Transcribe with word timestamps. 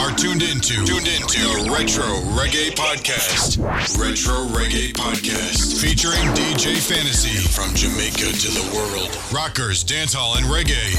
are 0.00 0.10
tuned 0.16 0.42
into 0.42 0.84
tuned 0.86 1.06
into 1.06 1.36
the 1.36 1.68
Retro 1.68 2.06
Reggae 2.32 2.72
Podcast. 2.72 3.60
Retro 4.00 4.48
Reggae 4.56 4.92
Podcast 4.92 5.80
featuring 5.80 6.24
DJ 6.32 6.76
Fantasy 6.80 7.36
from 7.52 7.74
Jamaica 7.74 8.32
to 8.32 8.48
the 8.48 8.64
world. 8.74 9.12
Rockers, 9.32 9.84
dancehall, 9.84 10.36
and 10.38 10.46
reggae. 10.46 10.96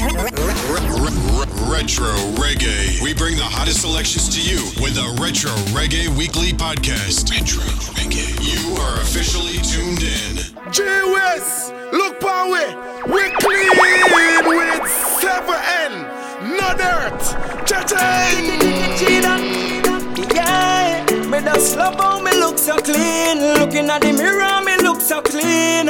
Retro 1.68 2.14
Reggae. 2.38 3.02
We 3.02 3.14
bring 3.14 3.36
the 3.36 3.42
hottest 3.42 3.80
selections 3.80 4.28
to 4.30 4.40
you 4.40 4.62
with 4.82 4.94
the 4.94 5.10
Retro 5.20 5.50
Reggae 5.74 6.08
Weekly 6.16 6.52
Podcast. 6.52 7.30
Retro 7.30 7.64
Reggae. 7.98 8.30
You 8.46 8.76
are 8.76 9.00
officially 9.00 9.58
tuned 9.58 10.02
in. 10.02 10.72
J 10.72 10.84
West, 11.12 11.72
look 11.92 12.20
power. 12.20 12.46
We 13.10 13.30
clean 13.42 13.68
with 14.46 14.82
7N. 15.18 16.18
No 16.58 16.74
dirt. 16.76 17.57
Yeah, 17.70 17.84
me 21.28 21.38
just 21.42 21.76
love 21.76 21.96
how 21.96 22.18
me 22.18 22.30
look 22.32 22.56
so 22.56 22.78
clean. 22.78 23.38
Looking 23.58 23.90
at 23.90 24.00
the 24.00 24.12
mirror, 24.14 24.62
me 24.64 24.78
look 24.82 25.02
so 25.02 25.20
clean. 25.20 25.88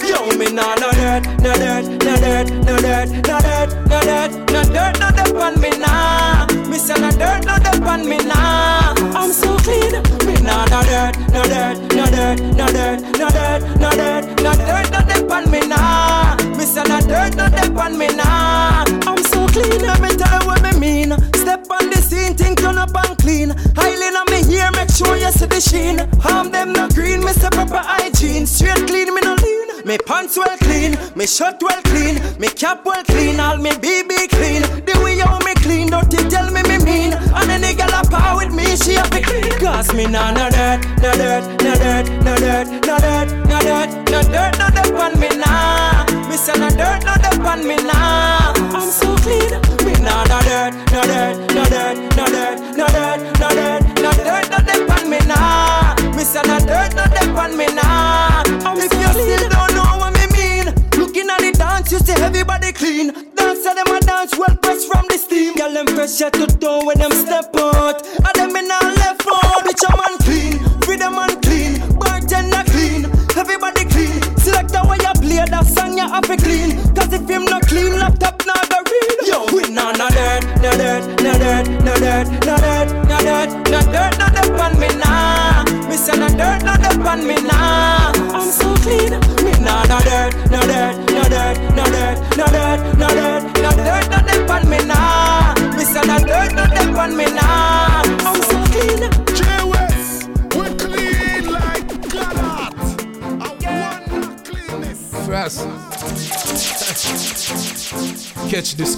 Yo, 0.00 0.26
me 0.38 0.50
nah 0.50 0.74
no 0.76 0.90
dirt, 0.92 1.26
no 1.44 1.52
dirt, 1.52 1.84
no 2.02 2.16
dirt, 2.16 2.48
no 2.64 2.76
dirt, 2.80 3.10
no 3.10 3.38
dirt, 3.44 3.68
no 3.86 4.00
dirt, 4.00 4.32
no 4.50 4.62
dirt, 4.64 4.98
no 4.98 5.10
dirt 5.12 5.36
on 5.36 5.60
me 5.60 5.68
nah. 5.76 6.46
Me 6.70 6.78
say 6.78 6.94
no 6.98 7.10
dirt, 7.10 7.44
no 7.44 7.58
dirt 7.58 7.82
on 7.82 8.08
me 8.08 8.16
nah. 8.24 8.94
I'm 9.14 9.30
so 9.30 9.58
clean. 9.58 10.00
Me 10.24 10.40
nah 10.40 10.64
no 10.72 10.80
dirt, 10.88 11.18
no 11.34 11.42
dirt, 11.52 11.76
no 11.92 12.06
dirt, 12.06 12.40
no 12.56 12.66
dirt, 12.72 13.00
no 13.18 13.28
dirt, 13.28 13.60
no 13.76 13.90
dirt, 13.90 14.24
no 14.40 14.52
dirt, 14.56 14.90
no 14.90 15.00
dirt 15.04 15.30
on 15.30 15.50
me 15.50 15.60
nah. 15.66 16.34
Me 16.56 16.64
say 16.64 16.82
no 16.84 16.98
dirt, 17.00 17.36
no 17.36 17.48
dirt 17.50 17.76
on 17.76 17.98
me 17.98 18.06
nah. 18.16 18.84
I'm 19.06 19.22
so 19.24 19.46
clean. 19.48 20.11
What 20.46 20.62
me 20.62 20.72
mean. 20.78 21.10
Step 21.34 21.66
on 21.70 21.90
the 21.90 21.96
scene, 21.96 22.34
think 22.34 22.60
turn 22.60 22.78
up 22.78 22.94
and 22.94 23.18
clean. 23.18 23.50
Highline 23.78 24.16
on 24.20 24.26
me 24.30 24.42
here, 24.50 24.70
make 24.72 24.90
sure 24.90 25.16
you 25.16 25.30
see 25.30 25.46
the 25.46 25.60
sheen. 25.60 25.98
Harm 26.20 26.50
them 26.50 26.72
no 26.72 26.88
green, 26.88 27.20
me 27.20 27.32
say 27.32 27.50
proper 27.50 27.78
hygiene. 27.78 28.46
Straight 28.46 28.86
clean, 28.86 29.14
me 29.14 29.20
no 29.22 29.34
lean. 29.34 29.62
Me 29.84 29.98
pants 29.98 30.36
well 30.36 30.56
clean, 30.58 30.96
me 31.16 31.26
shirt 31.26 31.60
well 31.60 31.82
clean, 31.82 32.14
me 32.38 32.46
cap 32.46 32.84
well 32.84 33.02
clean, 33.02 33.40
all 33.40 33.56
me 33.56 33.70
BB 33.70 34.28
clean. 34.30 34.62
The 34.86 35.00
way 35.02 35.18
how 35.18 35.40
me 35.40 35.54
clean, 35.54 35.88
don't 35.88 36.12
you 36.12 36.22
tell 36.30 36.48
me 36.52 36.62
me 36.62 36.78
mean. 36.84 37.12
And 37.12 37.50
any 37.50 37.74
girl 37.74 37.90
a 37.90 38.06
power 38.08 38.36
with 38.36 38.54
me, 38.54 38.76
she 38.76 38.94
have 38.94 39.10
to 39.10 39.20
clean. 39.20 39.50
Cause 39.58 39.92
me 39.92 40.06
nah 40.06 40.30
no 40.30 40.48
dirt, 40.50 40.86
no 41.02 41.12
dirt, 41.18 41.44
no 41.62 41.74
dirt, 41.74 42.06
no 42.22 42.36
dirt, 42.36 42.68
no 42.86 42.96
dirt, 42.98 43.28
no 43.48 43.58
dirt, 43.58 43.90
no 44.10 44.22
dirt, 44.22 44.58
no 44.58 44.70
dirt 44.70 44.94
on 44.94 45.18
me 45.18 45.28
nah. 45.36 46.06
Me 46.28 46.36
say 46.36 46.54
no 46.58 46.68
dirt, 46.70 47.04
no 47.04 47.14
dirt 47.18 47.40
on 47.44 47.66
me 47.66 47.76
nah. 47.82 48.52
I'm 48.78 48.88
so 48.88 49.16
clean. 49.16 49.61
Nah 50.02 50.24
no 50.24 50.38
dirt, 50.42 50.74
no 50.90 51.00
dirt, 51.02 51.36
no 51.54 51.64
dirt, 51.64 51.96
no 52.16 52.26
dirt, 52.26 52.58
no 52.76 52.86
dirt, 52.88 53.20
no 53.38 53.48
dirt, 53.54 53.82
no 54.02 54.10
dirt, 54.12 54.50
no 54.50 54.58
dirt 54.66 54.90
on 54.90 55.08
me 55.08 55.18
nah. 55.26 55.94
Me 56.16 56.24
say 56.24 56.42
no 56.42 56.58
dirt, 56.58 56.94
no 56.94 57.04
dirt 57.06 57.30
on 57.38 57.56
me 57.56 57.66
nah. 57.66 58.42
If 58.74 58.92
you 58.92 59.10
still 59.14 59.48
don't 59.48 59.74
know 59.74 59.98
what 60.02 60.12
me 60.14 60.26
mean, 60.34 60.66
looking 60.98 61.30
at 61.30 61.40
the 61.40 61.52
dance, 61.56 61.92
you 61.92 61.98
see 61.98 62.20
everybody 62.20 62.72
clean. 62.72 63.12
Dance 63.36 63.62
them 63.62 63.86
a 63.86 64.00
dance 64.00 64.36
well 64.36 64.56
pressed 64.56 64.88
from 64.90 65.06
the 65.08 65.18
steam. 65.18 65.54
Girl 65.54 65.72
them 65.72 65.86
fresh 65.86 66.18
head 66.18 66.32
to 66.34 66.46
toe 66.46 66.84
when 66.84 66.98
them 66.98 67.12
step 67.12 67.54
out. 67.56 68.04
And 68.06 68.34
them 68.34 68.56
in 68.56 68.70
a 68.70 68.78
left 68.98 69.26
out, 69.28 69.62
bitch 69.64 69.84
a 69.86 69.96
man 69.96 70.21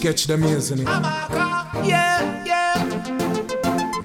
Catch 0.04 0.26
the 0.26 0.37
sketch, 0.37 0.37
the 0.37 0.37
music. 0.37 0.87
Yeah, 1.88 2.44
yeah. 2.44 2.75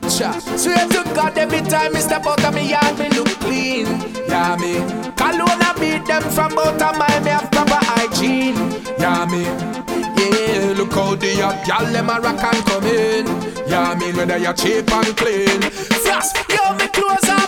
Cha. 0.08 0.40
Swear 0.56 0.88
to 0.88 1.04
God, 1.14 1.38
every 1.38 1.60
time 1.60 1.92
me 1.92 2.00
step 2.00 2.26
out 2.26 2.42
of 2.42 2.54
me 2.56 2.70
yard, 2.70 2.98
me 2.98 3.10
look 3.10 3.28
clean. 3.44 3.86
Yeah, 4.30 4.56
me. 4.56 4.76
Cologne 5.18 5.60
I 5.60 5.76
beat 5.78 6.08
them 6.08 6.22
from 6.32 6.58
out 6.58 6.82
of 6.82 6.98
my 6.98 7.20
me 7.20 7.32
have 7.32 7.52
proper 7.52 7.84
hygiene. 7.84 8.56
Yeah, 8.98 9.26
me. 9.26 9.44
Yeah, 9.44 10.74
look 10.78 10.94
how 10.94 11.16
the 11.16 11.42
up 11.44 11.66
gal 11.66 11.86
them 11.92 12.10
a 12.10 12.22
rock 12.22 12.44
and 12.46 12.66
come 12.66 12.86
in. 12.86 13.26
Yeah, 13.68 13.94
me. 13.96 14.14
Whether 14.14 14.38
you're 14.38 14.54
cheap 14.54 14.90
and 14.90 15.18
clean. 15.18 15.62
Frost, 16.00 16.38
yo 16.48 16.76
me 16.78 16.88
clothes 16.96 17.39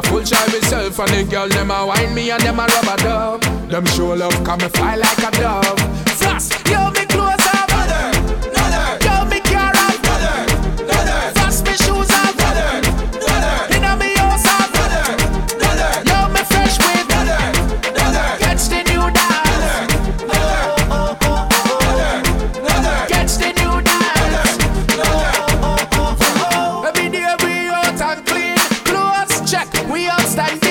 are 0.00 0.10
full 0.10 0.24
try 0.24 0.46
myself 0.46 0.98
and 0.98 1.10
the 1.10 1.24
girl 1.30 1.48
them 1.48 1.70
a 1.70 1.86
wine 1.86 2.14
me 2.14 2.30
and 2.30 2.42
them 2.42 2.58
a 2.58 2.66
rub 2.66 2.98
a 2.98 3.02
dub. 3.02 3.42
Them 3.70 3.86
show 3.86 4.14
love. 4.14 4.44
Come 4.44 4.58
me 4.58 4.68
fly 4.68 4.96
like 4.96 5.18
a 5.18 5.30
dove. 5.32 5.99
We 29.90 30.06
all 30.06 30.18
We 30.20 30.69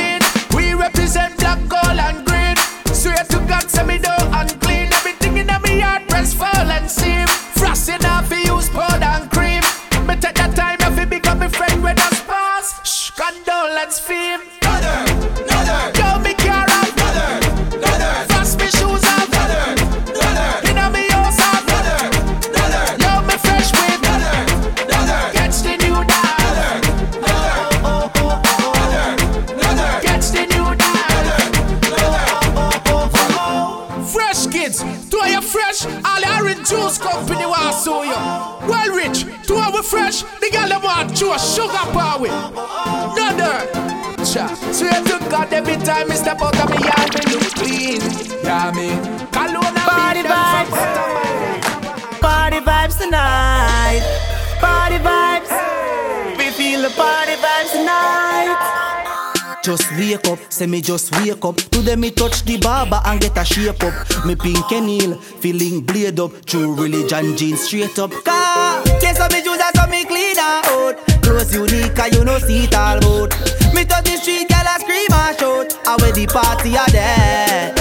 wake 60.09 60.27
up, 60.27 60.39
say 60.51 60.65
me 60.65 60.81
just 60.81 61.15
wake 61.17 61.43
up. 61.43 61.55
Today 61.55 61.95
me 61.95 62.11
touch 62.11 62.43
the 62.43 62.57
barber 62.57 63.01
and 63.05 63.21
get 63.21 63.37
a 63.37 63.45
shape 63.45 63.83
up. 63.83 64.25
Me 64.25 64.35
pink 64.35 64.71
and 64.71 64.89
heel, 64.89 65.15
feeling 65.15 65.81
blade 65.81 66.19
up. 66.19 66.31
True 66.45 66.73
religion 66.73 67.37
jeans 67.37 67.61
straight 67.61 67.97
up. 67.99 68.11
Car, 68.23 68.81
yes, 69.01 69.17
so 69.17 69.27
me 69.29 69.39
and 69.39 69.75
so 69.75 69.87
me 69.87 70.05
clean 70.05 70.37
out. 70.39 70.97
Clothes 71.21 71.53
unique, 71.53 71.97
you 72.13 72.23
know 72.23 72.39
see 72.39 72.63
it 72.65 72.75
all 72.75 72.97
about. 72.97 73.31
Me 73.73 73.85
touch 73.85 74.05
the 74.05 74.17
street, 74.17 74.49
girl 74.49 74.65
a 74.65 74.79
scream 74.79 75.13
and 75.13 75.39
shout. 75.39 75.77
And 75.85 76.01
where 76.01 76.11
the 76.11 76.25
party 76.27 76.77
are 76.77 76.89
there. 76.89 77.73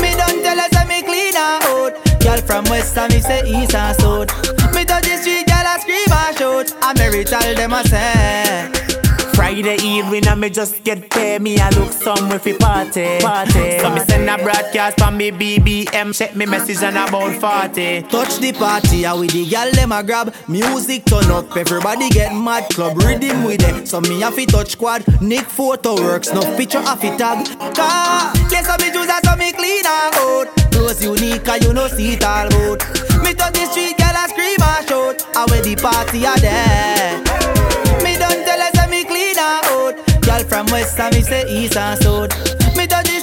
Me 0.00 0.12
don't 0.16 0.42
tell 0.42 0.60
us 0.60 0.70
that 0.70 0.86
me 0.88 1.02
clean 1.02 1.36
out. 1.36 1.96
Girl 2.20 2.40
from 2.42 2.64
west 2.64 2.98
and 2.98 3.12
me 3.12 3.20
say 3.20 3.42
east 3.46 3.74
and 3.74 3.96
south. 3.96 4.28
Me 4.74 4.84
touch 4.84 5.04
the 5.04 5.16
street, 5.16 5.46
girl 5.46 5.64
a 5.64 5.80
scream 5.80 6.12
and 6.12 6.36
shout. 6.36 6.68
And 6.82 6.98
me 6.98 7.18
reach 7.18 7.32
all 7.32 7.54
them 7.54 7.72
a 7.72 7.82
say. 7.84 8.75
Friday 9.56 9.82
evening 9.86 10.28
and 10.28 10.38
me 10.38 10.50
just 10.50 10.84
get 10.84 11.08
paid. 11.08 11.40
Me 11.40 11.58
I 11.58 11.70
look 11.70 11.90
somewhere 11.90 12.38
fi 12.38 12.52
party, 12.58 13.20
party. 13.20 13.78
So 13.78 13.88
me 13.88 14.00
send 14.00 14.28
a 14.28 14.36
broadcast 14.36 14.98
from 14.98 15.16
me 15.16 15.30
BBM 15.30 16.14
Check 16.14 16.36
me 16.36 16.44
message 16.44 16.82
and 16.82 16.98
about 16.98 17.40
40 17.40 18.02
Touch 18.02 18.36
the 18.36 18.52
party 18.52 19.04
and 19.04 19.18
with 19.18 19.32
the 19.32 19.48
gal 19.48 19.72
them 19.72 19.92
a 19.92 20.02
grab. 20.04 20.34
Music 20.46 21.06
turn 21.06 21.30
up, 21.30 21.56
everybody 21.56 22.10
get 22.10 22.34
mad. 22.34 22.68
Club 22.68 22.98
rhythm 22.98 23.44
with 23.44 23.62
it, 23.62 23.88
so 23.88 24.02
me 24.02 24.20
have 24.20 24.36
to 24.36 24.44
touch 24.44 24.76
quad. 24.76 25.02
Nick 25.22 25.46
photo 25.46 25.94
works, 25.94 26.34
no 26.34 26.42
picture 26.58 26.82
have 26.82 27.00
to 27.00 27.16
tag. 27.16 27.46
Car, 27.74 28.32
place 28.50 28.68
up 28.68 28.78
me 28.78 28.92
juice 28.92 29.08
and 29.08 29.24
so 29.24 29.36
me 29.36 29.52
clean 29.52 29.86
and 29.86 30.14
out. 30.16 30.48
Those 30.70 31.02
unique 31.02 31.48
and 31.48 31.64
you 31.64 31.72
know 31.72 31.88
see 31.88 32.12
it 32.12 32.22
all 32.22 32.52
out 32.52 32.84
Me 33.22 33.32
touch 33.32 33.54
the 33.54 33.66
street, 33.70 33.96
gal 33.96 34.22
a 34.22 34.28
scream 34.28 34.60
and 34.60 34.86
shout. 34.86 35.26
And 35.34 35.50
where 35.50 35.62
the 35.62 35.76
party 35.76 36.26
are 36.26 36.36
there 36.36 37.25
from 40.56 40.66
west 40.72 40.98
and 40.98 41.14
me 41.14 41.20
say 41.20 41.44
east 41.48 41.76
and 41.76 42.02
south 42.02 42.32
Me 42.76 42.86
touch 42.86 43.15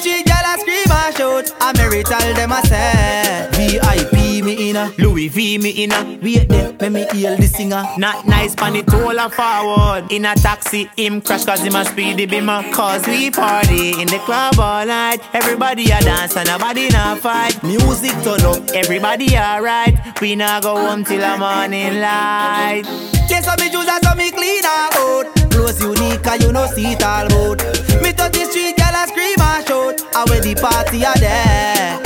and 1.44 1.62
shout 1.62 1.62
And 1.62 1.92
me 1.92 1.98
reach 1.98 2.12
all 2.12 2.34
them 2.34 2.52
a 2.52 2.62
say 2.66 3.50
VIP 3.52 4.44
me 4.44 4.70
inna 4.70 4.92
Louis 4.98 5.28
V 5.30 5.58
me 5.58 5.70
inna. 5.70 6.20
Wait 6.22 6.48
there, 6.50 6.74
let 6.80 6.92
me 6.92 7.06
hear 7.14 7.36
the 7.38 7.48
singer. 7.48 7.84
Not 7.98 8.28
nice 8.28 8.56
pan 8.56 8.76
it 8.76 8.94
all 8.94 9.20
and 9.20 9.34
forward. 9.34 10.12
In 10.12 10.26
a 10.26 10.36
taxi, 10.36 10.90
him 10.98 11.22
crash 11.22 11.46
cause 11.46 11.62
him 11.62 11.76
a 11.76 11.86
speedy 11.86 12.28
bimmer 12.28 12.72
Cause 12.74 13.06
we 13.08 13.32
party 13.32 14.02
in 14.02 14.08
the 14.08 14.20
club 14.26 14.60
all 14.60 14.86
night. 14.86 15.20
Everybody 15.34 15.86
a 15.92 16.00
dance 16.02 16.36
and 16.36 16.48
nobody 16.48 16.90
not 16.90 17.20
fight. 17.20 17.62
Music 17.64 18.12
turn 18.24 18.42
up 18.42 18.70
Everybody 18.74 19.38
alright 19.38 19.96
We 20.22 20.36
not 20.36 20.64
go 20.64 20.76
home 20.76 21.04
till 21.04 21.20
the 21.20 21.38
morning 21.38 22.02
light. 22.02 22.84
Yes, 23.30 23.46
so 23.46 23.56
me 23.64 23.72
juice 23.72 23.88
and 23.88 24.04
so 24.04 24.16
me 24.16 24.32
clean 24.32 24.64
out. 24.66 25.26
Clothes 25.52 25.82
unique 25.82 26.42
you 26.42 26.52
know 26.52 26.68
see 26.68 26.94
it 26.94 27.04
all 27.04 27.26
about. 27.26 27.64
Me 28.02 28.12
touch 28.12 28.34
the 28.34 28.46
street, 28.46 28.76
girl 28.76 28.94
a 29.40 29.62
scream 29.62 29.90
and 29.90 30.16
And 30.16 30.30
where 30.30 30.42
the 30.42 30.54
party 30.56 31.06
are 31.06 31.18
there 31.18 32.00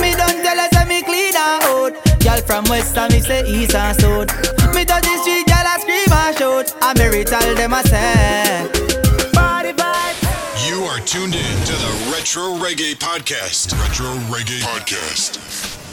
Me 0.00 0.12
don't 0.14 0.38
tell 0.42 0.58
us 0.60 0.70
that 0.72 0.86
me 0.88 1.02
clean 1.02 1.34
and 1.36 1.62
out 1.64 1.94
Girl 2.20 2.40
from 2.46 2.64
west 2.70 2.96
and 2.98 3.12
me 3.12 3.20
say 3.20 3.44
east 3.46 3.74
and 3.74 3.96
south 4.00 4.30
Me 4.74 4.84
touch 4.84 5.04
the 5.04 5.16
street, 5.22 5.46
girl 5.46 5.66
a 5.66 5.74
scream 5.80 6.12
and 6.12 6.36
shout 6.38 6.74
And 6.82 6.98
me 6.98 7.06
reach 7.08 7.32
all 7.32 7.54
them 7.54 7.72
a 7.72 7.82
say 7.86 8.68
Party 9.32 9.72
vibe 9.72 10.16
You 10.68 10.84
are 10.84 11.00
tuned 11.00 11.34
in 11.34 11.56
to 11.66 11.72
the 11.72 11.92
Retro 12.12 12.54
Reggae 12.58 12.94
Podcast. 12.94 13.72
Retro 13.80 14.06
Reggae 14.30 14.60
Podcast 14.60 15.38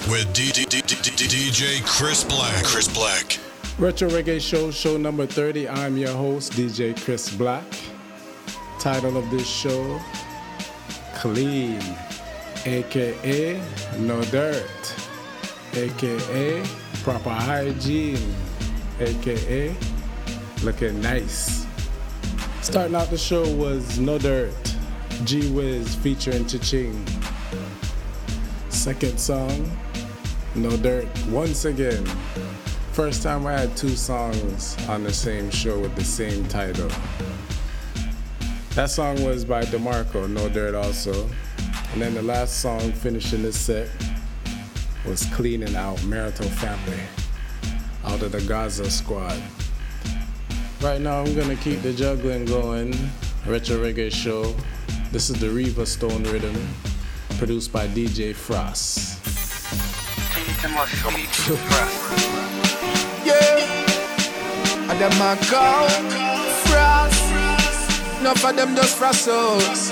with 0.10 0.32
D- 0.34 0.52
D- 0.52 0.66
D- 0.66 0.82
D- 0.82 0.96
D- 0.96 1.28
DJ 1.28 1.86
Chris 1.86 2.24
Black. 2.24 2.64
Chris 2.64 2.88
Black. 2.88 3.38
Retro 3.78 4.10
Reggae 4.10 4.40
Show, 4.42 4.72
show 4.72 4.98
number 4.98 5.26
30. 5.28 5.68
I'm 5.70 5.98
your 5.98 6.14
host, 6.16 6.54
DJ 6.54 7.00
Chris 7.04 7.30
Black. 7.36 7.64
Title 8.80 9.18
of 9.18 9.30
this 9.30 9.48
show 9.48 10.00
Clean, 11.19 11.81
aka 12.66 13.62
No 13.98 14.24
Dirt, 14.31 14.95
aka 15.74 16.63
Proper 17.04 17.30
Hygiene, 17.30 18.33
aka 19.01 19.75
Looking 20.63 21.01
Nice. 21.01 21.68
Starting 22.62 22.95
out 22.95 23.10
the 23.10 23.18
show 23.18 23.45
was 23.56 24.00
No 24.00 24.18
Dirt, 24.18 24.54
G 25.25 25.51
Wiz 25.51 25.94
featuring 25.95 26.45
Cha-Ching. 26.48 27.06
Second 28.69 29.19
song, 29.19 29.69
No 30.56 30.77
Dirt, 30.77 31.10
once 31.27 31.66
again. 31.66 32.06
First 32.94 33.24
time 33.24 33.45
I 33.45 33.60
had 33.60 33.75
two 33.75 33.98
songs 33.98 34.77
on 34.88 35.04
the 35.04 35.12
same 35.12 35.51
show 35.51 35.77
with 35.80 35.94
the 35.98 36.06
same 36.06 36.48
title. 36.48 36.89
That 38.80 38.90
song 38.90 39.22
was 39.26 39.44
by 39.44 39.64
DeMarco, 39.64 40.30
No 40.30 40.48
Dirt 40.48 40.74
also. 40.74 41.30
And 41.92 42.02
then 42.02 42.14
the 42.14 42.22
last 42.22 42.62
song 42.62 42.94
finishing 42.94 43.42
this 43.42 43.60
set 43.60 43.90
was 45.06 45.26
Cleaning 45.34 45.76
Out 45.76 46.02
Marital 46.06 46.48
Family 46.48 47.02
out 48.06 48.22
of 48.22 48.31
the 48.31 48.40
Gaza 48.40 48.90
Squad. 48.90 49.38
Right 50.80 51.02
now 51.02 51.20
I'm 51.20 51.36
gonna 51.36 51.58
keep 51.58 51.81
the 51.81 51.92
juggling 51.92 52.46
going. 52.46 52.96
Retro 53.46 53.84
Reggae 53.84 54.10
Show. 54.10 54.56
This 55.12 55.30
is 55.30 55.38
the 55.42 55.50
Reva 55.50 55.86
Stone 55.86 56.24
Rhythm, 56.24 56.56
produced 57.38 57.74
by 57.74 57.86
DJ 57.86 58.34
Frost. 58.34 59.20
Yeah. 63.26 64.06
Call 65.50 65.90
frost. 66.64 67.19
Enough 68.19 68.44
of 68.44 68.56
them 68.57 68.75
just 68.75 69.00
us. 69.00 69.92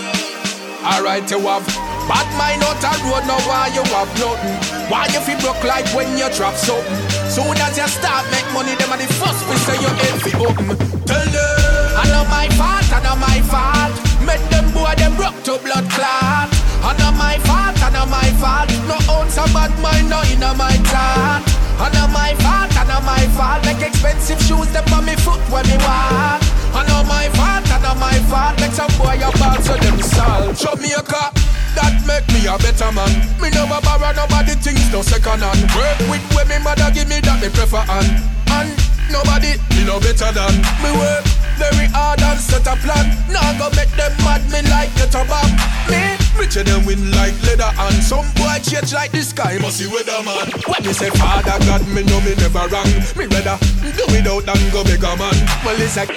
Alright, 0.83 1.31
you 1.31 1.39
have 1.47 1.63
bad 2.11 2.27
mind 2.35 2.59
out 2.59 2.83
a 2.83 2.91
road, 3.07 3.23
now 3.23 3.39
why 3.47 3.71
you 3.71 3.79
have 3.95 4.11
nothing? 4.19 4.91
Why 4.91 5.07
you 5.15 5.23
feel 5.23 5.39
broke 5.39 5.63
like 5.63 5.87
when 5.95 6.11
you 6.19 6.27
drop 6.35 6.55
something? 6.55 6.99
Soon 7.31 7.55
as 7.55 7.77
you 7.79 7.87
start 7.87 8.27
make 8.27 8.43
money, 8.51 8.75
them 8.75 8.91
are 8.91 8.99
the 8.99 9.07
first 9.15 9.47
we 9.47 9.55
say 9.63 9.79
you 9.79 9.87
head 9.87 10.19
fi 10.19 10.31
open. 10.43 10.75
Tell 11.07 11.23
them, 11.23 11.95
I 11.95 12.03
know 12.11 12.27
my 12.27 12.51
fault, 12.59 12.91
I 12.91 12.99
know 12.99 13.15
my 13.15 13.39
fault. 13.47 13.95
Make 14.27 14.43
them 14.51 14.75
boy 14.75 14.91
them 14.99 15.15
broke 15.15 15.39
to 15.47 15.55
blood 15.63 15.87
clot. 15.87 16.51
I 16.83 16.99
know 16.99 17.15
my 17.15 17.39
fault, 17.47 17.79
I 17.79 17.95
know 17.95 18.11
my 18.11 18.27
fault. 18.43 18.67
No 18.91 18.99
ounce 19.07 19.39
of 19.39 19.47
bad 19.55 19.71
mind, 19.79 20.09
no 20.11 20.19
inna 20.27 20.51
my 20.53 20.75
thought. 20.83 21.56
I 21.79 21.89
know 21.93 22.07
my 22.09 22.33
fault, 22.41 22.73
I 22.73 22.83
know 22.89 23.01
my 23.05 23.23
fault. 23.37 23.61
Make 23.65 23.85
expensive 23.85 24.41
shoes, 24.41 24.67
them 24.73 24.85
on 24.93 25.05
me 25.05 25.15
foot 25.15 25.39
when 25.53 25.65
me 25.69 25.77
walk. 25.85 26.41
I 26.73 26.81
know 26.89 27.01
my 27.05 27.29
fault, 27.37 27.65
I 27.69 27.77
know 27.85 27.95
my 28.01 28.17
fault. 28.29 28.57
Make 28.59 28.73
some 28.73 28.91
boy 28.97 29.17
a 29.21 29.29
ball 29.37 29.57
so 29.61 29.77
them 29.77 30.01
salt. 30.01 30.57
Jamaica, 30.57 31.31
that 31.77 31.93
make 32.09 32.25
me 32.33 32.49
a 32.49 32.57
better 32.57 32.89
man. 32.91 33.13
Me 33.37 33.49
never 33.53 33.77
borrow 33.85 34.11
nobody 34.17 34.57
things, 34.57 34.89
no 34.91 35.01
second 35.05 35.45
hand. 35.45 35.61
Work 35.77 35.99
with 36.09 36.25
where 36.33 36.49
me 36.49 36.57
mother 36.63 36.89
give 36.89 37.07
me 37.07 37.21
that 37.21 37.37
me 37.41 37.49
prefer 37.53 37.85
and 37.85 38.09
and 38.57 38.73
nobody 39.13 39.53
me 39.77 39.85
no 39.85 39.99
better 39.99 40.31
than 40.33 40.53
me 40.81 40.89
work 40.97 41.36
very 41.57 41.87
hard 41.89 42.21
and 42.21 42.39
set 42.39 42.65
a 42.69 42.75
plan. 42.85 43.09
Now 43.27 43.51
go 43.57 43.67
make 43.75 43.91
them 43.97 44.13
mad 44.23 44.45
me 44.53 44.61
like 44.69 44.93
a 45.01 45.07
bomb. 45.25 45.51
Me 45.89 46.17
richer 46.37 46.63
than 46.63 46.85
win 46.85 47.11
like 47.11 47.35
leather 47.43 47.71
and 47.73 47.97
some 48.03 48.25
boy 48.37 48.61
change 48.61 48.93
like 48.93 49.11
the 49.11 49.21
sky 49.21 49.57
must 49.59 49.77
see 49.77 49.89
weather 49.89 50.21
man. 50.23 50.47
When 50.69 50.81
me 50.85 50.93
say 50.93 51.09
Father 51.17 51.57
God, 51.65 51.81
me 51.89 52.03
know 52.05 52.21
me 52.21 52.37
never 52.37 52.69
wrong. 52.69 52.91
Me 53.17 53.25
rather 53.25 53.57
do 53.81 54.05
without 54.13 54.45
than 54.45 54.61
go 54.71 54.83
bigger 54.85 55.15
man. 55.17 55.35
Well 55.65 55.81
it's 55.81 55.97
like. 55.97 56.13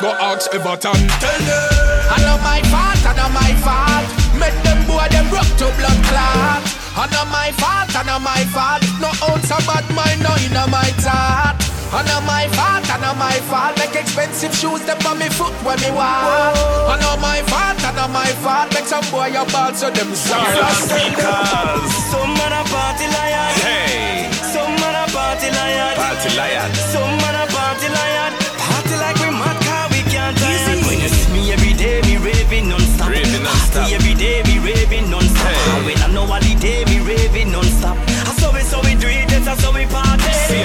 Go 0.00 0.10
ask 0.20 0.52
Everton. 0.52 0.92
Tell 1.22 1.40
them. 1.48 1.68
I 2.12 2.18
know 2.20 2.36
my 2.44 2.60
fault, 2.68 3.00
I 3.08 3.12
know 3.16 3.30
my 3.32 3.52
fault. 3.64 4.04
Make 4.36 4.58
them 4.64 4.84
boy 4.84 5.06
them 5.08 5.30
rock 5.32 5.48
to 5.60 5.66
blood 5.80 6.00
clot. 6.04 6.60
I 6.96 7.08
know 7.10 7.24
my 7.32 7.50
fault, 7.56 7.88
I 7.96 8.02
know 8.04 8.18
my 8.20 8.44
fault. 8.52 8.82
No 9.00 9.08
ounce 9.24 9.50
of 9.50 9.64
bad 9.66 9.88
mind, 9.94 10.20
no 10.22 10.34
inna 10.44 10.66
my 10.68 10.90
thought. 11.00 11.63
I 11.94 12.02
know 12.10 12.20
my 12.26 12.50
fault, 12.58 12.82
I 12.90 12.98
know 12.98 13.14
my 13.14 13.38
fault. 13.46 13.78
Make 13.78 13.94
expensive 13.94 14.50
shoes 14.50 14.82
them 14.82 14.98
on 15.06 15.18
me 15.18 15.28
foot 15.30 15.54
when 15.62 15.78
me 15.78 15.90
walk. 15.94 16.26
I 16.90 16.98
know 16.98 17.14
my 17.22 17.38
fault, 17.46 17.78
I 17.86 17.94
know 17.94 18.08
my 18.10 18.26
fault. 18.42 18.74
Make 18.74 18.90
some 18.90 19.06
boy 19.14 19.30
a 19.30 19.46
ball 19.54 19.70
so 19.74 19.90
them 19.94 20.10
sorry. 20.14 20.58
Some 22.10 22.34
man 22.34 22.50
a 22.50 22.62
party 22.66 23.06
lion 23.14 23.50
Hey, 23.62 24.26
Some 24.50 24.74
man 24.82 24.94
a 24.94 25.06
party 25.14 25.50
lion 25.50 25.94
party 25.94 26.30
lion. 26.34 26.70
Some 26.90 27.14
man 27.22 27.34
a 27.38 27.44
party 27.50 27.88
lion 27.90 28.32
Party 28.58 28.94
like 28.98 29.18
we 29.22 29.30
mad 29.30 29.58
car 29.66 29.86
we 29.90 30.02
can't 30.10 30.36
tire 30.38 30.78
When 30.86 30.98
you 30.98 31.08
see 31.10 31.30
me 31.32 31.52
every 31.52 31.74
day 31.74 32.02
me 32.02 32.16
raving 32.18 32.68
non-stop 32.68 33.10
Raving 33.10 33.42
non-stop. 33.42 33.82
Party 33.82 33.94
every 33.94 34.14
day 34.14 34.42
me 34.46 34.58
raving 34.58 35.10
non-stop 35.10 35.46
Hey. 35.46 35.70
And 35.74 35.84
When 35.86 35.98
I 36.02 36.08
know 36.14 36.24
what 36.26 36.42
the 36.42 36.54
day 36.54 36.84
me 36.86 36.98
raving 37.00 37.50
non-stop 37.50 37.73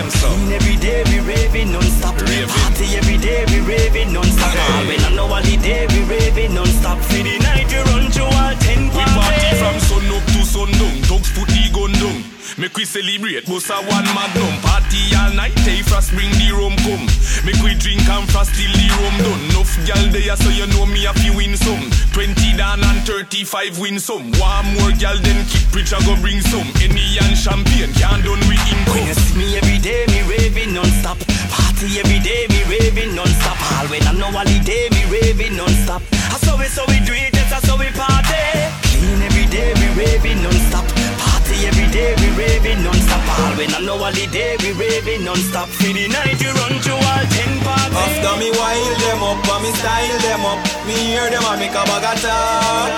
party 0.03 0.11
Same 0.11 0.21
so. 0.21 0.53
Every 0.53 0.75
day 0.77 1.03
we 1.05 1.19
raving 1.19 1.71
non-stop 1.71 2.15
Raving. 2.21 2.47
Party 2.47 2.95
every 2.95 3.17
day 3.17 3.45
we 3.47 3.59
raving 3.61 4.13
non-stop 4.13 4.51
Hey. 4.51 4.87
When 4.87 4.99
I 5.01 5.15
know 5.15 5.27
what 5.27 5.43
the 5.43 5.57
day 5.57 5.87
we 5.87 6.03
raving 6.03 6.53
non-stop 6.53 6.97
For 6.99 7.23
the 7.23 7.37
night 7.39 7.67
we 7.71 7.77
run 7.91 8.11
through 8.11 8.25
all 8.25 8.55
ten 8.59 8.87
We 8.89 9.03
party 9.03 9.55
from 9.57 9.79
sun 9.79 10.07
up 10.15 10.25
to 10.25 10.45
sundown. 10.45 10.89
Dogs 10.89 10.98
Make 12.59 12.75
we 12.75 12.83
celebrate, 12.83 13.47
boss 13.47 13.71
a 13.71 13.79
one 13.87 14.03
magnum. 14.11 14.51
Party 14.59 15.15
all 15.15 15.31
night, 15.31 15.55
hey 15.63 15.79
frost 15.79 16.11
bring 16.11 16.27
the 16.35 16.51
rum 16.51 16.75
come. 16.83 17.07
Make 17.47 17.55
we 17.63 17.71
drink 17.79 18.03
and 18.03 18.27
frost 18.27 18.51
till 18.51 18.67
the 18.75 18.83
rum 18.99 19.15
done. 19.23 19.39
Enough 19.55 19.71
gal 19.87 20.03
there 20.11 20.35
so 20.35 20.51
you 20.51 20.67
know 20.75 20.83
me 20.83 21.07
a 21.07 21.15
fi 21.15 21.31
win 21.31 21.55
some. 21.55 21.87
20 22.11 22.35
down 22.59 22.83
and 22.83 22.99
35 23.07 23.79
win 23.79 23.95
some. 23.95 24.35
One 24.35 24.67
more 24.75 24.91
gal 24.99 25.15
then 25.23 25.39
keep 25.47 25.71
preacher 25.71 26.03
go 26.03 26.19
bring 26.19 26.43
some. 26.51 26.67
Any 26.83 27.15
and 27.23 27.31
champagne 27.31 27.95
can't 27.95 28.27
done 28.27 28.43
When 28.43 28.59
income. 28.59 29.07
you 29.07 29.15
see 29.15 29.39
me 29.39 29.47
every 29.55 29.79
day, 29.79 30.03
me 30.11 30.27
raving 30.27 30.75
non-stop. 30.75 31.15
Party 31.47 31.95
every 31.95 32.19
day, 32.19 32.43
me 32.51 32.59
raving 32.67 33.15
non-stop. 33.15 33.55
All 33.79 33.87
when 33.87 34.03
I 34.03 34.11
know 34.19 34.35
holiday, 34.35 34.91
me 34.91 35.07
raving 35.07 35.55
non-stop. 35.55 36.03
I 36.11 36.35
saw 36.43 36.59
it, 36.59 36.75
so 36.75 36.83
we 36.91 36.99
do 37.07 37.15
it, 37.15 37.31
that's 37.31 37.63
how 37.63 37.79
we 37.79 37.87
party. 37.95 38.43
Clean 38.99 39.23
every 39.23 39.47
day, 39.47 39.71
we 39.79 39.87
raving 39.95 40.43
non-stop. 40.43 40.98
Every 41.59 41.87
day, 41.91 42.15
we 42.19 42.27
raving 42.39 42.83
non-stop. 42.83 43.21
All 43.39 43.53
when 43.59 43.73
I 43.73 43.79
know 43.83 43.97
holiday, 43.97 44.55
we 44.63 44.71
raving 44.73 45.23
non-stop. 45.25 45.67
For 45.69 45.91
the 45.91 46.07
night, 46.07 46.39
you 46.39 46.51
run 46.55 46.75
to 46.79 46.93
all 46.95 47.25
ten 47.27 47.51
parties. 47.65 47.99
After 47.99 48.33
me 48.39 48.49
wild 48.55 48.97
them 49.03 49.21
up, 49.23 49.43
and 49.43 49.61
me 49.63 49.71
style 49.75 50.19
them 50.23 50.43
up. 50.47 50.59
Me 50.87 50.95
hear 50.95 51.27
them 51.29 51.43
and 51.43 51.59
make 51.59 51.75
a 51.75 51.83
bag 51.83 52.05
of 52.07 52.15
talk. 52.23 52.89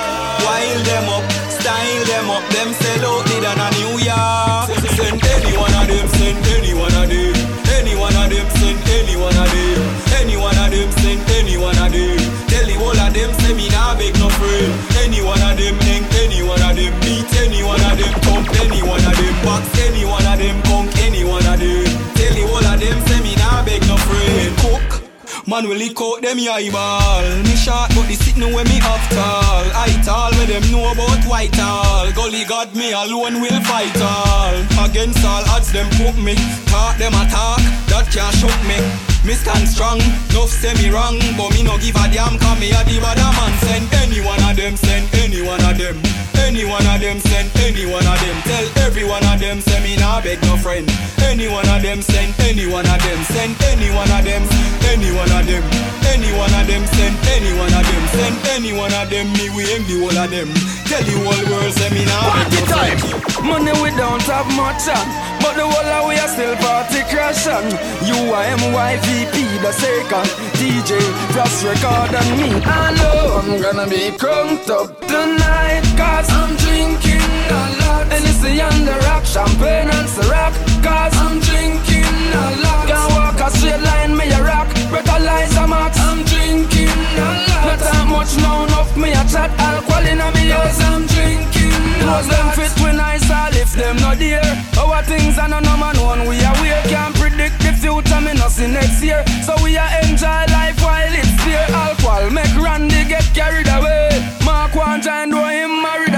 Wild 0.46 0.82
them 0.86 1.10
up, 1.10 1.26
style 1.50 2.04
them 2.06 2.30
up. 2.30 2.44
Them 2.54 2.70
sell 2.78 3.06
out 3.10 3.30
it 3.34 3.42
than 3.42 3.60
a 3.62 3.68
New 3.82 3.94
York. 4.02 4.68
Send 4.94 5.18
any 5.18 5.54
one 5.58 5.74
of 5.74 5.86
them, 5.90 6.08
send 6.18 6.46
any 6.54 6.74
one 6.74 6.94
of 6.94 7.10
them. 7.10 7.34
Any 7.74 7.94
one 7.98 8.14
of 8.14 8.30
them, 8.30 8.48
send 8.62 8.82
any 8.90 9.16
one 9.18 9.38
of 9.38 9.50
them. 9.50 9.82
Any 10.22 10.38
one 10.38 10.58
of 10.58 10.70
them, 10.70 10.90
send 11.02 11.22
any 11.38 11.58
one 11.58 11.78
of 11.82 11.90
them. 11.90 12.18
Tell 12.50 12.66
the 12.66 12.76
whole 12.78 12.94
of 12.94 13.10
them, 13.14 13.32
say 13.42 13.54
me 13.58 13.70
nah 13.70 13.98
beg 13.98 14.14
no 14.22 14.30
friend. 14.30 14.74
Any 15.02 15.22
one 15.22 15.42
of 15.42 15.58
them, 15.58 15.76
any 16.22 16.42
one 16.44 16.62
of 16.62 16.76
them. 16.76 16.94
Beat 17.02 17.32
any 17.42 17.64
one 17.64 17.82
of 17.82 17.98
them, 17.98 18.14
pump 18.22 18.48
any 18.62 18.82
one 18.82 19.02
of 19.02 19.16
them. 19.18 19.36
Box 19.44 19.66
any 19.82 20.06
one 20.06 20.26
of 20.26 20.38
them, 20.38 20.58
punk 20.64 20.94
any 21.02 21.24
one 21.24 21.46
of 21.46 21.58
them. 21.60 21.86
Tell 22.16 22.34
the 22.38 22.44
whole 22.46 22.66
of 22.66 22.78
them, 22.80 22.98
say 23.08 23.20
me 23.26 23.34
nah 23.42 23.66
beg 23.66 23.82
no 23.90 23.98
friend. 23.98 24.54
Cook. 24.62 25.12
Man 25.48 25.68
will 25.68 25.76
lick 25.76 26.00
out 26.00 26.22
them 26.22 26.38
eyeball 26.38 27.26
Me 27.44 27.56
short 27.56 27.90
but 27.96 28.06
the 28.08 28.14
sitting 28.14 28.54
where 28.54 28.64
me 28.66 28.80
off 28.82 29.04
tall 29.10 29.66
I 29.74 29.90
tall 30.06 30.32
where 30.38 30.46
them 30.46 30.64
know 30.72 30.92
about 30.92 31.26
white 31.26 31.52
tall 31.52 32.12
Gully 32.14 32.46
God 32.46 32.76
me 32.76 32.92
alone 32.94 33.42
will 33.42 33.60
fight 33.66 34.00
all 34.00 34.54
Against 34.86 35.26
all 35.26 35.44
odds 35.50 35.74
them 35.74 35.90
put 35.98 36.16
me 36.22 36.36
Talk 36.70 36.96
them 36.98 37.14
attack 37.14 37.60
that 37.90 38.08
can't 38.14 38.36
shock 38.36 38.62
me 38.68 39.11
me 39.26 39.34
stand 39.34 39.68
strong, 39.68 40.00
enough 40.00 40.50
say 40.50 40.74
me 40.76 40.90
wrong 40.90 41.20
But 41.38 41.54
me 41.54 41.64
no 41.64 41.78
give 41.78 41.96
a 41.96 42.10
damn 42.12 42.40
cause 42.40 42.60
me 42.60 42.72
a 42.72 42.84
the 42.84 43.00
bad 43.02 43.18
man 43.18 43.54
Send 43.60 43.94
any 44.02 44.22
one 44.22 44.42
of 44.50 44.56
them, 44.56 44.76
send 44.76 45.14
any 45.16 45.42
one 45.42 45.62
of 45.62 45.78
them 45.78 46.31
Any 46.42 46.66
one 46.66 46.86
of 46.88 47.00
them, 47.00 47.20
send 47.20 47.50
any 47.64 47.86
one 47.86 48.06
of 48.06 48.18
them 48.20 48.38
Tell 48.44 48.66
every 48.86 49.06
one 49.06 49.24
of 49.26 49.40
them, 49.40 49.62
say 49.62 49.80
me 49.84 49.96
nah 49.98 50.22
beg 50.22 50.42
no 50.44 50.58
friend 50.58 50.90
Any 51.24 51.48
one 51.48 51.68
of 51.70 51.82
them, 51.82 52.02
send 52.02 52.34
any 52.42 52.68
one 52.68 52.86
of 52.86 53.00
them 53.02 53.20
Send 53.32 53.56
any 53.72 53.90
one 53.94 54.12
of 54.12 54.24
them, 54.26 54.44
any 54.92 55.12
one 55.16 55.32
of 55.32 55.46
them 55.46 55.64
Any 56.12 56.32
one 56.36 56.54
of 56.54 56.66
them, 56.68 56.84
send 56.98 57.16
any 57.32 57.52
one 57.58 57.74
of 57.74 57.84
them 57.86 58.04
Send 58.12 58.36
any 58.56 58.74
one 58.74 58.94
of 58.94 59.10
them, 59.10 59.28
me 59.34 59.50
we 59.56 59.64
aim 59.72 59.84
the 59.88 59.96
whole 60.02 60.18
of 60.18 60.30
them 60.30 60.50
Tell 60.90 61.04
the 61.04 61.16
whole 61.24 61.46
world, 61.52 61.74
say 61.74 61.90
me 61.94 62.04
nah 62.06 62.44
beg 62.50 62.68
no 62.68 62.76
friend 62.76 63.22
Money 63.44 63.74
we 63.82 63.90
don't 63.98 64.22
have 64.24 64.48
much 64.56 64.88
on, 64.88 65.06
but 65.42 65.56
the 65.58 65.66
whole 65.66 65.92
of 65.98 66.08
we 66.08 66.16
are 66.16 66.28
still 66.28 66.56
party 66.58 67.02
crashing. 67.10 67.74
You 68.06 68.32
are 68.32 68.46
MYVP, 68.56 69.62
the 69.62 69.72
second 69.74 70.30
DJ, 70.62 71.02
Frost 71.34 71.64
record 71.66 72.14
and 72.14 72.32
me. 72.38 72.50
I 72.64 72.94
know 72.96 73.42
I'm 73.42 73.62
gonna 73.62 73.90
be 73.90 74.16
crunked 74.16 74.70
up 74.70 75.00
tonight, 75.08 75.84
cause 75.98 76.31
I'm 76.40 76.56
drinking 76.58 77.24
a 77.50 77.62
lot. 77.82 78.06
Hennessy 78.12 78.62
on 78.62 78.86
the 78.86 78.96
rock, 79.08 79.24
champagne 79.26 79.90
and 79.90 80.08
Ciroc, 80.08 80.54
cause 80.84 81.16
I'm 81.24 81.40
drinking 81.40 82.08
a 82.34 82.46
lot. 82.64 82.88
Can't 82.88 83.12
walk 83.16 83.40
a 83.40 83.48
straight 83.52 83.82
line, 83.82 84.16
me 84.18 84.26
a 84.32 84.42
rock, 84.44 84.68
breathalyzer 84.92 85.68
max. 85.68 86.00
I'm 86.00 86.24
drinking 86.24 86.90
a 86.90 87.30
lot. 87.48 87.66
Not 87.68 87.80
that 87.80 88.06
much 88.10 88.34
now, 88.42 88.66
enough 88.66 88.92
me 88.98 89.12
a 89.12 89.24
chat, 89.30 89.52
alcohol 89.60 90.06
in 90.08 90.20
a 90.20 90.30
me 90.36 90.52
ears. 90.52 90.80
I'm 90.90 91.06
drinking 91.08 91.76
a 92.02 92.06
lot. 92.06 92.24
them 92.26 92.48
fit 92.58 92.74
when 92.84 93.00
I 93.00 93.18
saw 93.18 93.48
if 93.52 93.74
them 93.74 93.98
not 93.98 94.18
there. 94.18 94.42
Our 94.80 95.04
things 95.04 95.38
and 95.38 95.52
no 95.52 95.78
man 95.78 95.98
one 96.02 96.28
we 96.28 96.42
are 96.44 96.58
we 96.62 96.70
can't 96.90 97.16
predict 97.16 97.60
the 97.62 97.74
future, 97.74 98.22
me 98.22 98.34
not 98.34 98.52
see 98.52 98.68
next 98.68 99.02
year. 99.04 99.24
So 99.46 99.56
we 99.64 99.78
are 99.78 99.92
enjoy 100.04 100.44
life 100.52 100.80
while 100.82 101.14
it's 101.22 101.34
there. 101.46 101.68
Alcohol 101.72 102.30
make 102.30 102.56
Randy 102.58 103.04
get 103.08 103.26
carried 103.34 103.68
away. 103.68 104.10
Mark 104.46 104.76
one 104.76 105.02
join 105.02 105.30
do 105.30 105.38
him 105.38 105.82
married 105.82 106.11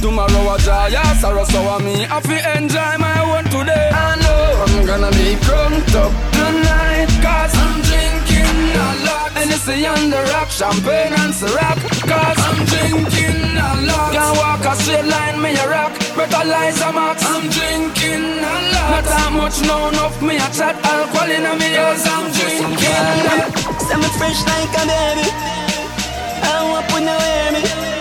tomorrow 0.00 0.54
a 0.54 0.58
joy 0.58 0.94
or 0.94 1.14
sorrow. 1.20 1.44
So 1.44 1.60
I 1.62 1.78
me 1.82 1.94
happy 2.04 2.38
enjoy 2.56 2.94
my 2.98 3.20
one 3.28 3.44
today. 3.44 3.90
I 3.92 4.16
know 4.22 4.64
I'm 4.64 4.86
gonna 4.86 5.10
be 5.12 5.36
crunked 5.44 5.94
up 5.94 6.12
tonight, 6.32 7.10
cause 7.24 7.54
I'm 7.54 7.74
drinking 7.88 8.58
a 8.74 8.88
lot. 9.06 9.30
Hennessy 9.32 9.86
on 9.86 10.10
the 10.10 10.22
rock, 10.32 10.48
champagne 10.50 11.12
and 11.12 11.32
Ciroc, 11.32 11.78
cause 12.10 12.38
I'm 12.48 12.58
drinking 12.70 13.56
a 13.56 13.70
lot. 13.88 14.12
Can't 14.12 14.36
walk 14.38 14.64
a 14.64 14.72
straight 14.80 15.04
line, 15.04 15.40
me 15.42 15.50
a 15.56 15.66
rock. 15.68 15.92
Breathalyzer 16.16 16.92
max. 16.94 17.22
I'm 17.24 17.48
drinking 17.50 18.40
a 18.40 18.54
lot. 18.72 18.90
Not 18.90 19.04
that 19.04 19.30
much, 19.32 19.60
no 19.68 19.88
enough. 19.88 20.16
Me 20.22 20.36
a 20.36 20.48
chat 20.56 20.76
alcohol 20.84 21.30
in 21.30 21.44
a 21.44 21.52
me. 21.60 21.76
I'm 21.76 22.26
drinking 22.32 23.06
a 23.12 23.16
lot. 23.28 23.66
Me 24.00 24.08
fresh 24.18 24.40
like 24.48 24.76
a 24.80 24.82
baby. 24.88 25.28
I 26.42 26.64
want 26.70 26.86
when 26.92 27.04
you 27.04 27.16
hear 27.20 27.52
me. 27.52 27.95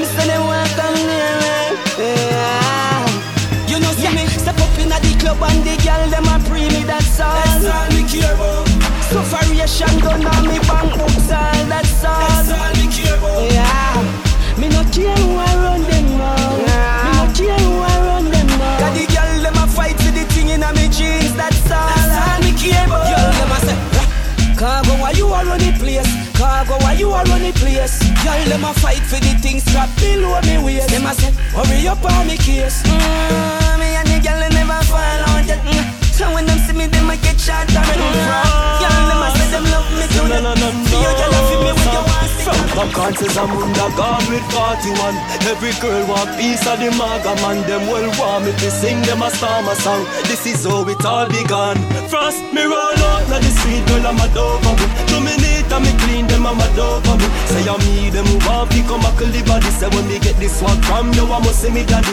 Them 0.00 0.08
say 0.16 0.28
they 0.28 0.38
want 0.38 0.70
come 0.80 0.96
near 0.96 1.36
me. 1.44 1.76
Yeah. 2.00 3.68
You 3.68 3.76
know 3.80 3.92
see 4.00 4.08
me 4.16 4.24
step 4.32 4.56
up 4.56 4.72
the 4.72 5.12
club 5.20 5.42
and 5.44 5.60
the 5.60 5.76
girl 5.84 6.08
them 6.08 6.24
a 6.24 6.40
pre 6.48 6.64
me. 6.72 6.84
That's 6.88 7.20
all. 7.20 7.36
That's 7.36 7.68
all 7.68 7.84
me 7.92 8.08
care 8.08 8.32
about. 8.32 8.64
Sufferation 9.12 10.00
done 10.00 10.24
on 10.24 10.48
me 10.48 10.56
bank 10.64 10.96
books 10.96 11.28
all. 11.28 11.52
That's 11.68 12.04
all. 12.04 12.16
That's 12.16 12.48
all 12.48 12.72
me 12.80 12.88
care 12.88 13.12
about. 13.12 13.44
Yeah. 13.52 14.56
Me 14.56 14.72
no 14.72 14.80
care 14.88 15.12
who 15.20 15.36
I 15.36 15.52
run 15.60 15.82
them 15.84 16.06
now. 16.16 16.56
Me 17.04 17.10
no 17.20 17.24
care 17.36 17.60
who 17.60 17.84
I 17.84 17.96
run 18.00 18.24
them 18.30 18.46
now. 18.56 18.80
Got 18.80 18.96
the 18.96 19.04
girl 19.04 19.42
them 19.44 19.56
a 19.60 19.66
fight 19.68 20.00
for 20.00 20.12
the 20.16 20.24
thing 20.32 20.48
inna 20.48 20.72
me 20.72 20.88
jeans. 20.88 21.36
That's 21.36 21.60
all. 21.68 21.92
That's 21.92 22.16
all 22.24 22.40
me 22.40 22.56
care 22.56 22.86
about. 22.88 23.04
Girl 23.04 23.32
them 23.36 23.52
a 23.52 23.58
say. 23.68 24.56
Cargo, 24.56 24.96
why 24.96 25.10
you 25.10 25.28
are 25.28 25.44
run 25.44 25.60
the 25.60 25.76
place? 25.76 26.29
Cargo, 26.40 26.78
why 26.78 26.94
you 26.94 27.10
are 27.10 27.22
run 27.24 27.42
the 27.42 27.52
place? 27.52 28.00
Y'all 28.24 28.42
them 28.48 28.64
a 28.64 28.72
fight 28.72 29.04
for 29.04 29.20
the 29.20 29.36
things 29.42 29.62
strap 29.62 29.90
below 30.00 30.40
me 30.40 30.56
waist. 30.64 30.88
Them 30.88 31.04
a 31.04 31.12
say, 31.12 31.30
hurry 31.52 31.86
up 31.86 32.02
on 32.02 32.26
me 32.26 32.38
case. 32.38 32.82
Mm, 32.82 33.78
me 33.78 33.88
and 34.00 34.08
the 34.08 34.20
girl 34.24 34.48
never 34.48 34.82
fall 34.84 35.20
out 35.28 35.46
yet. 35.46 35.60
Mm. 35.60 35.99
So 36.20 36.28
when 36.36 36.44
them 36.44 36.60
see 36.68 36.76
me, 36.76 36.84
them 36.84 37.08
a 37.08 37.16
get 37.16 37.40
shot 37.40 37.64
down. 37.72 37.80
And 37.80 37.96
mm. 37.96 38.84
Y'all 38.84 39.08
them 39.08 39.24
a 39.24 39.28
say 39.40 39.48
them 39.56 39.64
love 39.72 39.88
me 39.96 40.04
too. 40.12 40.28
No, 40.28 40.36
no, 40.36 40.52
no, 40.52 40.68
See 40.84 41.00
you, 41.00 41.12
girl, 41.16 41.32
I 41.32 41.40
feel 41.48 41.60
me 41.64 41.72
with 41.72 41.88
your 41.96 42.04
ass. 42.20 42.32
From 42.44 42.60
Popcorn 42.76 43.16
says 43.16 43.36
I'm 43.40 43.48
under 43.48 43.88
God 43.96 44.20
with 44.28 44.44
41 44.52 45.16
Every 45.48 45.72
girl 45.80 46.04
want 46.12 46.28
piece 46.36 46.60
of 46.68 46.76
the 46.76 46.92
maga 46.92 47.32
man. 47.40 47.64
Them 47.64 47.88
well 47.88 48.04
want 48.20 48.44
me 48.44 48.52
to 48.52 48.68
sing 48.68 49.00
them 49.08 49.24
a 49.24 49.32
storm 49.32 49.64
a 49.64 49.72
song. 49.80 50.04
This 50.28 50.44
is 50.44 50.68
how 50.68 50.84
it 50.84 51.00
all 51.08 51.24
began. 51.24 51.80
Frost 52.12 52.44
me 52.52 52.68
roll 52.68 53.00
out 53.00 53.24
Now 53.32 53.40
the 53.40 53.52
street 53.56 53.80
girl 53.88 54.04
I'm 54.04 54.20
a 54.20 54.28
over 54.36 54.76
me 54.76 54.86
Do 55.08 55.24
me. 55.24 55.32
Neat 55.40 55.72
and 55.72 55.84
me 55.88 55.92
clean 56.04 56.28
them 56.28 56.44
I'm 56.44 56.60
a 56.60 56.68
over 56.76 57.16
me. 57.16 57.28
Say 57.48 57.64
I'm 57.64 57.80
me 57.80 58.12
them 58.12 58.28
who 58.28 58.36
want 58.44 58.68
to 58.76 58.80
come 58.84 59.00
back 59.00 59.16
the 59.16 59.40
body. 59.48 59.72
Say 59.72 59.88
when 59.88 60.04
me 60.04 60.20
get 60.20 60.36
this 60.36 60.60
swag 60.60 60.84
from 60.84 61.16
you 61.16 61.24
I 61.32 61.40
must 61.40 61.64
see 61.64 61.72
me 61.72 61.80
daddy 61.88 62.12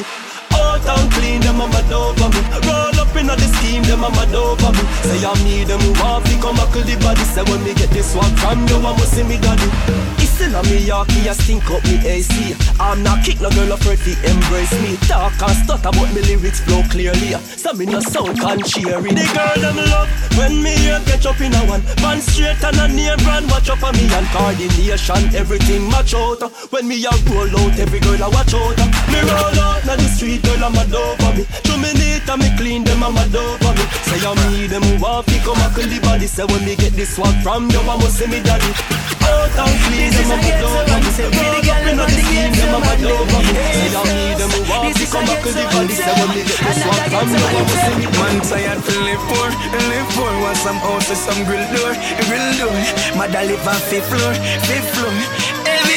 and 0.88 1.12
clean, 1.12 1.42
them 1.42 1.60
a 1.60 1.68
mad 1.68 1.92
over 1.92 2.30
me 2.30 2.42
Roll 2.64 2.98
up 3.00 3.16
in 3.16 3.28
the 3.28 3.48
scheme, 3.60 3.84
them 3.84 4.04
a 4.04 4.10
mad 4.10 4.34
over 4.34 4.72
me 4.72 4.84
Say 5.04 5.20
I 5.26 5.34
need 5.44 5.68
them 5.68 5.80
who 5.82 5.92
want 6.02 6.26
to 6.26 6.36
come 6.40 6.56
back 6.56 6.72
the 6.72 6.96
body. 7.04 7.24
Say 7.24 7.44
when 7.44 7.64
me 7.64 7.74
get 7.74 7.90
this 7.92 8.16
one 8.16 8.34
from 8.38 8.68
you, 8.68 8.78
I 8.78 8.92
must 8.96 9.14
see 9.14 9.24
me 9.24 9.38
daddy 9.38 10.27
It's 10.38 10.46
in 10.46 10.54
a 10.54 10.62
me 10.70 10.86
Yorkie, 10.86 11.26
I 11.26 11.34
stink 11.34 11.66
up 11.74 11.82
me 11.90 11.98
AC 11.98 12.54
I'm 12.78 13.02
not 13.02 13.26
kick 13.26 13.42
no 13.42 13.50
girl 13.50 13.74
afraid 13.74 13.98
to 14.06 14.14
embrace 14.22 14.70
me. 14.86 14.94
Talk 15.10 15.34
and 15.42 15.58
stutter 15.66 15.90
but 15.90 16.14
me 16.14 16.22
lyrics 16.30 16.62
flow 16.62 16.86
clearly. 16.94 17.34
So 17.58 17.74
me 17.74 17.90
no 17.90 18.00
sound 18.00 18.38
can 18.38 18.62
cheery. 18.62 19.18
The 19.18 19.26
girl 19.34 19.58
them 19.58 19.82
love 19.90 20.06
when 20.38 20.62
me 20.62 20.78
here 20.78 21.02
catch 21.10 21.26
up 21.26 21.42
in 21.42 21.58
a 21.58 21.62
one. 21.66 21.82
Man 22.06 22.22
straight 22.22 22.62
and 22.62 22.78
a 22.78 22.86
name 22.86 23.18
brand 23.26 23.50
watch 23.50 23.70
up 23.74 23.82
on 23.82 23.98
me 23.98 24.06
And 24.14 24.30
coordination, 24.30 25.34
everything 25.34 25.90
match 25.90 26.14
out 26.14 26.46
When 26.70 26.86
me 26.88 27.02
a 27.02 27.14
roll 27.34 27.50
out, 27.58 27.74
every 27.82 27.98
girl 27.98 28.22
a 28.22 28.30
watch 28.30 28.54
out. 28.54 28.78
Me 29.10 29.20
roll 29.26 29.58
out, 29.58 29.82
now 29.90 29.98
the 29.98 30.06
street 30.06 30.46
girl 30.46 30.70
I'm 30.70 30.78
mad 30.78 30.94
over 30.94 31.34
me. 31.34 31.50
Show 31.66 31.82
me 31.82 31.90
and 31.90 32.38
me 32.38 32.50
clean 32.62 32.84
them 32.86 33.02
I'm 33.02 33.18
mad 33.18 33.34
over 33.34 33.74
me. 33.74 33.84
Say 34.06 34.22
I 34.22 34.38
me 34.54 34.70
them 34.70 34.86
who 34.86 35.02
want 35.02 35.26
to 35.34 35.38
come 35.42 35.58
back 35.58 35.74
the 35.74 35.98
body. 36.06 36.30
Say 36.30 36.46
when 36.46 36.62
me 36.62 36.78
get 36.78 36.94
this 36.94 37.18
swag 37.18 37.34
from 37.42 37.74
you 37.74 37.82
I 37.82 37.98
must 37.98 38.22
see 38.22 38.30
me 38.30 38.38
daddy 38.46 39.17
I'm 45.08 45.16
I'm 45.16 45.24
you 47.28 47.42
I 47.42 47.58
must 47.58 47.82
see 47.82 47.96
me 47.98 48.06
Man 48.20 48.38
tired 48.46 48.82
to 48.84 48.94
live 49.02 49.24
for, 49.30 49.50
live 49.90 50.10
for 50.14 50.30
Want 50.44 50.58
some 50.58 50.78
house 50.78 51.10
with 51.10 51.18
some 51.18 51.44
grill 51.46 51.66
door, 51.74 51.94
grill 52.30 52.48
door. 52.60 52.78
Mother 53.18 53.44
live 53.50 53.68
on 53.68 53.80
fifth 53.90 54.10
floor, 54.10 54.34
fifth 54.68 54.90
floor. 54.94 55.14
Insure 55.66 55.97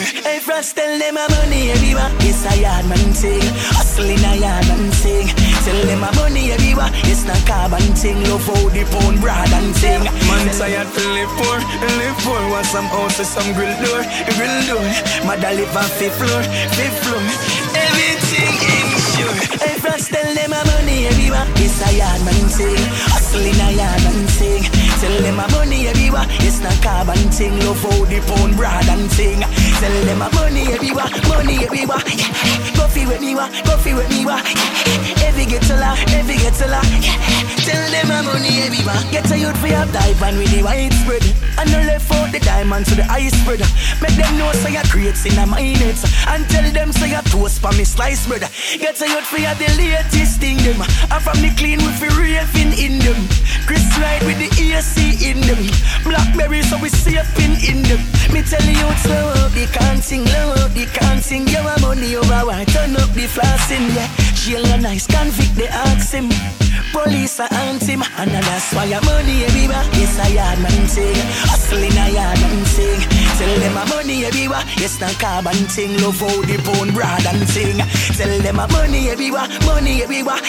Hey 0.00 0.40
Frost 0.40 0.76
tell 0.76 0.98
them 0.98 1.16
a 1.16 1.28
money 1.28 1.70
everywhere. 1.70 2.08
Yes 2.24 2.40
a 2.48 2.56
yard 2.56 2.88
man 2.88 3.12
sing 3.12 3.44
Hustling 3.76 4.24
a 4.24 4.32
yard 4.40 4.66
man 4.68 4.90
sing 4.92 5.28
Tell 5.64 5.80
them 5.84 6.02
a 6.04 6.10
money 6.16 6.52
everywhere. 6.52 6.88
Yes 7.04 7.24
not 7.28 7.40
carbon 7.44 7.84
thing. 7.92 8.24
Love 8.24 8.44
how 8.48 8.68
the 8.72 8.84
pound 8.88 9.20
broad 9.20 9.52
and 9.52 9.76
sing 9.76 10.00
Man 10.24 10.48
tired 10.56 10.88
to 10.88 11.02
live 11.12 11.32
for, 11.36 11.56
live 12.00 12.16
for. 12.24 12.40
Want 12.48 12.64
some 12.64 12.88
house 12.88 13.18
with 13.18 13.28
some 13.28 13.52
grill 13.52 13.76
door, 13.84 14.00
grill 14.40 14.56
door. 14.64 14.88
Mother 15.28 15.52
live 15.52 15.76
on 15.76 15.88
fifth 16.00 16.16
floor, 16.16 16.42
fifth 16.80 16.96
floor. 17.04 17.20
Everything 17.76 18.56
insure 18.72 19.36
Hey 19.60 19.76
friends 19.76 20.08
tell 20.08 20.32
them 20.32 20.50
my 20.50 20.64
money 20.64 21.06
everywhere. 21.12 21.44
It's 21.60 21.76
a 21.84 21.92
yard 21.92 22.24
man 22.24 22.48
thing, 22.48 22.80
hustling 23.12 23.60
a 23.60 23.68
yard 23.76 24.00
man 24.08 24.24
thing. 24.40 24.64
Tell 25.00 25.16
them 25.20 25.36
my 25.36 25.46
money 25.52 25.88
everywhere. 25.88 26.24
It's 26.40 26.60
not 26.60 26.76
carbon 26.80 27.20
thing, 27.28 27.58
love 27.60 27.80
how 27.84 28.04
the 28.08 28.20
pound 28.24 28.56
broad 28.56 28.88
and 28.88 29.10
thing. 29.12 29.40
Tell 29.80 30.04
them 30.04 30.18
my 30.18 30.28
money 30.34 30.68
everywhere, 30.74 31.08
money 31.26 31.64
everywhere. 31.64 32.04
Go 32.76 32.84
feel 32.88 33.08
with 33.08 33.22
me 33.22 33.34
wa, 33.34 33.48
go 33.64 33.78
feel 33.78 33.96
with 33.96 34.10
me 34.10 34.26
wa. 34.26 34.36
Every 35.24 35.46
get 35.46 35.62
to 35.72 35.76
la, 35.76 35.96
every 36.12 36.36
get 36.36 36.52
to 36.60 36.68
la. 36.68 36.84
Tell 37.64 37.80
them 37.88 38.08
my 38.08 38.20
money 38.20 38.60
everywhere. 38.60 39.00
Get 39.10 39.30
a 39.32 39.38
youth 39.38 39.56
for 39.56 39.68
your 39.68 39.86
dive 39.88 40.22
and 40.22 40.36
with 40.36 40.52
the 40.52 40.62
white 40.62 40.92
spread. 40.92 41.24
And 41.56 41.72
no 41.72 41.80
left 41.88 42.12
out 42.12 42.30
the 42.30 42.40
diamonds 42.40 42.90
to 42.90 42.94
the 42.96 43.08
ice 43.08 43.32
spread. 43.40 43.64
Make 44.04 44.20
them 44.20 44.36
know 44.36 44.52
say 44.52 44.76
so 44.76 44.84
create 44.92 45.16
in 45.24 45.38
a 45.40 45.46
minutes. 45.48 46.04
And 46.28 46.44
tell 46.52 46.68
them 46.72 46.92
say 46.92 47.16
so 47.16 47.22
toast 47.32 47.60
for 47.64 47.72
me 47.72 47.84
slice 47.84 48.28
bread. 48.28 48.44
Get 48.76 49.00
a 49.00 49.08
youth 49.08 49.24
for 49.24 49.40
your 49.40 49.54
the 49.56 49.68
latest 49.80 50.40
thing 50.44 50.60
them. 50.60 50.84
And 51.08 51.22
from 51.24 51.40
the 51.40 51.56
clean 51.56 51.80
with 51.80 51.96
the 52.04 52.12
raving 52.20 52.76
in 52.76 53.00
them. 53.00 53.16
Chris 53.64 53.84
ride 53.96 54.24
with 54.28 54.36
the 54.36 54.50
AC 54.60 55.24
in 55.24 55.40
them. 55.40 55.64
Blackberry 56.04 56.60
so 56.68 56.76
we 56.84 56.90
safe 56.90 57.32
in 57.40 57.80
them. 57.88 58.00
Me 58.28 58.44
tell 58.44 58.60
you 58.60 58.90
up 58.90 59.52
the 59.54 59.69
can't 59.70 60.02
sing, 60.02 60.24
low 60.24 60.54
the 60.74 60.86
can't 60.92 61.22
sing. 61.22 61.46
You 61.48 61.62
want 61.64 61.80
money 61.80 62.16
over 62.16 62.42
why 62.46 62.64
turn 62.64 62.96
up 62.96 63.10
the 63.14 63.26
flossing, 63.26 63.94
yeah. 63.94 64.08
Jail 64.34 64.64
a 64.66 64.76
nice 64.80 65.06
convict 65.06 65.54
they 65.54 65.68
ask 65.68 66.12
him. 66.12 66.28
Police 66.92 67.38
a 67.38 67.46
hunt 67.46 67.82
him, 67.82 68.02
and 68.18 68.30
that's 68.30 68.74
why 68.74 68.84
your 68.84 69.02
money 69.02 69.44
everywhere. 69.44 69.84
It's 69.94 70.18
a 70.18 70.26
yard 70.34 70.58
man 70.58 70.86
thing, 70.88 71.14
hustling 71.46 71.94
a 71.94 72.06
yard 72.10 72.40
man 72.40 72.64
thing. 72.64 73.00
Tell 73.38 73.54
them 73.60 73.74
my 73.74 73.84
money 73.88 74.24
everywhere. 74.24 74.64
It's 74.82 75.00
not 75.00 75.14
carbon 75.20 75.54
thing, 75.70 75.98
love 76.02 76.18
how 76.18 76.42
the 76.42 76.56
bone 76.66 76.92
broad 76.92 77.26
and 77.26 77.46
thing. 77.48 77.78
Tell 78.18 78.32
them 78.42 78.56
my 78.56 78.66
money 78.72 79.10
everywhere, 79.10 79.46
money 79.66 80.02
everywhere. 80.02 80.40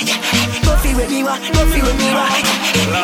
Go 0.65 0.73
feel 0.81 0.97
with 0.97 1.09
me, 1.09 1.23
wa, 1.23 1.37
go 1.53 1.61
feel 1.69 1.85
with 1.85 1.97
me, 1.99 2.09
wa. 2.09 2.25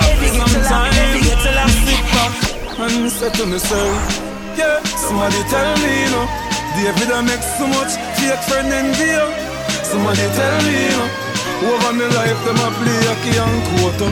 Every 0.09 0.29
get 0.33 0.47
to 0.47 0.59
laugh, 0.65 0.97
every 0.97 1.21
get 1.21 1.39
to 1.45 1.51
laugh. 1.53 2.79
And 2.79 3.11
say 3.11 3.29
to 3.29 3.45
myself, 3.45 4.26
yeah. 4.57 4.81
Somebody 4.97 5.39
tell 5.47 5.71
me, 5.79 5.91
you 6.03 6.11
know, 6.11 6.25
David 6.75 7.11
I 7.13 7.21
make 7.21 7.41
so 7.57 7.65
much 7.69 7.93
fake 8.17 8.41
friend 8.49 8.73
envy. 8.73 9.13
you. 9.13 9.27
Somebody 9.85 10.25
tell 10.35 10.57
me, 10.65 10.75
you 10.89 10.97
know, 10.97 11.71
over 11.71 11.93
my 11.93 12.07
life 12.17 12.39
them 12.43 12.59
a 12.59 12.67
play 12.81 13.01
a 13.07 13.13
key 13.23 13.37
and 13.37 13.57
quota. 13.77 14.09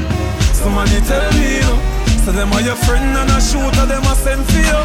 Somebody 0.53 1.01
tell 1.09 1.27
me, 1.35 1.59
you 1.59 1.67
know, 1.67 1.77
so 2.23 2.31
them 2.31 2.53
are 2.53 2.61
your 2.61 2.77
friend 2.87 3.17
and 3.17 3.31
a 3.33 3.39
shooter 3.41 3.85
them 3.85 4.05
a 4.05 4.13
send 4.15 4.45
for 4.45 4.61
you. 4.61 4.81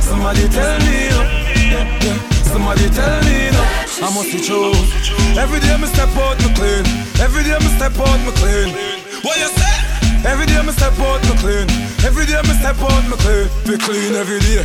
Somebody 0.00 0.48
tell 0.48 0.78
me, 0.86 1.04
you 1.04 1.10
know, 1.10 1.26
yeah, 1.54 2.04
yeah. 2.06 2.18
Somebody 2.50 2.88
tell 2.90 3.20
me, 3.26 3.46
you 3.46 3.52
know, 3.52 3.66
I 4.02 4.08
must 4.14 4.32
be 4.32 4.40
true. 4.42 4.72
Every 5.38 5.60
day 5.60 5.76
me 5.78 5.86
step 5.86 6.10
out 6.16 6.38
me 6.42 6.50
clean. 6.54 6.84
Every 7.20 7.42
day 7.44 7.58
me 7.58 7.70
step 7.78 7.94
out 7.98 8.18
me 8.26 8.32
clean. 8.40 8.74
What 9.22 9.38
you 9.38 9.48
say? 9.54 9.69
Every 10.24 10.46
day 10.46 10.60
me 10.62 10.72
step 10.72 10.98
out 11.00 11.22
me 11.24 11.34
clean. 11.40 11.66
Every 12.04 12.26
day 12.26 12.40
me 12.44 12.54
step 12.60 12.76
out 12.80 13.04
me 13.08 13.16
clean. 13.16 13.48
Be 13.64 13.78
clean 13.80 14.14
every 14.14 14.40
day. 14.40 14.64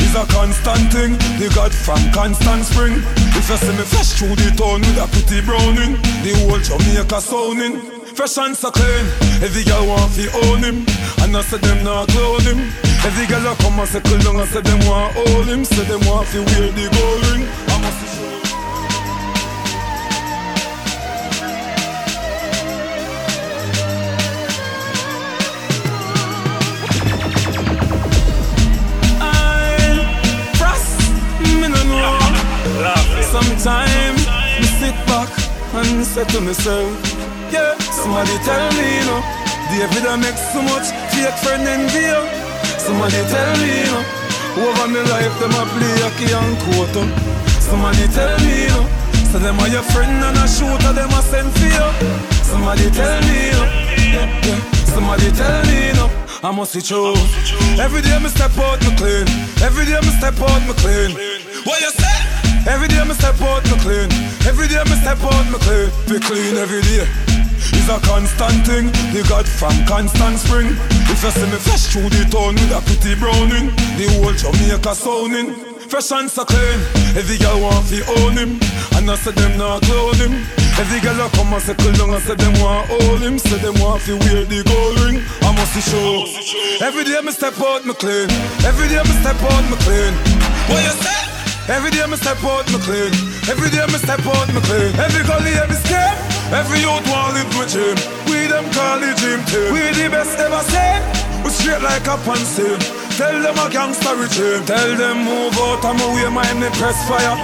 It's 0.00 0.14
a 0.14 0.24
constant 0.32 0.92
thing, 0.92 1.12
the 1.36 1.52
God 1.54 1.72
from 1.72 2.00
constant 2.12 2.64
spring. 2.64 3.02
If 3.36 3.48
you 3.50 3.56
see 3.56 3.74
me 3.76 3.84
fresh 3.84 4.12
through 4.16 4.36
the 4.36 4.48
town 4.56 4.80
with 4.80 4.96
a 4.96 5.06
pretty 5.12 5.44
browning, 5.44 6.00
the 6.24 6.32
whole 6.40 6.60
Jamaica 6.60 7.20
sounding. 7.20 7.80
Fresh 8.16 8.38
and 8.38 8.56
so 8.56 8.70
clean, 8.70 9.06
every 9.44 9.64
girl 9.64 9.86
want 9.86 10.12
to 10.14 10.26
own 10.48 10.58
him, 10.64 10.86
and 11.22 11.36
I 11.36 11.42
say 11.42 11.58
them 11.58 11.84
not 11.84 12.08
clone 12.08 12.40
him. 12.42 12.58
Every 13.04 13.26
girl 13.26 13.46
a 13.46 13.54
come 13.56 13.78
and 13.78 13.88
say 13.88 14.00
cool 14.00 14.18
down, 14.18 14.40
I 14.40 14.46
say 14.46 14.60
them 14.60 14.80
want 14.88 15.14
hold 15.14 15.46
him, 15.46 15.64
say 15.64 15.84
them 15.84 16.00
want 16.08 16.26
to 16.32 16.38
wear 16.42 16.72
the 16.72 16.88
gold 16.90 17.20
ring. 17.28 17.46
I 17.46 17.76
must 17.80 18.00
show. 18.16 18.47
Sometimes 33.28 34.24
me 34.56 34.66
sit 34.80 34.96
back 35.04 35.28
and 35.76 36.00
say 36.00 36.24
to 36.32 36.40
myself, 36.40 36.88
yeah, 37.52 37.76
somebody 37.92 38.32
tell 38.40 38.72
me, 38.72 38.88
you 38.98 39.04
know, 39.04 39.20
David 39.68 40.08
I 40.08 40.16
make 40.16 40.40
so 40.48 40.62
much 40.64 40.88
fake 41.12 41.36
friend 41.44 41.68
envy. 41.68 42.08
you. 42.08 42.20
Somebody 42.80 43.20
tell 43.28 43.52
me, 43.60 43.84
you 43.84 43.92
know, 43.92 44.64
over 44.64 44.88
my 44.88 45.02
life 45.12 45.34
them 45.44 45.52
a 45.52 45.62
play 45.76 45.92
a 46.00 46.10
key 46.16 46.32
and 46.32 46.56
quota. 46.64 47.04
Somebody 47.60 48.08
tell 48.16 48.32
me, 48.40 48.64
you 48.64 48.72
know, 48.72 48.88
so 49.28 49.38
them 49.38 49.60
are 49.60 49.68
your 49.68 49.84
friend 49.92 50.24
and 50.24 50.38
a 50.40 50.48
shooter 50.48 50.92
them 50.96 51.12
a 51.12 51.20
send 51.28 51.52
for 51.52 51.68
you. 51.68 51.88
Somebody 52.48 52.88
tell 52.96 53.20
me, 53.28 53.36
you 53.44 53.52
know, 53.52 53.68
yeah, 54.08 54.46
yeah. 54.48 54.60
Somebody 54.88 55.28
tell 55.36 55.60
me, 55.68 55.88
you 55.88 55.94
know, 56.00 56.08
I 56.42 56.50
must 56.50 56.72
be 56.72 56.80
true. 56.80 57.12
Every 57.76 58.00
day 58.00 58.16
me 58.24 58.32
step 58.32 58.56
out 58.56 58.80
me 58.80 58.96
clean. 58.96 59.28
Every 59.60 59.84
day 59.84 60.00
me 60.00 60.12
step 60.16 60.40
out 60.40 60.64
me 60.64 60.72
clean. 60.80 61.12
What 61.68 61.80
you 61.84 61.90
say? 61.92 62.17
Every 62.66 62.88
day 62.88 63.04
me 63.04 63.14
step 63.14 63.40
out 63.40 63.64
me 63.70 63.76
clean. 63.78 64.10
Every 64.48 64.66
day 64.66 64.82
me 64.88 64.96
step 64.98 65.22
out 65.22 65.46
me 65.52 65.58
clean. 65.62 65.90
Be 66.08 66.18
clean 66.18 66.56
every 66.56 66.82
day. 66.82 67.06
It's 67.58 67.88
a 67.90 67.98
constant 68.06 68.64
thing, 68.66 68.86
the 69.12 69.26
God 69.28 69.46
from 69.46 69.74
constant 69.84 70.38
spring. 70.38 70.72
If 71.10 71.22
you 71.22 71.30
see 71.30 71.46
me 71.50 71.58
fresh 71.58 71.86
through 71.92 72.08
the 72.08 72.24
town 72.30 72.54
with 72.54 72.72
a 72.72 72.80
pretty 72.80 73.18
browning, 73.18 73.74
the 73.98 74.06
whole 74.16 74.32
Jamaica 74.32 74.94
sounding. 74.94 75.78
Fresh 75.88 76.12
and 76.12 76.30
so 76.30 76.44
clean, 76.44 76.80
every 77.16 77.38
girl 77.38 77.60
want 77.60 77.88
to 77.88 78.04
own 78.20 78.36
him, 78.36 78.60
and 78.92 79.08
I 79.08 79.16
say 79.16 79.32
them 79.32 79.56
not 79.56 79.80
clone 79.82 80.16
him. 80.16 80.32
Every 80.76 81.00
girl 81.00 81.16
a 81.18 81.30
come 81.30 81.52
and 81.52 81.78
cool 81.80 81.92
down, 81.96 82.12
I 82.12 82.20
say 82.20 82.36
them 82.36 82.52
want 82.60 82.88
hold 82.88 83.20
him, 83.20 83.38
say 83.38 83.56
them 83.56 83.74
want 83.80 84.02
to 84.04 84.16
wear 84.20 84.44
the 84.44 84.62
gold 84.68 85.00
ring. 85.00 85.24
I 85.42 85.50
must 85.56 85.74
be 85.74 85.80
show. 85.80 86.28
Every 86.84 87.04
day 87.04 87.20
me 87.24 87.32
step 87.32 87.58
out 87.58 87.86
me 87.86 87.94
clean, 87.94 88.28
every 88.68 88.88
day 88.88 89.00
me 89.00 89.14
step 89.24 89.40
out 89.40 89.64
me 89.70 89.76
clean. 89.80 90.12
What 90.68 90.84
you 90.84 90.92
say? 91.02 91.17
Every 91.68 91.90
day 91.92 92.00
me 92.08 92.16
step 92.16 92.40
out 92.48 92.64
me 92.72 92.80
clean. 92.80 93.12
Every 93.44 93.68
day 93.68 93.84
me 93.92 94.00
step 94.00 94.24
out 94.24 94.48
me 94.48 94.60
clean. 94.64 94.88
Every 94.96 95.20
gully 95.28 95.52
every 95.52 95.76
step. 95.76 96.16
Every 96.48 96.80
youth 96.80 97.04
want 97.12 97.36
live 97.36 97.52
with 97.60 97.76
him. 97.76 97.92
We 98.24 98.48
them 98.48 98.64
call 98.72 98.96
the 98.96 99.12
dream 99.20 99.44
team. 99.44 99.76
We 99.76 99.84
the 99.92 100.08
best 100.08 100.32
ever 100.40 100.64
seen. 100.72 101.00
We 101.44 101.52
straight 101.52 101.84
like 101.84 102.08
a 102.08 102.16
pansy. 102.24 102.72
Tell 103.20 103.36
them 103.36 103.60
a 103.60 103.68
gangster 103.68 104.16
regime. 104.16 104.64
Tell 104.64 104.96
them 104.96 105.28
move 105.28 105.52
out 105.60 105.84
of 105.84 105.92
my 105.92 106.08
way, 106.16 106.32
mind 106.32 106.56
me 106.56 106.72
press 106.80 106.96
fire. 107.04 107.36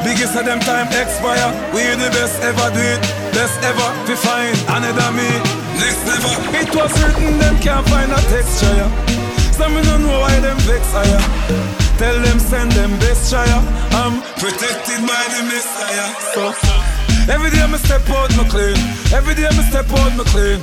Biggest 0.00 0.32
of 0.40 0.48
them 0.48 0.60
time 0.64 0.88
expire. 0.96 1.52
We 1.76 1.84
the 2.00 2.08
best 2.16 2.40
ever 2.40 2.72
do 2.72 2.80
it. 2.80 3.00
Best 3.36 3.60
ever 3.60 3.88
be 4.08 4.16
fine. 4.16 4.56
Another 4.72 5.12
me. 5.12 5.28
Next 5.76 6.00
never. 6.08 6.32
It 6.56 6.72
was 6.72 6.92
written 6.96 7.36
them 7.36 7.60
can't 7.60 7.84
find 7.92 8.08
a 8.08 8.20
texture. 8.32 8.72
yeah. 8.72 8.88
Some 9.52 9.76
me 9.76 9.82
don't 9.84 10.00
know 10.00 10.16
why 10.24 10.32
them 10.40 10.56
vex 10.64 10.88
higher. 10.96 11.83
Tell 11.98 12.18
them 12.20 12.38
send 12.40 12.72
them 12.72 12.90
best 12.98 13.30
shire. 13.30 13.62
I'm 13.92 14.20
protected 14.42 15.00
by 15.06 15.22
the 15.30 15.42
Messiah. 15.46 16.10
So 16.34 16.52
every 17.32 17.50
day 17.50 17.66
me 17.70 17.78
step 17.78 18.08
out 18.10 18.30
me 18.36 18.44
clean. 18.50 18.76
Every 19.14 19.34
day 19.34 19.48
me 19.56 19.62
step 19.70 19.90
out 19.90 20.12
me 20.16 20.24
clean. 20.24 20.60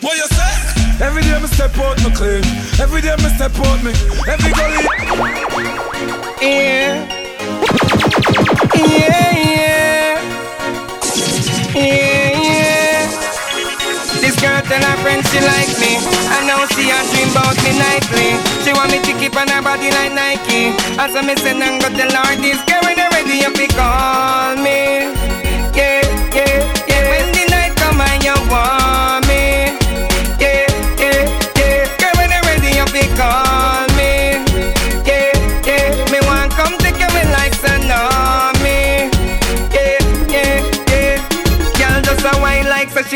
What 0.00 0.16
you 0.16 0.26
say? 0.30 1.04
Every 1.04 1.22
day 1.22 1.38
me 1.40 1.48
step 1.48 1.76
out 1.78 1.98
me 2.04 2.10
clean. 2.14 2.44
Every 2.80 3.00
day 3.00 3.16
me 3.16 3.28
step 3.34 3.58
out 3.58 3.82
me. 3.82 3.90
Every. 4.28 4.52
Yeah. 6.40 7.08
Yeah, 8.74 9.32
yeah. 9.34 10.22
Yeah, 11.74 11.84
yeah. 11.84 12.07
Girl 14.38 14.62
tell 14.62 14.82
her 14.82 14.96
friend 15.02 15.26
she 15.26 15.40
like 15.42 15.72
me. 15.82 15.98
I 16.30 16.46
now 16.46 16.62
see 16.74 16.86
her 16.86 17.02
dream 17.10 17.30
about 17.34 17.58
me 17.66 17.74
nightly. 17.74 18.38
She 18.62 18.72
want 18.72 18.92
me 18.92 19.02
to 19.02 19.12
keep 19.18 19.34
on 19.34 19.48
her 19.48 19.62
body 19.62 19.90
like 19.90 20.12
Nike. 20.14 20.70
As 20.94 21.14
I 21.16 21.22
me 21.26 21.34
send 21.36 21.62
and 21.62 21.82
go 21.82 21.88
tell 21.90 22.10
her 22.10 22.36
this 22.36 22.62
girl 22.70 23.07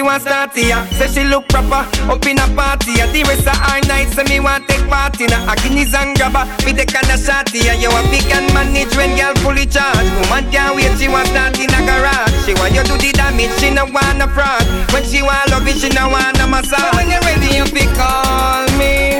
she 0.03 0.07
want 0.07 0.23
start 0.23 0.53
here. 0.55 0.83
Say 0.99 1.09
she 1.15 1.25
look 1.25 1.47
proper 1.49 1.87
up 2.11 2.27
in 2.27 2.39
a 2.39 2.47
party. 2.59 2.99
The 3.15 3.23
rest 3.23 3.47
of 3.47 3.55
her 3.55 3.79
night 3.87 4.11
say 4.11 4.25
me 4.25 4.41
want 4.41 4.67
take 4.67 4.83
part 4.91 5.21
in 5.21 5.31
a 5.31 5.55
Guineas 5.63 5.95
and 5.95 6.17
grabber. 6.19 6.45
Me 6.67 6.73
take 6.75 6.95
on 6.99 7.07
a 7.07 7.17
shot 7.17 7.49
here. 7.51 7.75
You 7.75 7.89
a 7.89 8.03
pick 8.11 8.27
and 8.35 8.53
manage 8.53 8.95
when 8.97 9.15
girl 9.15 9.35
fully 9.47 9.67
charged. 9.67 10.11
Woman 10.27 10.51
can't 10.51 10.75
wait 10.75 10.99
she 10.99 11.07
want 11.07 11.29
start 11.29 11.55
in 11.59 11.71
a 11.71 11.81
garage. 11.87 12.35
She 12.45 12.55
want 12.55 12.75
you 12.75 12.83
to 12.83 12.99
the 12.99 13.13
damage. 13.15 13.55
She 13.63 13.71
no 13.71 13.87
want 13.87 14.23
a 14.23 14.27
fraud. 14.35 14.67
When 14.91 15.05
she 15.05 15.23
want 15.23 15.51
love 15.51 15.69
it, 15.69 15.79
she 15.79 15.89
no 15.95 16.09
want 16.09 16.41
a 16.41 16.47
massage. 16.51 16.95
When 16.99 17.07
you 17.07 17.21
ready, 17.23 17.55
you 17.55 17.65
pick 17.71 17.91
call 17.95 18.67
me. 18.79 19.12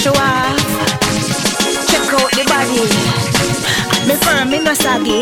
show 0.00 0.16
off. 0.16 0.56
Check 1.92 2.08
out 2.16 2.32
the 2.32 2.44
body. 2.48 2.88
Me 4.08 4.16
firm, 4.24 4.48
me 4.48 4.56
no 4.64 4.72
saggy. 4.72 5.20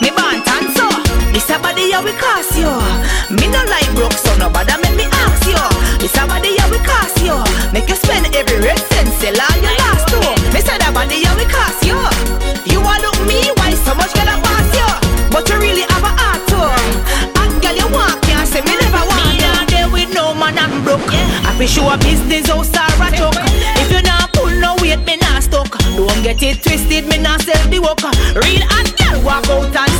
Me 0.00 0.08
bant 0.16 0.48
and 0.48 0.72
so. 0.72 0.88
This 1.28 1.50
a 1.52 1.60
body 1.60 1.92
ya 1.92 2.00
we 2.00 2.16
cast 2.16 2.56
yo. 2.56 2.72
Me 3.28 3.52
no 3.52 3.60
like 3.68 3.92
broke, 3.92 4.16
so 4.16 4.32
no 4.40 4.48
bother 4.48 4.80
make 4.80 4.96
me 4.96 5.04
ask 5.28 5.44
yo. 5.44 5.60
This 6.00 6.16
a 6.16 6.24
body 6.24 6.56
ya 6.56 6.64
we 6.72 6.80
cast 6.88 7.20
yo. 7.20 7.44
Make 7.76 7.84
you 7.84 7.96
spend 8.00 8.32
every 8.32 8.64
red 8.64 8.80
cent, 8.96 9.12
sell 9.20 9.36
all 9.36 9.56
your 9.60 9.76
last 9.84 10.08
two. 10.08 10.24
Me 10.56 10.64
say 10.64 10.80
that 10.80 10.96
body 10.96 11.20
ya 11.20 11.36
we 11.36 11.44
cast 11.52 11.84
yo. 11.84 12.00
You 12.64 12.80
want 12.80 13.04
look 13.04 13.20
me, 13.28 13.52
why 13.60 13.76
so 13.76 13.92
much 13.92 14.16
girl 14.16 14.24
I 14.24 14.40
pass 14.40 14.72
yo? 14.72 14.88
But 15.28 15.44
you 15.52 15.60
really 15.60 15.84
have 15.92 16.00
a 16.00 16.12
heart 16.16 16.40
too. 16.48 16.64
And 17.44 17.60
girl 17.60 17.76
you 17.76 17.88
want, 17.92 18.16
can't 18.24 18.48
say 18.48 18.64
me 18.64 18.72
never 18.72 19.04
want. 19.04 19.20
Me 19.20 19.44
not 19.44 19.68
there 19.68 19.90
with 19.92 20.08
no 20.16 20.32
man, 20.32 20.56
and 20.56 20.80
broke. 20.80 21.04
Yeah. 21.12 21.28
I 21.44 21.52
be 21.60 21.68
sure 21.68 21.92
business 22.00 22.48
outside 22.48 22.96
a 22.96 23.12
truck. 23.12 23.51
Pull 24.92 25.04
me 25.04 25.16
not 25.16 25.42
stuck. 25.42 25.78
Don't 25.96 26.22
get 26.22 26.42
it 26.42 26.62
twisted, 26.62 27.06
me 27.08 27.16
not 27.16 27.40
sell 27.40 27.68
the 27.70 27.78
work. 27.80 28.02
Real 28.36 28.60
hot 28.68 28.92
girl 28.98 29.24
walk 29.24 29.48
out 29.48 29.74
and 29.74 29.91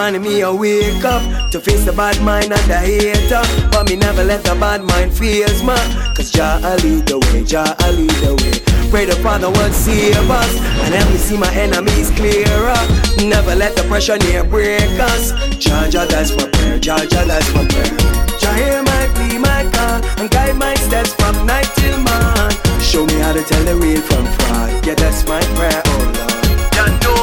morning 0.00 0.22
me 0.22 0.42
I 0.42 0.50
wake 0.50 1.04
up 1.04 1.50
to 1.50 1.60
face 1.60 1.84
the 1.84 1.92
bad 1.92 2.16
mind 2.22 2.50
and 2.56 2.66
the 2.72 2.78
hater, 2.80 3.44
but 3.70 3.84
me 3.86 3.96
never 3.96 4.24
let 4.24 4.42
the 4.42 4.54
bad 4.54 4.80
mind 4.82 5.12
fears 5.12 5.62
me. 5.62 5.76
Cause 6.16 6.30
Jah 6.32 6.58
I 6.64 6.76
lead 6.80 7.04
the 7.04 7.18
way, 7.20 7.44
Jah 7.44 7.76
I 7.84 7.90
lead 7.92 8.16
the 8.24 8.32
way. 8.40 8.56
Pray 8.88 9.04
the 9.04 9.16
Father 9.20 9.50
will 9.50 9.72
save 9.72 10.30
us 10.30 10.52
and 10.84 10.94
help 10.94 11.10
me 11.12 11.18
see 11.18 11.36
my 11.36 11.52
enemies 11.52 12.08
clearer. 12.16 12.80
Never 13.28 13.54
let 13.54 13.76
the 13.76 13.84
pressure 13.92 14.16
near 14.24 14.42
break 14.42 14.88
us. 15.12 15.32
Jah 15.60 15.84
Jah, 15.92 16.06
that's 16.08 16.32
my 16.32 16.48
prayer. 16.48 16.78
Jah 16.80 17.04
Jah, 17.04 17.24
that's 17.28 17.52
my 17.52 17.68
prayer. 17.68 17.92
Jah 18.40 18.54
hear 18.56 18.80
my 18.82 19.04
plea, 19.14 19.36
my 19.36 19.68
call, 19.68 20.00
and 20.16 20.30
guide 20.30 20.56
my 20.56 20.74
steps 20.76 21.12
from 21.12 21.36
night 21.44 21.68
till 21.76 21.98
morn. 22.00 22.52
Show 22.80 23.04
me 23.04 23.20
how 23.20 23.34
to 23.36 23.42
tell 23.44 23.64
the 23.68 23.76
real 23.76 24.00
from 24.00 24.24
fraud. 24.24 24.86
Yeah, 24.86 24.96
that's 24.96 25.28
my 25.28 25.42
prayer, 25.60 25.82
oh 25.84 26.00
Lord. 26.16 26.72
Jah 26.72 26.88
know. 27.04 27.20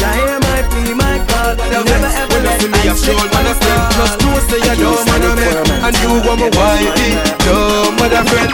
Jah 0.00 0.14
hear 0.16 0.38
my 0.40 0.60
plea, 0.72 0.94
my 0.94 1.13
never 1.56 2.06
ever 2.06 2.33
let 2.54 2.60
see 2.60 2.68
me 2.68 2.78
I 2.78 2.92
a 2.92 2.94
slip 2.94 3.18
strong 3.18 3.30
man 3.34 3.46
a 3.50 3.54
friend. 3.54 3.82
Just 3.94 4.14
know 4.22 4.38
say 4.46 4.60
you 4.62 4.74
don't 4.78 5.02
man 5.08 5.24
a 5.24 5.30
man. 5.34 5.56
And 5.84 5.94
you 6.00 6.10
want 6.22 6.38
me 6.40 6.48
wifey 6.54 7.10
Don't 7.44 7.94
man 7.98 8.14
a 8.14 8.22
friend. 8.30 8.50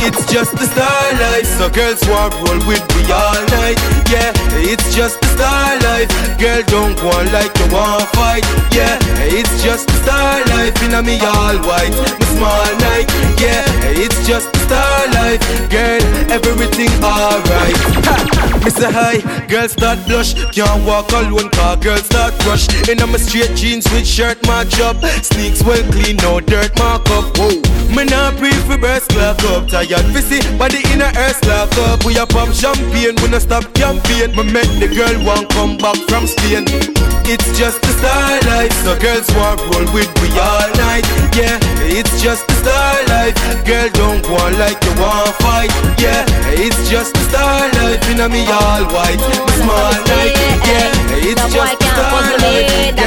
It's 0.00 0.24
just 0.30 0.52
the 0.54 0.66
star 0.66 1.06
life 1.18 1.46
So 1.58 1.68
girls 1.70 2.02
want 2.08 2.34
roll 2.42 2.60
with 2.66 2.84
me 2.94 3.02
all 3.10 3.42
night. 3.58 3.78
Yeah, 4.10 4.32
it's 4.62 4.94
just 4.94 5.20
the 5.20 5.28
star 5.34 5.78
life 5.86 6.10
Girl 6.38 6.62
don't 6.66 6.98
on 7.02 7.26
like 7.32 7.52
you 7.58 7.68
want 7.74 8.06
fight. 8.14 8.44
Yeah, 8.72 8.98
it's 9.30 9.62
just 9.62 9.86
the 9.88 9.94
star 10.02 10.44
life 10.54 10.74
Inna 10.82 11.02
me 11.02 11.18
all 11.20 11.58
white. 11.66 11.94
Me 12.18 12.26
small 12.34 12.70
night 12.82 13.10
Yeah, 13.38 13.66
it's 13.98 14.26
just 14.26 14.52
the 14.52 14.60
star 14.66 15.06
life 15.18 15.42
Girl, 15.70 16.02
everything 16.30 16.90
alright. 17.02 17.76
Ha! 18.06 18.38
Me 18.64 18.70
say 18.70 18.90
hi, 18.90 19.46
girls 19.46 19.72
start 19.72 19.98
blush. 20.06 20.34
Can't 20.52 20.84
walk 20.84 21.10
alone 21.12 21.50
car 21.50 21.76
girls 21.76 22.04
start 22.06 22.34
rush. 22.44 22.66
In 22.88 22.98
my 22.98 23.18
straight 23.28 23.54
jeans 23.54 23.84
with 23.92 24.06
shirt 24.06 24.40
match 24.46 24.80
up. 24.80 24.96
Sneaks 25.22 25.62
well 25.62 25.82
clean, 25.92 26.16
no 26.24 26.40
dirt 26.40 26.72
mark 26.78 27.08
up 27.10 27.24
Whoa, 27.36 27.60
me 27.94 28.04
not 28.04 28.36
pre 28.36 28.52
for 28.64 28.78
breast 28.78 29.10
clock 29.10 29.42
up 29.52 29.68
Tired 29.68 30.06
fizzy, 30.12 30.40
body 30.56 30.80
in 30.92 31.02
a 31.02 31.12
earth 31.16 31.44
lock 31.46 31.72
up. 31.88 32.04
We 32.04 32.16
a 32.16 32.26
pop 32.26 32.52
champagne, 32.52 33.16
we 33.20 33.28
no 33.28 33.38
stop 33.38 33.64
campaign. 33.74 34.34
Me 34.34 34.44
met 34.50 34.68
the 34.80 34.88
girl 34.88 35.12
want 35.24 35.50
come 35.50 35.76
back 35.76 35.96
from 36.08 36.26
Spain. 36.26 36.64
It's 37.28 37.44
just 37.58 37.82
the 37.82 37.92
star 38.00 38.40
life 38.48 38.72
So 38.84 38.96
girls 38.96 39.28
want 39.36 39.60
roll 39.68 39.84
with 39.92 40.08
me 40.24 40.28
all 40.40 40.68
night. 40.80 41.04
Yeah, 41.36 41.60
it's 41.84 42.22
just 42.22 42.48
the 42.48 42.54
star 42.64 42.96
life 43.12 43.36
Girl 43.68 43.88
don't 43.92 44.24
on 44.40 44.58
like 44.58 44.80
you 44.80 44.94
want 44.96 45.36
fight. 45.44 45.68
Yeah, 46.00 46.24
it's 46.56 46.88
just 46.88 47.12
the 47.12 47.20
star 47.28 47.68
life 47.76 48.00
Inna 48.08 48.28
me 48.28 48.48
all 48.48 48.84
white, 48.96 49.20
me 49.20 49.52
small 49.60 49.92
night 50.08 50.32
Yeah, 50.64 51.28
it's 51.28 51.52
just 51.52 51.78
the 51.78 51.88
can't 51.98 52.97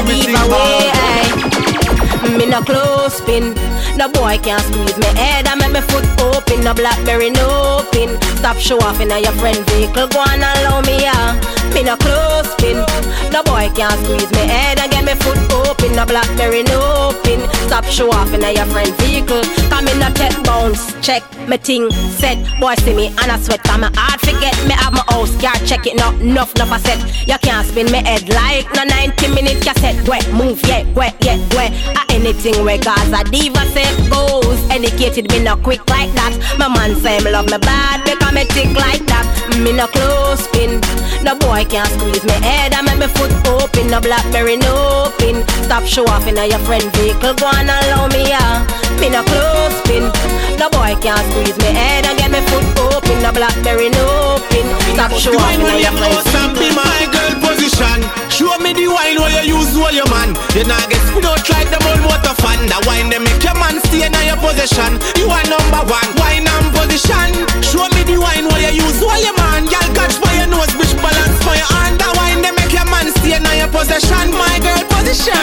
a 0.00 0.04
no 0.04 0.12
cause 0.12 0.24
a 0.24 0.24
everything 0.24 0.32
diva 0.32 0.46
way. 0.48 0.90
alright. 0.90 2.38
Me 2.38 2.46
no 2.46 2.60
close 2.62 3.14
spin. 3.14 3.54
No 3.96 4.08
boy 4.08 4.38
can't 4.42 4.62
squeeze 4.62 4.96
me 4.98 5.06
head 5.18 5.46
and 5.46 5.60
make 5.60 5.72
me 5.72 5.80
foot 5.80 6.04
open. 6.20 6.64
No 6.64 6.74
blackberry 6.74 7.30
no 7.30 7.84
pin. 7.92 8.20
Stop 8.36 8.56
show 8.58 8.78
off 8.80 9.00
in 9.00 9.10
your 9.10 9.32
friend 9.40 9.58
vehicle. 9.70 10.08
Go 10.08 10.20
on 10.20 10.40
and 10.40 10.58
allow 10.60 10.80
me 10.82 11.00
yeah. 11.02 11.34
Me 11.74 11.82
no 11.82 11.96
close 11.96 12.50
spin. 12.52 12.84
No 13.32 13.42
boy 13.44 13.70
can't 13.74 13.94
squeeze 14.04 14.30
me 14.32 14.42
head 14.46 14.78
and 14.80 14.90
get 14.90 15.04
me 15.04 15.14
foot 15.22 15.38
open. 15.52 15.94
No 15.94 16.04
blackberry 16.04 16.62
no 16.64 17.12
pin. 17.22 17.40
Stop 17.66 17.84
show 17.84 18.10
off 18.10 18.32
in 18.34 18.42
a 18.42 18.52
your 18.52 18.66
friend 18.66 18.92
vehicle. 18.96 19.42
Come 19.70 19.86
in 19.88 20.02
a 20.02 20.10
tech 20.12 20.34
bounce. 20.44 20.92
Check 21.00 21.22
me 21.48 21.56
ting 21.58 21.90
set. 22.18 22.38
Boy 22.60 22.74
see 22.82 22.94
me 22.94 23.06
and 23.08 23.30
I 23.30 23.38
sweat. 23.38 23.60
My 23.78 23.90
hard 23.94 24.20
forget 24.20 24.56
me 24.66 24.74
have 24.74 24.92
my 24.92 25.04
house. 25.08 25.30
Can't 25.40 25.64
check 25.66 25.86
it 25.86 25.96
no 25.96 26.10
enough 26.20 26.54
enough 26.56 26.72
I 26.72 26.78
said. 26.78 27.00
You 27.28 27.38
can't 27.38 27.66
spin 27.66 27.86
me 27.92 28.02
head 28.02 28.28
like 28.28 28.66
no 28.74 28.84
90 28.84 29.28
minute 29.34 29.62
cassette. 29.62 30.06
Wet 30.08 30.26
move 30.32 30.60
yeah 30.66 30.82
wet 30.94 31.14
yeah 31.24 31.38
wet. 31.54 31.72
Uh, 31.96 32.04
anything 32.10 32.64
where 32.64 32.78
Gaza 32.78 33.22
diva 33.30 33.64
said 33.70 33.94
goes. 34.10 34.58
Educated 34.70 35.30
me 35.30 35.38
no 35.42 35.56
quick 35.56 35.88
like 35.88 36.12
that. 36.14 36.34
My 36.58 36.68
man 36.68 36.96
say 36.96 37.20
me 37.20 37.30
love 37.30 37.46
me 37.46 37.58
bad 37.58 38.04
because 38.04 38.34
me 38.34 38.44
tick 38.46 38.74
like 38.74 39.06
that. 39.06 39.26
Me 39.62 39.72
no 39.72 39.86
close 39.86 40.44
spin. 40.44 40.80
No 41.22 41.36
boy 41.36 41.64
can't 41.68 41.88
squeeze 41.88 42.24
me 42.24 42.32
head 42.44 42.72
and 42.74 42.86
make 42.86 42.98
me 42.98 43.06
foot 43.20 43.32
open. 43.60 43.86
No 43.92 44.00
blackberry 44.00 44.56
no 44.56 45.12
pin. 45.18 45.44
Stop 45.68 45.84
show 45.84 46.04
off 46.08 46.26
in 46.26 46.36
your 46.36 46.62
friend 46.64 46.84
vehicle. 46.96 47.34
Go 47.36 47.46
and 47.52 47.68
allow 47.68 48.08
me 48.08 48.32
yeah. 48.32 48.64
Me 48.96 49.08
no 49.12 49.20
close 49.28 49.76
spin. 49.84 50.08
No 50.56 50.68
boy 50.72 50.96
can't 51.04 51.20
squeeze 51.32 51.56
me 51.60 51.70
head 51.76 52.08
and 52.08 52.16
get 52.16 52.30
me 52.32 52.40
foot 52.48 52.64
open. 52.80 53.16
No 53.20 53.32
blackberry 53.32 53.92
no 53.92 54.40
pin. 54.48 54.66
Stop 54.96 55.12
show 55.12 55.36
off 55.36 55.52
in 55.52 55.84
your 55.84 55.92
friend 56.00 56.16
and 56.16 56.52
be 56.56 56.68
my 56.72 57.04
girl 57.12 57.34
position. 57.44 58.00
Show 58.32 58.56
me 58.64 58.72
the 58.72 58.88
wine 58.88 59.20
where 59.20 59.44
you 59.44 59.60
use 59.60 59.76
all 59.76 59.92
your 59.92 60.08
man. 60.08 60.32
You 60.56 60.64
not 60.64 60.88
get 60.88 61.02
spin 61.12 61.24
out 61.28 61.44
like 61.52 61.68
the 61.68 61.80
old 61.84 62.00
motor 62.00 62.36
fan. 62.40 62.64
The 62.72 62.78
wine 62.88 63.12
they 63.12 63.20
make 63.20 63.44
your 63.44 63.56
man 63.60 63.76
stay 63.84 64.08
in 64.08 64.16
your 64.16 64.40
position. 64.40 64.96
You 65.20 65.28
are 65.28 65.44
number 65.44 65.82
one. 65.84 66.08
Wine 66.16 66.48
and 66.48 66.68
position. 66.72 67.36
Show 67.60 67.84
me 67.92 68.02
the 68.08 68.16
wine 68.16 68.48
where 68.48 68.72
you 68.72 68.80
use 68.80 69.00
all 69.04 69.20
your 69.20 69.36
man. 69.36 69.68
Y'all 69.68 69.88
catch 69.92 70.16
for 70.16 70.32
your 70.36 70.48
nose, 70.48 70.72
bitch 70.76 70.94
balance 71.00 71.36
for 71.44 71.56
your 71.56 71.68
hand. 71.76 72.00
The 72.00 72.08
wine 72.16 72.40
they 72.44 72.59
make 72.70 72.78
your 72.78 72.90
man 72.90 73.10
stay 73.12 73.34
in 73.36 73.58
your 73.58 73.68
possession. 73.68 74.30
My 74.32 74.58
girl 74.62 74.84
position. 74.88 75.34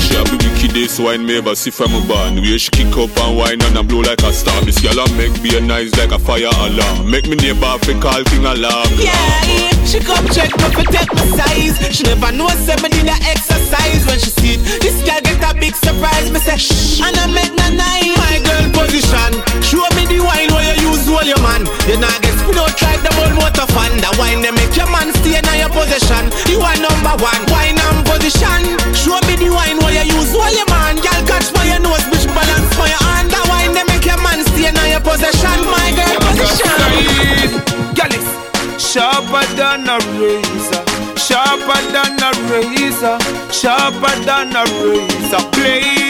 She 0.00 0.16
a 0.16 0.24
be 0.24 0.36
wickedest 0.42 1.00
wine 1.00 1.24
me 1.24 1.38
ever 1.38 1.54
see 1.54 1.70
from 1.70 1.94
a 1.94 2.00
barn 2.06 2.36
Where 2.36 2.58
she 2.58 2.70
kick 2.70 2.96
up 2.96 3.16
and 3.16 3.36
wine 3.38 3.62
and 3.62 3.78
a 3.78 3.82
blow 3.82 4.00
like 4.00 4.22
a 4.22 4.32
star 4.32 4.60
This 4.62 4.80
girl 4.80 4.98
a 4.98 5.06
make 5.16 5.32
be 5.42 5.56
a 5.56 5.60
nice 5.60 5.94
like 5.96 6.10
a 6.12 6.18
fire 6.18 6.50
alarm 6.50 7.10
Make 7.10 7.26
me 7.26 7.36
neighbor 7.36 7.78
fi 7.80 7.94
call 8.00 8.22
thing 8.24 8.44
alarm 8.44 8.88
Yeah, 8.98 9.64
she 9.86 10.00
come 10.00 10.26
check 10.28 10.50
me 10.56 10.68
for 10.74 10.84
take 10.90 11.12
my 11.14 11.24
size. 11.38 11.78
She 11.94 12.02
never 12.04 12.32
know 12.32 12.48
say 12.66 12.76
me 12.82 12.88
did 12.90 13.06
a 13.06 13.16
exercise 13.22 14.02
when 14.08 14.18
she 14.18 14.30
see 14.34 14.54
it. 14.58 14.60
This 14.82 14.98
girl 15.06 15.20
get 15.22 15.40
a 15.46 15.54
big 15.54 15.76
surprise. 15.76 16.32
Me 16.32 16.40
say 16.42 16.58
shh, 16.58 17.00
and 17.00 17.14
I 17.14 17.30
make 17.30 17.54
no 17.54 17.68
nice. 17.70 18.10
My 18.18 18.42
girl 18.42 18.82
position, 18.82 19.30
show 19.62 19.86
me 19.94 20.10
the 20.10 20.18
wine 20.24 20.50
where 20.50 20.64
you 20.80 20.90
use 20.90 21.06
all 21.06 21.22
your 21.22 21.38
man. 21.44 21.62
You 21.86 22.00
not 22.00 22.16
get 22.24 22.34
spin 22.42 22.58
out 22.58 22.74
like 22.82 23.00
the 23.06 23.12
old 23.22 23.38
motor 23.38 23.68
fan. 23.70 23.92
The 24.02 24.10
wine 24.18 24.42
they 24.42 24.50
make 24.50 24.74
your 24.74 24.90
man 24.90 25.12
stay 25.22 25.38
in 25.38 25.46
your 25.54 25.70
position. 25.70 26.32
You 26.50 26.63
are 26.64 26.80
number 26.80 27.14
one. 27.20 27.42
Wine 27.52 27.78
and 27.78 28.00
position. 28.08 28.62
Show 28.96 29.20
me 29.28 29.36
the 29.36 29.52
wine 29.52 29.78
where 29.84 29.92
you 30.04 30.16
use 30.16 30.32
all 30.34 30.50
your 30.50 30.68
man. 30.72 30.96
Girl 31.04 31.20
catch 31.28 31.48
for 31.52 31.64
your 31.68 31.80
nose, 31.80 32.04
bitch 32.10 32.26
balance 32.32 32.70
for 32.74 32.88
your 32.88 33.02
hand. 33.12 33.28
The 33.30 33.40
wine 33.48 33.72
they 33.76 33.84
make 33.84 34.04
your 34.04 34.20
man 34.24 34.40
stay 34.48 34.68
in 34.72 34.78
your 34.90 35.04
possession. 35.04 35.58
My 35.68 35.88
girl 35.92 36.16
position. 36.24 36.80
Girl, 37.96 38.12
it's 38.16 38.30
sharper 38.80 39.44
than 39.58 39.88
a 39.88 39.98
razor, 40.18 40.82
sharper 41.20 41.80
than 41.94 42.18
a 42.22 42.30
razor, 42.50 43.18
sharper 43.52 44.14
than 44.24 44.56
a 44.56 44.64
razor 44.82 45.44
blade. 45.52 46.03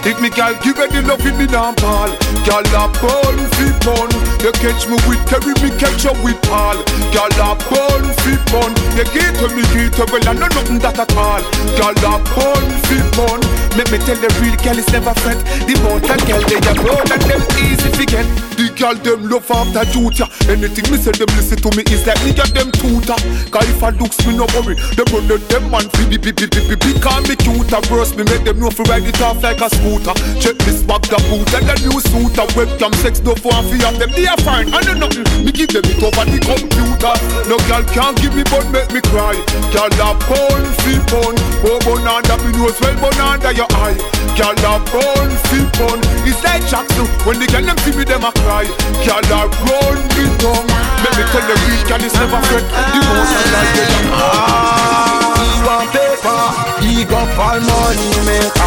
If 0.00 0.16
me 0.16 0.30
girl 0.32 0.56
give 0.64 0.80
her 0.80 0.88
the 0.88 1.04
love 1.04 1.20
in 1.28 1.36
the 1.36 1.44
damn 1.44 1.76
ball, 1.76 2.08
girl 2.48 2.64
a 2.72 2.88
ball 3.04 3.36
fi 3.52 3.68
ton. 3.84 4.08
You 4.40 4.48
catch 4.56 4.88
me 4.88 4.96
with 5.04 5.20
Terry, 5.28 5.52
me 5.60 5.68
catch 5.76 6.08
you 6.08 6.16
with 6.24 6.40
Paul. 6.48 6.80
Girl 7.12 7.28
a 7.36 7.52
bun 7.68 8.08
fi 8.24 8.32
bun. 8.48 8.72
You 8.96 9.04
get 9.12 9.36
to 9.36 9.46
me 9.52 9.60
get 9.76 9.92
to 10.00 10.08
well 10.08 10.24
I 10.24 10.32
know 10.32 10.48
nothing 10.56 10.80
that 10.80 10.96
at 10.96 11.12
all. 11.12 11.44
Girl 11.76 11.92
a 11.92 12.12
bun 12.32 12.64
fi 12.88 12.96
bun. 13.12 13.40
Make 13.76 13.92
me 13.92 13.98
tell 14.00 14.16
the 14.16 14.32
real 14.40 14.56
girl 14.64 14.80
is 14.80 14.88
never 14.88 15.12
fret. 15.20 15.36
The 15.68 15.76
mountain 15.84 16.20
girl 16.24 16.42
they 16.48 16.60
a 16.64 16.72
road 16.80 17.04
and 17.12 17.22
them 17.28 17.42
easy 17.60 17.92
fi 17.92 18.08
get. 18.08 18.26
The 18.56 18.72
girl 18.72 18.96
them 18.96 19.28
love 19.28 19.52
after 19.52 19.84
duty. 19.92 20.24
Anything 20.48 20.88
me 20.88 20.96
say 20.96 21.12
them 21.12 21.28
listen 21.36 21.60
to 21.60 21.70
me 21.76 21.84
is 21.92 22.08
like 22.08 22.20
me 22.24 22.32
get 22.32 22.56
them 22.56 22.72
tutor. 22.72 23.20
Cause 23.52 23.68
if 23.68 23.84
I 23.84 23.92
looks 24.00 24.16
me 24.24 24.32
no 24.32 24.48
worry. 24.56 24.80
The 24.96 25.04
them 25.52 25.68
man 25.68 25.84
fi 25.92 26.08
be 26.08 26.16
be 26.16 26.32
be 26.32 26.48
be 26.48 26.74
be. 26.74 26.90
Call 27.04 27.20
me 27.28 27.36
cute 27.36 27.68
and 27.68 27.84
burst 27.92 28.16
me 28.16 28.24
make 28.24 28.48
them 28.48 28.56
know 28.56 28.72
fi 28.72 28.82
ride 28.88 29.04
it 29.04 29.20
off 29.20 29.44
like 29.44 29.60
a 29.60 29.68
scooter. 29.90 30.14
Check 30.38 30.56
this 30.62 30.82
bag 30.82 31.02
the 31.10 31.18
boot 31.26 31.50
and 31.54 31.66
the 31.66 31.74
new 31.82 31.98
suit. 31.98 32.38
A 32.38 32.46
webcam 32.54 32.94
sex 33.02 33.20
no 33.22 33.34
for 33.34 33.50
fi 33.66 33.76
have 33.82 33.98
them. 33.98 34.10
They 34.14 34.26
are 34.26 34.38
fine. 34.46 34.70
I 34.70 34.80
know 34.86 35.06
nothing. 35.06 35.26
Me 35.42 35.50
give 35.50 35.74
them 35.74 35.82
it 35.84 35.98
over 35.98 36.24
the 36.26 36.38
computer. 36.38 37.14
No 37.50 37.58
girl 37.66 37.82
can't 37.90 38.16
give 38.22 38.34
me 38.34 38.44
but 38.46 38.66
make 38.70 38.90
me 38.94 39.00
cry. 39.10 39.34
Girl 39.74 39.90
a 39.90 40.14
bone 40.30 40.66
fi 40.86 40.94
bone. 41.10 41.38
Oh 41.66 41.78
bone 41.82 42.06
under 42.06 42.38
me 42.44 42.54
nose 42.54 42.78
well 42.78 42.94
under 43.18 43.52
your 43.52 43.70
eye. 43.82 43.98
Girl 44.38 44.54
a 44.54 44.78
bone 44.94 45.34
fi 45.50 45.58
bone. 45.74 46.02
It's 46.22 46.38
like 46.46 46.62
Jackson 46.70 47.06
when 47.26 47.42
the 47.42 47.46
girl 47.50 47.66
them 47.66 47.78
see 47.82 47.94
me 47.96 48.04
them 48.04 48.24
a 48.24 48.30
cry. 48.46 48.66
Girl 49.02 49.26
a 49.34 49.40
run 49.66 49.98
me 50.14 50.24
down. 50.38 50.64
Make 51.02 51.16
me 51.18 51.24
tell 51.34 51.44
the 51.48 51.56
real 51.66 51.82
girl 51.88 52.02
is 52.04 52.14
never 52.14 52.40
fret. 52.46 52.64
The 52.94 53.00
most 53.02 53.34
I 53.34 53.42
like 53.50 53.78
it. 53.80 53.90
Ah, 54.12 55.34
he 55.40 55.58
want 55.66 55.88
paper, 55.90 56.42
he 56.84 57.04
got 57.04 57.28
all 57.40 57.58
money. 57.58 58.59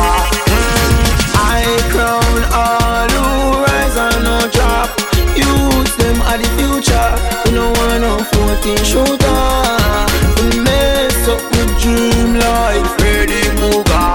Are 6.34 6.38
the 6.40 6.50
future. 6.58 7.10
We 7.46 7.52
no 7.54 7.66
want 7.78 8.02
no 8.02 8.18
14 8.18 8.78
shooter. 8.84 9.42
We 10.38 10.46
mess 10.66 11.28
up 11.28 11.42
with 11.54 11.72
dream 11.82 12.36
like 12.42 12.86
Freddy 12.98 13.42
Krueger. 13.58 14.14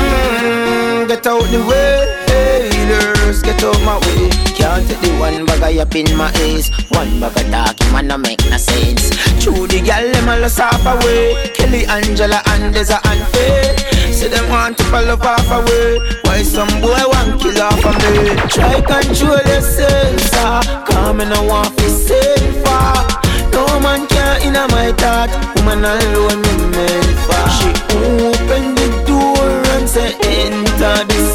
Mm, 0.00 1.08
Get 1.08 1.26
out 1.26 1.44
the 1.52 1.60
way, 1.68 2.24
haters. 2.28 3.42
Get 3.42 3.62
out 3.62 3.80
my 3.82 3.98
way. 4.06 4.30
Can't 4.56 4.88
take 4.88 5.00
the 5.00 5.10
one 5.20 5.44
bag 5.46 5.78
up 5.78 5.94
in 5.94 6.16
my 6.16 6.32
ace. 6.40 6.70
One 6.90 7.20
bag 7.20 7.36
of 7.36 7.50
talking 7.50 7.92
man 7.92 8.08
no 8.08 8.18
make 8.18 8.42
no 8.50 8.56
sense. 8.56 9.10
True 9.42 9.66
the 9.66 9.80
gal 9.84 10.10
them 10.12 10.28
all 10.28 10.40
lost 10.40 10.58
half 10.58 10.80
away. 10.84 11.52
Kelly, 11.54 11.84
Angela, 11.86 12.42
and 12.46 12.74
Deza 12.74 12.98
and 13.04 13.22
Faith. 13.32 14.14
Say 14.14 14.28
them 14.28 14.48
want 14.48 14.78
to 14.78 14.84
follow 14.84 15.16
half 15.16 15.50
away. 15.50 16.00
Why 16.24 16.42
some 16.42 16.72
boy 16.80 17.02
want 17.12 17.40
kill 17.40 17.60
off 17.60 17.84
of 17.84 17.96
me? 18.12 18.32
Try 18.48 18.80
control 18.80 19.36
yourself, 19.44 20.34
ah. 20.40 20.84
Come 20.88 21.20
and 21.20 21.32
I 21.32 21.40
want 21.46 21.76
to 21.76 21.88
safer. 21.90 22.94
No 23.52 23.64
man 23.80 24.06
can 24.08 24.42
in 24.42 24.54
my 24.72 24.92
thought. 24.96 25.30
Woman 25.56 25.84
alone 25.84 26.40
me 26.42 26.54
meant 26.72 27.18
for. 27.28 27.44
She 27.56 27.68
open 27.92 28.74
the 28.74 28.88
door 29.06 29.48
and 29.76 29.88
say 29.88 30.12
enter 30.24 31.04
the 31.04 31.25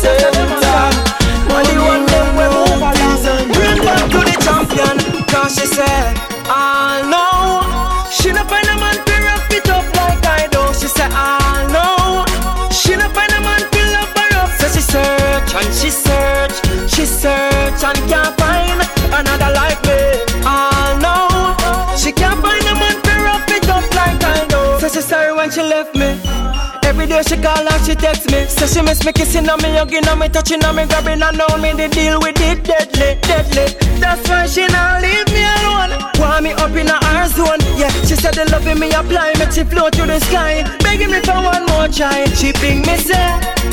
she 27.31 27.41
call 27.41 27.63
and 27.63 27.85
she 27.85 27.95
text 27.95 28.29
me. 28.31 28.43
Say 28.45 28.67
she 28.67 28.81
miss 28.81 29.05
me 29.05 29.13
kissing 29.13 29.47
on 29.49 29.61
me, 29.63 29.69
hugging 29.71 30.07
on 30.07 30.19
me, 30.19 30.27
touching 30.27 30.63
on 30.65 30.75
me, 30.75 30.85
grabbing 30.85 31.23
on 31.23 31.61
me. 31.61 31.71
The 31.71 31.87
deal 31.87 32.19
with 32.19 32.41
it 32.41 32.63
deadly, 32.63 33.15
deadly. 33.23 33.65
That's 34.03 34.27
why 34.27 34.45
she 34.47 34.67
not 34.67 35.01
leave 35.01 35.27
me 35.31 35.43
alone. 35.55 35.95
Want 36.19 36.43
me 36.43 36.51
up 36.51 36.75
in 36.75 36.87
her 36.91 37.27
zone. 37.31 37.63
Yeah, 37.79 37.89
she 38.03 38.15
said 38.19 38.33
the 38.33 38.45
loving 38.51 38.79
me 38.79 38.91
apply 38.91 39.33
Make 39.39 39.51
she 39.53 39.63
float 39.63 39.95
through 39.95 40.07
the 40.07 40.19
sky. 40.19 40.63
Begging 40.83 41.11
me 41.11 41.21
for 41.21 41.39
one 41.39 41.65
more 41.71 41.87
try. 41.87 42.25
She 42.35 42.51
ping 42.51 42.81
me 42.83 42.97
say, 42.97 43.27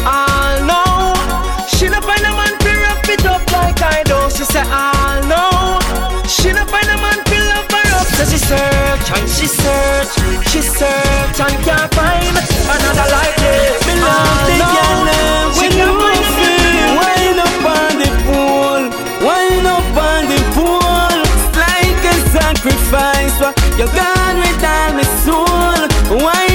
I 0.07 0.63
know. 0.63 1.19
She 1.67 1.89
not 1.89 2.05
find 2.05 2.23
a 2.23 2.31
man 2.31 2.55
to 2.63 2.71
wrap 2.79 3.09
it 3.09 3.27
up 3.27 3.43
like 3.51 3.83
I 3.83 4.03
do. 4.07 4.19
She 4.31 4.45
say, 4.45 4.63
I 4.63 5.19
know. 5.27 5.83
She 6.29 6.53
not 6.53 6.71
find 6.71 6.87
a 6.87 6.97
man 7.03 7.19
to 7.27 7.39
love 7.51 7.78
So 8.19 8.25
she 8.25 8.37
search 8.37 9.07
and 9.15 9.31
she 9.31 9.47
search 9.47 10.11
She 10.51 10.61
search 10.61 11.39
and 11.39 11.55
can't 11.63 11.95
find 11.95 12.35
another 12.67 13.07
like 13.15 13.37
this 13.39 13.79
Me 13.87 13.95
love 13.95 14.43
the 14.51 14.59
ah, 14.59 14.75
girl 14.75 15.01
them 15.07 15.47
when 15.55 15.71
you 15.79 15.91
feel 16.35 16.91
Wind 16.99 17.39
up 17.39 17.63
on 17.79 17.93
the 18.03 18.11
pool 18.27 18.83
Wind 19.23 19.67
up 19.71 19.95
on 19.95 20.27
the 20.27 20.41
pool. 20.51 21.15
Like 21.63 22.03
a 22.11 22.15
sacrifice 22.35 23.39
what 23.39 23.55
You 23.79 23.87
gone 23.87 24.39
with 24.43 24.67
all 24.67 24.91
my 24.99 25.07
soul. 25.23 26.19
Wind 26.19 26.48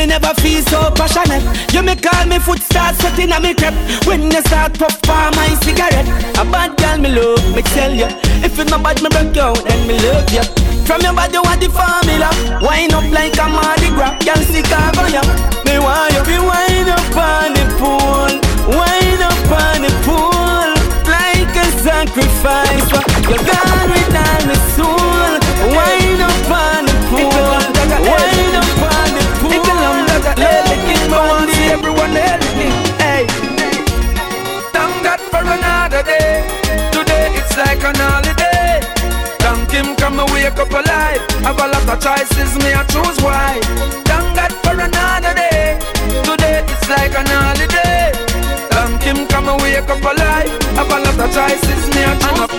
me, 0.00 0.06
me 0.06 0.06
never 0.06 0.32
feel 0.40 0.62
so 0.64 0.90
passionate. 0.94 1.44
You 1.72 1.82
me 1.82 1.96
call 1.96 2.26
me 2.26 2.38
foot 2.38 2.60
start 2.60 2.96
sweating 2.96 3.32
on 3.32 3.42
me 3.42 3.54
crep. 3.54 3.74
When 4.06 4.30
you 4.30 4.40
start 4.42 4.78
puff 4.78 4.96
for 5.04 5.28
my 5.36 5.48
cigarette 5.62 6.08
A 6.40 6.44
bad 6.44 6.76
girl 6.76 6.98
me 6.98 7.10
love, 7.10 7.44
me 7.54 7.62
tell 7.62 7.92
you 7.92 8.08
If 8.44 8.56
you 8.58 8.64
not 8.64 8.82
bad 8.82 9.02
me 9.02 9.08
break 9.08 9.34
you 9.36 9.42
out, 9.42 9.62
then 9.64 9.86
me 9.86 9.94
love 10.00 10.30
you 10.32 10.42
From 10.86 11.00
your 11.02 11.14
body 11.14 11.38
want 11.38 11.60
the 11.60 11.68
formula? 11.68 12.30
Wind 12.62 12.94
up 12.94 13.06
like 13.12 13.36
a 13.38 13.46
Mardi 13.48 13.88
Gras 13.90 14.16
Girl 14.24 14.40
sick 14.48 14.70
of 14.72 14.96
you 15.14 15.24
Me 15.66 15.78
want 15.78 16.12
you 16.14 16.22
be 16.24 16.36
wind 16.40 16.90
up 16.90 17.16
on 17.16 17.52
the 17.54 17.64
pool 17.78 18.32
Wind 18.72 19.22
up 19.22 19.52
on 19.52 19.82
the 19.84 19.92
pool. 20.06 20.68
Like 21.06 21.54
a 21.54 21.66
sacrifice 21.84 22.88
but 22.90 23.06
You 23.28 23.38
gone 23.46 23.90
with 23.90 24.16
all 24.16 24.46
my 24.46 24.56
soul 24.74 24.99
helping. 32.14 32.74
Hey, 32.98 33.26
thank 34.72 34.94
God 35.04 35.20
for 35.30 35.42
another 35.42 36.02
day. 36.02 36.44
Today 36.92 37.32
it's 37.38 37.56
like 37.56 37.82
an 37.84 37.96
holiday. 37.96 38.80
Thank 39.40 39.70
Him, 39.70 39.96
come 39.96 40.20
and 40.20 40.30
wake 40.32 40.58
up 40.58 40.70
alive. 40.70 41.20
Have 41.46 41.58
a 41.58 41.66
lot 41.68 41.88
of 41.88 41.98
choices, 42.00 42.56
me 42.62 42.72
I 42.72 42.84
choose 42.92 43.18
why. 43.22 43.58
Thank 44.08 44.36
God 44.36 44.52
for 44.64 44.74
another 44.78 45.34
day. 45.34 45.78
Today 46.24 46.64
it's 46.66 46.88
like 46.88 47.14
an 47.18 47.26
holiday. 47.26 48.12
Thank 48.70 49.02
Him, 49.02 49.26
come 49.28 49.48
and 49.48 49.60
wake 49.62 49.88
up 49.88 50.02
alive. 50.02 50.50
Have 50.76 50.90
a 50.90 50.98
lot 51.00 51.18
of 51.18 51.30
choices, 51.34 51.82
me 51.94 52.02
I 52.04 52.14
choose. 52.22 52.50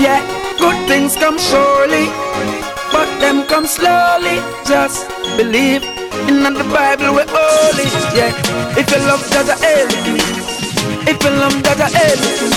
Yeah, 0.00 0.20
good 0.58 0.76
things 0.88 1.16
come 1.16 1.38
surely, 1.38 2.06
come 3.54 3.66
slowly. 3.66 4.42
Just 4.66 5.06
believe 5.38 5.84
in 6.26 6.42
the 6.42 6.66
Bible, 6.74 7.14
we're 7.14 7.30
holy. 7.30 7.86
Yeah, 8.18 8.34
if 8.74 8.90
you 8.90 8.98
love 9.06 9.22
Jah 9.30 9.46
Jah 9.46 9.54
everything, 9.62 10.18
if 11.06 11.22
you 11.22 11.30
love 11.38 11.54
Jah 11.62 11.78
Jah 11.78 11.90
everything, 11.94 12.54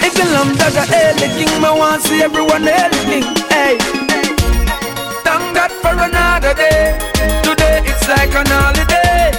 if 0.00 0.16
you 0.16 0.26
love 0.32 0.48
Jah 0.56 0.72
Jah 0.72 0.88
everything, 0.88 1.48
I 1.60 1.70
want 1.80 2.00
see 2.00 2.22
everyone 2.22 2.64
everything. 2.66 3.28
Hey, 3.52 3.76
thank 5.20 5.44
God 5.52 5.72
for 5.84 5.92
another 5.92 6.54
day. 6.54 6.96
Today 7.44 7.84
it's 7.84 8.08
like 8.08 8.32
an 8.40 8.48
holiday. 8.48 9.36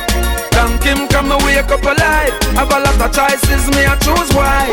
Thank 0.53 0.83
Him, 0.85 1.07
come 1.07 1.31
and 1.31 1.41
wake 1.41 1.71
up 1.73 1.81
alive. 1.81 2.33
Have 2.53 2.69
a 2.69 2.79
lot 2.85 3.01
of 3.01 3.09
choices, 3.17 3.65
me 3.73 3.81
I 3.81 3.97
choose 4.05 4.29
why. 4.37 4.69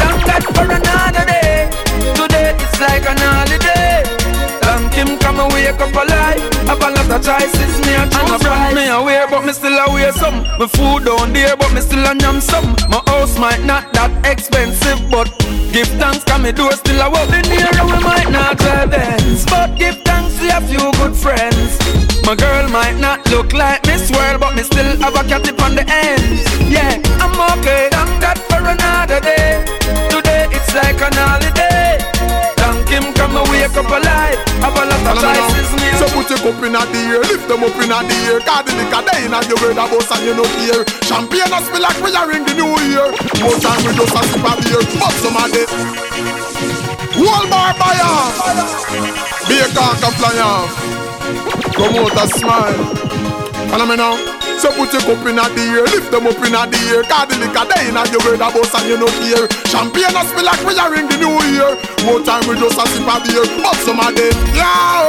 Thank 0.00 0.20
God 0.28 0.44
for 0.52 0.68
another 0.68 1.24
day. 1.24 1.70
Today 2.12 2.52
it's 2.60 2.78
like 2.78 3.08
an 3.08 3.16
holiday. 3.24 4.15
Come 5.46 5.54
and 5.54 5.64
wake 5.64 5.80
up 5.80 5.94
alive. 5.94 6.42
Have 6.66 6.82
a 6.82 6.90
lot 6.90 7.10
of 7.10 7.22
choices, 7.22 7.78
me 7.86 7.94
I 7.94 8.08
choose 8.10 8.44
right. 8.44 8.74
Me 8.74 8.88
aware, 8.88 9.28
but 9.28 9.44
me 9.44 9.52
still 9.52 9.78
aware 9.78 10.10
some. 10.12 10.42
My 10.58 10.66
food 10.66 11.04
down 11.04 11.32
there, 11.32 11.56
but 11.56 11.72
me 11.72 11.80
still 11.80 12.04
a 12.04 12.16
yam 12.18 12.40
some. 12.40 12.74
My 12.90 13.00
house 13.06 13.38
might 13.38 13.62
not 13.62 13.92
that 13.92 14.10
expensive, 14.26 14.98
but 15.08 15.30
give 15.70 15.86
thanks, 16.02 16.24
cause 16.24 16.42
me 16.42 16.50
door 16.50 16.72
still 16.72 17.00
a 17.00 17.10
walk 17.10 17.30
in 17.30 17.44
here, 17.44 17.70
and 17.78 17.86
we 17.86 17.98
might 18.02 18.28
not 18.30 18.58
drive 18.58 18.90
Benz. 18.90 19.46
But 19.46 19.78
give 19.78 20.02
thanks, 20.02 20.40
we 20.40 20.50
a 20.50 20.60
few 20.60 20.90
good 20.98 21.14
friends. 21.14 21.78
My 22.26 22.34
girl 22.34 22.68
might 22.70 22.98
not 22.98 23.22
look 23.30 23.52
like 23.52 23.86
Miss 23.86 24.10
World, 24.10 24.40
but 24.40 24.56
me 24.56 24.64
still 24.64 24.98
have 24.98 25.14
a 25.14 25.22
cat 25.30 25.46
on 25.62 25.76
the 25.76 25.86
end. 25.86 26.42
Yeah, 26.66 26.95
A 35.26 35.42
me. 35.50 35.88
So 35.98 36.06
put 36.14 36.30
your 36.30 36.38
cup 36.38 36.62
in 36.62 36.76
the 36.76 36.82
air, 36.94 37.18
lift 37.26 37.48
them 37.48 37.64
up 37.66 37.74
in 37.82 37.90
the 37.90 38.16
air. 38.30 38.38
Cause 38.46 38.62
the 38.62 38.72
liquor 38.78 39.02
they 39.10 39.26
in 39.26 39.34
your 39.50 39.58
red 39.58 39.74
boss 39.74 40.10
and 40.14 40.22
you 40.22 40.34
no 40.38 40.46
care. 40.54 40.86
Champagne 41.02 41.50
us 41.50 41.66
feel 41.66 41.82
like 41.82 41.98
we 41.98 42.14
are 42.14 42.28
ring 42.30 42.44
the 42.46 42.54
new 42.54 42.70
year. 42.86 43.10
More 43.42 43.58
time 43.58 43.82
we 43.82 43.90
just 43.98 44.14
a 44.14 44.22
sip 44.22 44.46
of 44.46 44.56
beer, 44.62 44.82
but 45.02 45.14
some 45.18 45.34
of 45.34 45.48
this. 45.50 45.70
Wall 47.18 47.44
bar 47.48 47.72
buyer, 47.74 48.16
a 49.48 49.66
can 49.72 50.12
fly 50.14 50.36
off. 50.38 50.70
Promoter 51.74 52.28
smile, 52.38 52.76
follow 53.72 53.86
me 53.86 53.96
now. 53.96 54.14
So 54.60 54.68
put 54.72 54.92
your 54.92 55.02
cup 55.04 55.24
in 55.26 55.36
the 55.36 55.64
air, 55.68 55.84
lift 55.84 56.10
them 56.10 56.26
up 56.26 56.40
in 56.44 56.52
the 56.52 56.80
air. 56.92 57.02
Cause 57.04 57.28
the 57.28 57.36
liquor 57.40 57.64
they 57.72 57.88
in 57.88 57.96
your 58.12 58.22
red 58.24 58.40
boss 58.40 58.72
and 58.78 58.88
you 58.88 58.96
no 58.96 59.08
care. 59.20 59.48
Champagne 59.68 60.16
us 60.16 60.28
feel 60.32 60.44
like 60.44 60.60
we 60.64 60.76
are 60.76 60.92
ring 60.92 61.08
the 61.08 61.16
new 61.16 61.36
year. 61.52 61.72
More 62.04 62.20
time 62.20 62.44
we 62.48 62.56
just 62.56 62.78
a 62.78 62.84
sip 62.88 63.08
of 63.08 63.20
beer, 63.24 63.44
but 63.64 63.76
some 63.80 64.00
of 64.00 64.12
them, 64.16 64.32
yeah. 64.54 65.05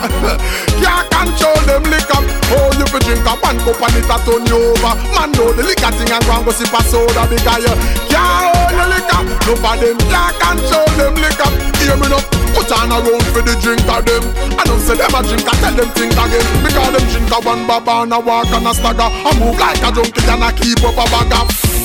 Can't 0.80 1.06
control 1.12 1.60
them 1.68 1.84
liquor. 1.92 2.20
Oh, 2.56 2.72
you 2.80 2.86
fi 2.88 2.98
drink 3.04 3.26
a 3.28 3.34
one 3.36 3.60
cup 3.60 3.80
and 3.84 3.96
it 4.00 4.08
a 4.08 4.16
turn 4.24 4.44
you 4.48 4.58
over. 4.72 4.94
Man 5.12 5.30
know 5.36 5.52
the 5.52 5.62
liquor 5.62 5.92
thing 5.92 6.08
and 6.08 6.24
go 6.24 6.32
and 6.32 6.44
go 6.44 6.52
sip 6.52 6.72
a 6.72 6.80
soda 6.88 7.28
because 7.28 7.64
you 7.64 7.74
can't 8.08 8.48
hold 8.48 8.72
the 8.72 8.84
liquor. 8.88 9.20
No 9.44 9.52
for 9.60 9.74
them 9.76 9.98
can't 10.08 10.34
control 10.40 10.88
them 10.96 11.14
liquor. 11.20 11.50
Hear 11.80 11.96
me 12.00 12.08
now. 12.08 12.22
Put 12.56 12.72
on 12.72 12.90
a 12.90 12.98
round 12.98 13.26
for 13.30 13.42
the 13.44 13.54
drink 13.60 13.84
of 13.86 14.02
them. 14.08 14.24
I 14.58 14.64
don't 14.64 14.80
say 14.80 14.96
them 14.96 15.14
a 15.14 15.20
drink, 15.22 15.46
I 15.46 15.54
tell 15.60 15.74
them 15.76 15.90
think 15.94 16.16
again. 16.16 16.46
Because 16.64 16.90
them 16.96 17.04
drink 17.12 17.30
a 17.30 17.38
one 17.44 17.66
baba 17.66 18.02
and 18.02 18.12
a 18.12 18.18
walk 18.18 18.50
and 18.50 18.66
a 18.66 18.72
stagger. 18.74 19.06
I 19.06 19.30
move 19.38 19.58
like 19.60 19.84
a 19.84 19.90
junkie 19.92 20.24
and 20.26 20.42
I 20.42 20.50
keep 20.56 20.82
up 20.82 20.96
a 20.96 21.04
bagger. 21.12 21.79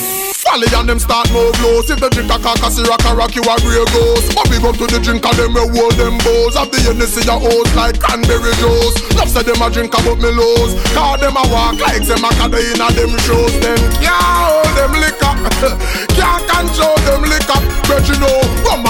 Folly 0.45 0.69
and 0.77 0.87
them 0.87 0.99
start 0.99 1.27
move 1.33 1.57
loose 1.61 1.89
If 1.89 1.99
the 1.99 2.09
drink 2.09 2.29
a 2.29 2.37
cock 2.39 2.61
a 2.61 2.69
syrup 2.69 3.01
a 3.03 3.11
rock 3.17 3.35
you 3.35 3.43
a 3.43 3.55
grey 3.65 3.83
ghost. 3.91 4.31
But 4.37 4.49
big 4.49 4.63
up 4.63 4.77
to 4.77 4.85
the 4.87 4.99
drink 5.01 5.25
of 5.25 5.35
them 5.37 5.53
we 5.57 5.65
hold 5.73 5.97
them 5.97 6.17
bows. 6.21 6.55
Have 6.55 6.71
the 6.71 6.79
Hennessy 6.85 7.25
a 7.27 7.35
hose 7.35 7.71
like 7.75 7.99
cranberry 7.99 8.53
juice. 8.61 8.95
Enough 9.11 9.29
say 9.29 9.43
them 9.43 9.61
a 9.61 9.67
drink 9.69 9.91
about 9.91 10.21
me 10.21 10.31
lows. 10.31 10.77
Cause 10.93 11.19
them 11.19 11.35
a 11.35 11.43
walk 11.51 11.81
like 11.81 12.05
them 12.05 12.23
a 12.23 12.29
caddy 12.37 12.63
in 12.71 12.79
a 12.79 12.87
them 12.93 13.13
shows. 13.25 13.53
Them 13.59 13.81
can't 13.99 14.23
hold 14.23 14.71
them 14.77 14.93
liquor 14.95 15.34
Can't 16.17 16.43
control 16.49 16.97
them 17.05 17.21
liquor 17.29 17.59
But 17.85 18.03
you 18.09 18.17
know, 18.17 18.39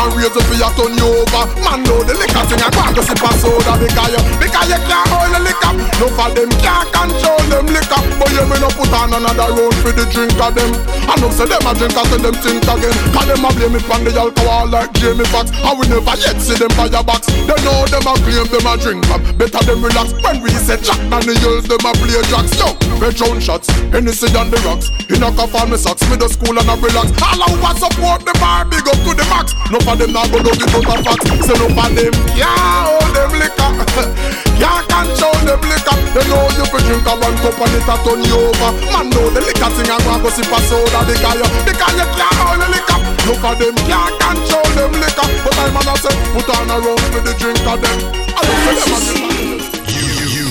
and 0.05 0.13
raise 0.13 0.31
up 0.31 0.45
for 0.45 0.55
your 0.55 0.71
turn 0.77 0.93
you 0.95 1.07
over. 1.09 1.43
Man 1.65 1.81
know 1.83 1.99
the 2.05 2.13
liquor 2.13 2.43
thing 2.45 2.61
go 2.61 2.81
and 2.85 2.93
go 2.95 3.01
sip 3.01 3.21
a 3.21 3.29
soda 3.41 3.73
Because 3.81 4.11
you, 4.13 4.21
because 4.37 4.67
you 4.69 4.79
can't 4.85 5.07
hold 5.09 5.31
the 5.33 5.39
liquor. 5.41 5.73
No 5.99 6.05
for 6.13 6.29
them 6.31 6.51
can't 6.61 6.87
control 6.93 7.41
them 7.49 7.65
liquor 7.73 8.01
But 8.21 8.29
you 8.31 8.45
me 8.45 8.57
no 8.61 8.69
put 8.71 8.93
on 8.93 9.11
another 9.11 9.49
round 9.51 9.75
for 9.81 9.91
the 9.91 10.05
drink 10.13 10.37
of 10.37 10.53
them. 10.53 10.71
I 11.09 11.17
know 11.19 11.31
say 11.33 11.49
them 11.49 11.65
a 11.65 11.71
drink 11.73 11.95
and 11.97 12.07
say 12.07 12.19
them 12.21 12.35
think 12.39 12.63
again. 12.63 12.95
Cause 13.11 13.27
them 13.27 13.45
a 13.45 13.49
blame 13.55 13.75
it 13.75 13.83
from 13.83 14.01
the 14.05 14.11
alcohol 14.13 14.67
like 14.69 14.91
Jamie 14.95 15.27
Foxx. 15.33 15.51
And 15.51 15.75
we 15.79 15.85
never 15.89 16.15
yet 16.15 16.37
see 16.37 16.55
them 16.55 16.71
fire 16.77 17.03
box. 17.03 17.27
They 17.27 17.57
know 17.65 17.85
them 17.89 18.05
a 18.05 18.13
claim 18.21 18.47
them 18.47 18.67
a 18.69 18.73
drink 18.77 19.01
from 19.09 19.21
Better 19.35 19.61
them 19.65 19.81
relax. 19.81 20.13
When 20.21 20.39
we 20.45 20.53
say 20.55 20.77
Jack 20.79 21.01
Daniels 21.09 21.65
them 21.65 21.83
a 21.83 21.91
play 21.97 22.21
jacks 22.29 22.53
Yo, 22.59 22.69
red 23.01 23.17
round 23.19 23.41
shots, 23.41 23.67
Hennessy 23.91 24.29
on 24.37 24.51
the 24.53 24.59
rocks. 24.63 24.93
In 25.09 25.23
a 25.23 25.29
cuff 25.33 25.55
on 25.55 25.71
me 25.71 25.77
socks, 25.77 26.03
middle 26.09 26.29
school 26.45 26.57
and 26.61 26.69
a 26.69 26.75
relax. 26.77 27.09
All 27.25 27.41
I 27.41 27.49
want 27.57 27.77
support 27.81 28.21
the 28.21 28.33
bar, 28.37 28.65
big 28.69 28.85
up 28.85 28.99
to 29.01 29.11
the 29.17 29.25
max. 29.33 29.57
No 29.73 29.81
for 29.81 29.97
them 29.97 30.13
not 30.13 30.29
go 30.29 30.37
it 30.37 30.61
out 30.61 30.85
of 30.85 31.01
facts 31.01 31.25
Say 31.41 31.57
no 31.57 31.67
for 31.73 31.89
them, 31.89 32.13
yeah, 32.37 32.85
hold 32.85 33.09
them 33.17 33.31
liquor. 33.33 33.71
Can't 34.61 34.85
control 34.85 35.39
them 35.41 35.61
liquor. 35.65 35.97
They 36.13 36.25
know 36.29 36.45
you 36.53 36.65
fi 36.69 36.79
drink 36.85 37.07
a 37.09 37.13
one 37.17 37.37
cup 37.41 37.57
and 37.57 37.73
it 37.73 37.89
a 37.89 37.95
turn 38.05 38.21
you 38.21 38.37
over. 38.37 38.71
Man 38.93 39.09
know 39.09 39.27
the 39.33 39.41
liquor 39.41 39.69
thing 39.73 39.89
and 39.89 40.05
go 40.05 40.29
sip 40.29 40.47
a 40.47 40.59
soda 40.69 41.01
Because 41.03 41.37
you, 41.41 41.47
because 41.65 41.95
you 41.97 42.07
can't 42.13 42.37
hold 42.39 42.61
the 42.61 42.67
liquor. 42.69 42.99
Look 43.25 43.41
at 43.41 43.57
them, 43.57 43.75
can't 43.89 44.13
control 44.21 44.69
them 44.77 44.93
liquor. 45.01 45.27
But 45.41 45.57
I 45.57 45.65
man 45.73 45.89
a 45.89 45.95
say, 45.97 46.15
put 46.31 46.47
on 46.53 46.69
a 46.69 46.77
round 46.77 47.05
for 47.09 47.21
the 47.25 47.33
drink 47.41 47.59
of 47.65 47.81
them. 47.81 47.97
I 48.37 48.41
don't 48.45 48.61
say 48.63 48.73
them 48.79 48.93
a 48.93 48.99
drink 49.01 49.65
You, 49.91 50.05
you, 50.13 50.27
you 50.37 50.49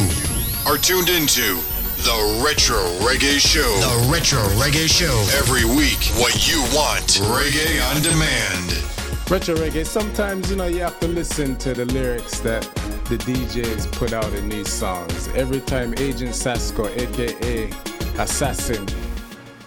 are 0.66 0.76
tuned 0.76 1.08
into 1.08 1.73
the 2.04 2.42
Retro 2.44 2.76
Reggae 3.00 3.40
Show. 3.40 3.62
The 3.80 4.12
Retro 4.12 4.40
Reggae 4.60 4.88
Show. 4.88 5.16
Every 5.38 5.64
week, 5.64 6.04
what 6.20 6.46
you 6.46 6.60
want. 6.76 7.18
Reggae 7.32 7.80
on 7.88 8.02
demand. 8.02 9.30
Retro 9.30 9.54
reggae, 9.54 9.86
sometimes 9.86 10.50
you 10.50 10.56
know 10.56 10.66
you 10.66 10.80
have 10.80 11.00
to 11.00 11.08
listen 11.08 11.56
to 11.56 11.72
the 11.72 11.86
lyrics 11.86 12.40
that 12.40 12.62
the 13.08 13.16
DJs 13.16 13.90
put 13.92 14.12
out 14.12 14.30
in 14.34 14.50
these 14.50 14.70
songs. 14.70 15.28
Every 15.28 15.60
time 15.60 15.94
Agent 15.96 16.34
Sasco, 16.34 16.88
aka 16.88 17.70
Assassin, 18.18 18.86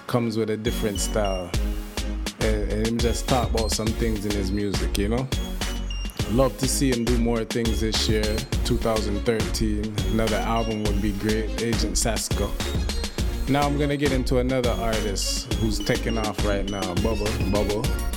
comes 0.05 0.37
with 0.37 0.51
a 0.51 0.57
different 0.57 0.99
style. 0.99 1.49
And, 2.39 2.71
and 2.71 2.87
him 2.87 2.97
just 2.99 3.27
talk 3.27 3.49
about 3.49 3.71
some 3.71 3.87
things 3.87 4.27
in 4.27 4.31
his 4.31 4.51
music, 4.51 4.95
you 4.99 5.09
know? 5.09 5.27
Love 6.31 6.57
to 6.57 6.67
see 6.67 6.91
him 6.91 7.05
do 7.05 7.17
more 7.17 7.45
things 7.45 7.79
this 7.79 8.09
year, 8.09 8.35
2013. 8.65 9.93
Another 10.11 10.35
album 10.37 10.83
would 10.83 11.01
be 11.01 11.13
great, 11.13 11.61
Agent 11.61 11.97
Sasco. 11.97 12.51
Now 13.47 13.61
I'm 13.61 13.77
gonna 13.79 13.95
get 13.95 14.11
into 14.11 14.39
another 14.39 14.71
artist 14.71 15.53
who's 15.55 15.79
taking 15.79 16.17
off 16.17 16.45
right 16.45 16.69
now, 16.69 16.81
Bubba, 16.95 17.27
Bubba. 17.51 18.07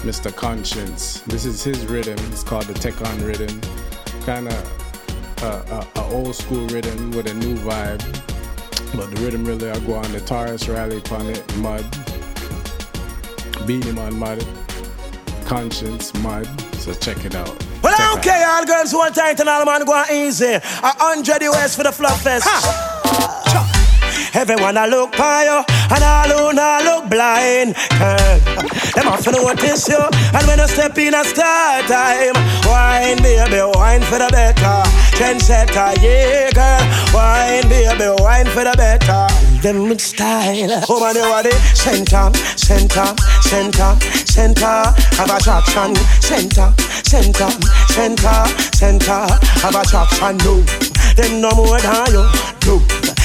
Mr. 0.00 0.34
Conscience. 0.34 1.20
This 1.20 1.44
is 1.44 1.62
his 1.62 1.86
rhythm. 1.86 2.18
It's 2.30 2.42
called 2.42 2.64
the 2.64 2.74
Tech 2.74 3.00
On 3.02 3.24
rhythm. 3.24 3.60
Kind 4.24 4.48
of 4.48 5.42
a, 5.42 5.86
a, 5.96 6.00
a 6.00 6.04
old 6.12 6.34
school 6.34 6.66
rhythm 6.68 7.10
with 7.10 7.26
a 7.30 7.34
new 7.34 7.54
vibe. 7.56 8.02
But 8.96 9.10
the 9.10 9.20
rhythm 9.22 9.44
really 9.44 9.70
I 9.70 9.78
go 9.80 9.94
on 9.94 10.10
the 10.12 10.20
Taurus 10.20 10.68
rally 10.68 10.98
upon 10.98 11.26
it, 11.26 11.56
mud. 11.56 11.84
Beat 13.66 13.84
him 13.84 13.98
on 13.98 14.18
mud. 14.18 14.44
Conscience, 15.46 16.14
mud. 16.22 16.48
So 16.80 16.94
check 16.94 17.22
it 17.26 17.34
out. 17.34 17.52
Well, 17.82 17.94
I 17.94 17.98
don't 17.98 18.22
care, 18.22 18.48
all 18.48 18.64
girls 18.64 18.90
who 18.90 18.98
want 18.98 19.14
tight 19.14 19.38
and 19.38 19.48
all 19.50 19.66
man 19.66 19.84
go 19.84 20.02
easy. 20.10 20.54
A 20.54 20.92
hundred 20.96 21.42
US 21.42 21.76
for 21.76 21.82
the 21.82 21.92
fluff 21.92 22.22
fest. 22.22 22.48
Everyone 24.34 24.78
I 24.78 24.86
look 24.86 25.16
by 25.16 25.44
you, 25.44 25.64
and 25.90 26.04
all 26.04 26.48
who 26.48 26.52
not 26.54 26.84
look 26.84 27.10
blind. 27.10 27.74
Them 28.94 29.08
off 29.08 29.24
to 29.24 29.32
notice 29.32 29.88
you, 29.88 29.98
and 29.98 30.46
when 30.46 30.58
you 30.58 30.68
step 30.68 30.96
in 30.96 31.14
a 31.14 31.22
start 31.24 31.84
time, 31.86 32.34
wine 32.64 33.20
baby, 33.22 33.60
wine 33.74 34.02
for 34.02 34.18
the 34.18 34.28
better. 34.32 34.82
Trendsetter, 35.18 36.00
yeah, 36.00 36.50
girl, 36.56 36.80
wine 37.12 37.68
baby, 37.68 38.08
wine 38.22 38.46
for 38.46 38.64
the 38.64 38.74
better. 38.76 39.28
Them 39.60 39.88
with 39.88 40.00
style, 40.00 40.80
oh 40.88 41.00
man, 41.00 41.16
you 41.16 41.22
are 41.22 41.42
the 41.42 41.52
center, 41.74 42.30
center, 42.56 43.12
center, 43.50 43.98
center 44.30 44.94
of 45.18 45.26
attraction, 45.26 45.96
center, 46.22 46.72
center, 47.02 47.50
center, 47.90 48.46
center 48.70 49.26
of 49.66 49.74
attraction. 49.74 50.36
No, 50.46 50.62
them 51.18 51.40
no 51.40 51.50
more 51.58 51.80
than 51.80 52.06
you. 52.14 52.22
No. 52.66 52.78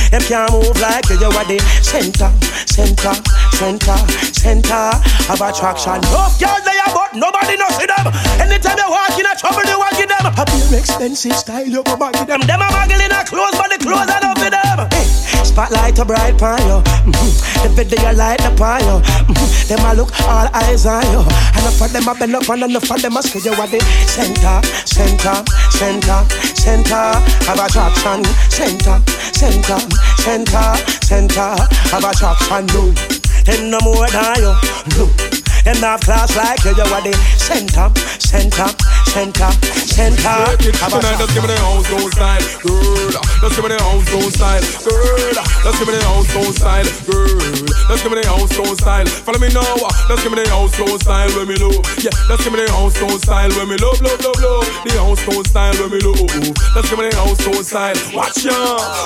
Them 0.09 0.21
can't 0.21 0.51
move 0.51 0.79
like 0.81 1.09
you, 1.09 1.19
you 1.19 1.29
are 1.29 1.45
the 1.45 1.59
center, 1.81 2.33
center, 2.65 3.13
center, 3.55 3.95
center 4.35 4.91
of 5.31 5.39
attraction. 5.39 6.03
No 6.11 6.27
girls 6.35 6.63
they 6.67 6.75
are, 6.83 6.91
but 6.91 7.15
nobody 7.15 7.55
knows 7.55 7.79
them. 7.79 8.05
Anytime 8.43 8.77
you 8.77 8.89
walk 8.91 9.15
in 9.15 9.25
a 9.25 9.33
trouble, 9.39 9.63
you 9.63 9.79
walk 9.79 9.95
in 9.95 10.11
them. 10.11 10.27
A 10.27 10.43
pure 10.43 10.79
expensive 10.79 11.35
style, 11.39 11.65
you 11.65 11.81
go 11.83 11.95
back 11.95 12.13
them. 12.27 12.41
Them 12.43 12.59
a 12.59 12.67
in 12.91 13.11
a 13.11 13.23
clothes, 13.23 13.55
but 13.55 13.71
the 13.71 13.79
clothes 13.79 14.11
are 14.11 14.19
not 14.19 14.37
for 14.37 14.51
them. 14.51 14.87
Hey, 14.91 15.07
spotlight 15.47 15.97
a 15.99 16.05
bright 16.05 16.35
you. 16.35 16.83
Mm-hmm. 17.07 17.45
The 17.63 17.69
video 17.71 18.11
light 18.11 18.43
the 18.43 18.51
pan 18.59 18.83
you. 18.83 18.99
Them 19.71 19.85
a 19.87 19.95
look 19.95 20.11
all 20.27 20.47
eyes 20.53 20.85
on 20.85 21.01
you. 21.15 21.23
And 21.55 21.65
of 21.65 21.79
them 21.93 22.07
a 22.07 22.13
bend 22.13 22.35
up 22.35 22.49
and 22.49 22.63
enough 22.63 22.91
of 22.91 23.01
them 23.01 23.17
a 23.17 23.23
say 23.23 23.39
you 23.39 23.55
are 23.55 23.67
the 23.67 23.79
center, 24.05 24.59
center, 24.83 25.41
center, 25.71 26.19
center 26.59 27.03
of 27.47 27.59
attraction. 27.63 28.19
Center, 28.51 28.99
center, 29.31 29.79
center, 30.19 30.75
center 31.07 31.55
of 31.95 32.03
attraction. 32.03 32.67
No, 32.75 32.91
them 33.45 33.69
no 33.69 33.79
more 33.81 34.07
than 34.09 34.35
you. 34.41 34.53
No. 34.97 35.05
Them 35.63 35.81
not 35.81 36.01
class 36.01 36.35
like 36.35 36.63
you, 36.65 36.75
you 36.77 36.83
are 36.83 37.01
the 37.01 37.13
center, 37.37 37.89
center, 38.19 38.69
center, 39.11 39.51
center. 39.87 40.35
Tonight, 40.57 41.17
just 41.19 41.33
give 41.33 41.43
me 41.43 41.49
the 41.49 41.59
house 41.59 41.87
gold 41.89 42.11
style, 42.11 42.45
girl. 42.63 43.21
Just 43.41 43.55
give 43.55 43.63
me 43.63 43.69
the 43.71 43.81
house 43.81 44.07
gold 44.11 44.33
style, 44.33 44.63
girl. 44.83 45.45
Just 45.63 45.77
give 45.79 45.87
me 45.87 45.93
the 45.95 46.03
house 46.05 46.29
gold 46.33 46.55
style, 46.55 46.89
girl. 47.05 47.65
Just 47.85 48.01
give 48.03 48.11
me 48.11 48.21
the 48.21 48.27
house 48.27 48.53
gold 48.57 48.77
style. 48.77 49.05
Follow 49.05 49.39
me 49.39 49.49
now. 49.53 49.77
Just 50.09 50.23
give 50.23 50.31
me 50.31 50.41
the 50.41 50.49
house 50.49 50.73
gold 50.77 51.01
style 51.01 51.29
when 51.37 51.47
me 51.47 51.55
love. 51.61 51.81
Yeah, 52.01 52.15
just 52.29 52.43
give 52.43 52.53
me 52.53 52.65
the 52.65 52.71
house 52.71 52.97
gold 52.99 53.21
style 53.21 53.51
when 53.53 53.67
me 53.69 53.77
love, 53.77 54.01
love, 54.01 54.19
love, 54.25 54.39
love. 54.41 54.67
The 54.85 54.93
house 54.97 55.21
gold 55.25 55.47
style 55.47 55.75
when 55.79 55.89
me 55.93 55.99
love. 56.01 56.29
Just 56.73 56.87
give 56.89 56.97
me 56.99 57.09
the 57.09 57.15
house 57.15 57.39
gold 57.45 57.65
style. 57.65 57.97
Watch 58.13 58.45
ya. 58.45 58.57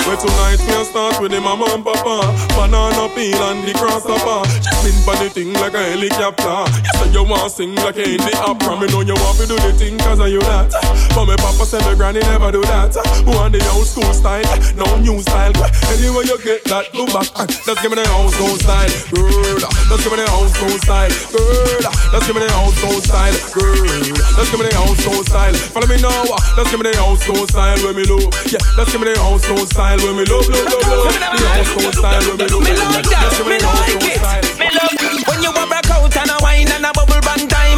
Where 0.08 0.18
tonight 0.18 0.60
we'll 0.68 0.86
start 0.86 1.22
with 1.22 1.32
the 1.32 1.42
mama 1.42 1.68
and 1.76 1.84
papa, 1.84 2.32
banana 2.56 3.10
peel 3.14 3.42
and 3.52 3.68
the 3.68 3.74
grasshopper. 3.78 4.48
Just 4.64 4.80
spin 4.80 4.98
for 5.04 5.16
the 5.20 5.30
thing 5.30 5.54
like 5.60 5.74
a 5.74 5.84
helicopter. 5.84 6.66
You 6.72 6.94
say 6.98 7.10
you 7.12 7.24
want 7.28 7.44
to 7.44 7.50
sing 7.50 7.76
like 7.76 7.98
a 7.98 8.06
in 8.06 8.22
the 8.24 8.34
opera. 8.42 8.80
Me 8.80 8.88
know 8.88 9.02
you 9.02 9.18
want 9.20 9.38
to 9.40 9.46
do 9.48 9.56
the 9.60 9.74
thing 9.76 9.89
thing 9.90 9.98
cause 10.00 10.20
of 10.20 10.30
you 10.30 10.40
that. 10.42 10.70
But 11.16 11.26
my 11.26 11.36
papa 11.38 11.66
said 11.66 11.82
my 11.82 11.96
granny 11.96 12.22
never 12.22 12.52
do 12.52 12.62
that. 12.70 12.94
Want 13.26 13.54
the 13.54 13.62
old 13.74 13.88
school 13.90 14.14
style, 14.14 14.46
no 14.78 14.86
new 15.02 15.22
style. 15.22 15.54
Anyway 15.90 16.30
you 16.30 16.38
get 16.46 16.64
that, 16.70 16.94
go 16.94 17.06
back. 17.10 17.30
Let's 17.66 17.82
give 17.82 17.90
me 17.90 17.98
the 17.98 18.06
old 18.14 18.32
school 18.34 18.56
style. 18.62 18.90
Girl, 19.10 19.58
let's 19.90 20.04
give 20.06 20.14
me 20.14 20.22
the 20.22 20.30
old 20.30 20.50
school 20.54 20.78
style. 20.78 21.14
Girl, 21.34 21.94
let's 22.14 22.26
give 22.30 22.36
me 22.38 22.42
the 22.46 22.54
old 22.62 22.74
school 22.78 23.00
style. 23.02 23.38
Girl, 23.58 24.14
let's 24.38 24.50
give 24.54 24.60
me 24.62 24.66
the 24.70 24.78
old 24.78 24.98
school 25.02 25.22
style. 25.26 25.56
Follow 25.74 25.90
me 25.90 25.98
now. 26.02 26.24
Uh, 26.30 26.38
let's 26.58 26.70
give 26.70 26.80
me 26.80 26.86
the 26.86 27.00
old 27.02 27.20
school 27.20 27.46
style 27.50 27.80
when 27.82 27.96
me 27.98 28.06
look. 28.06 28.30
Yeah, 28.46 28.62
let's 28.78 28.92
give 28.94 29.02
me 29.02 29.10
the 29.10 29.18
old 29.26 29.42
school 29.42 29.66
style 29.66 30.00
when 30.06 30.16
me 30.22 30.26
look, 30.30 30.46
look, 30.48 30.66
look, 30.70 30.86
look. 30.86 31.14
The 31.18 31.48
old 31.58 31.68
school 31.74 31.92
style 31.98 32.24
when 32.30 32.38
me 32.38 32.48
look. 32.48 32.64
Me 32.64 32.74
like 32.78 33.10
that, 33.10 33.34
me 33.42 33.58
like 33.58 34.06
it. 34.06 34.22
Me 34.62 34.68
love 34.70 34.94
when 35.30 35.40
you 35.44 35.52
a 35.54 35.64
rock 35.66 35.90
out 35.90 36.16
and 36.18 36.30
a 36.30 36.38
wine 36.42 36.70
and 36.70 36.86
a 36.86 36.92
bubble 36.94 37.22
band 37.22 37.50
time, 37.50 37.69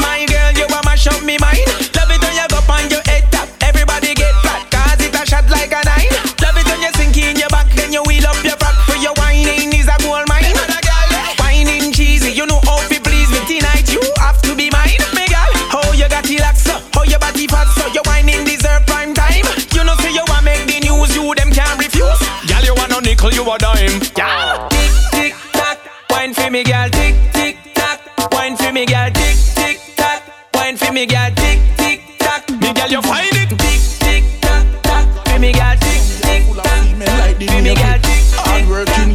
nickel, 23.22 23.44
you 23.44 23.52
a 23.52 23.58
dime. 23.58 24.02
Yeah. 24.18 24.68
Tick 24.70 24.92
tick 25.12 25.36
tock, 25.54 25.80
wine 26.10 26.34
for 26.34 26.50
me, 26.50 26.64
girl. 26.64 26.90
Tick 26.90 27.16
tick 27.34 27.58
tock, 27.74 28.32
wine 28.32 28.58
for 28.58 28.72
me, 28.72 28.86
girl. 28.86 29.12
Tick 29.12 29.38
tick 29.56 29.80
tock, 29.96 30.24
wine 30.54 30.78
for 30.78 30.92
me, 30.92 31.06
girl. 31.06 31.32
Tick 31.36 31.60
tick 31.78 32.02
tock, 32.20 32.50
me 32.50 32.74
girl, 32.74 32.90
you 32.90 33.02
find 33.02 33.34
it. 33.34 33.61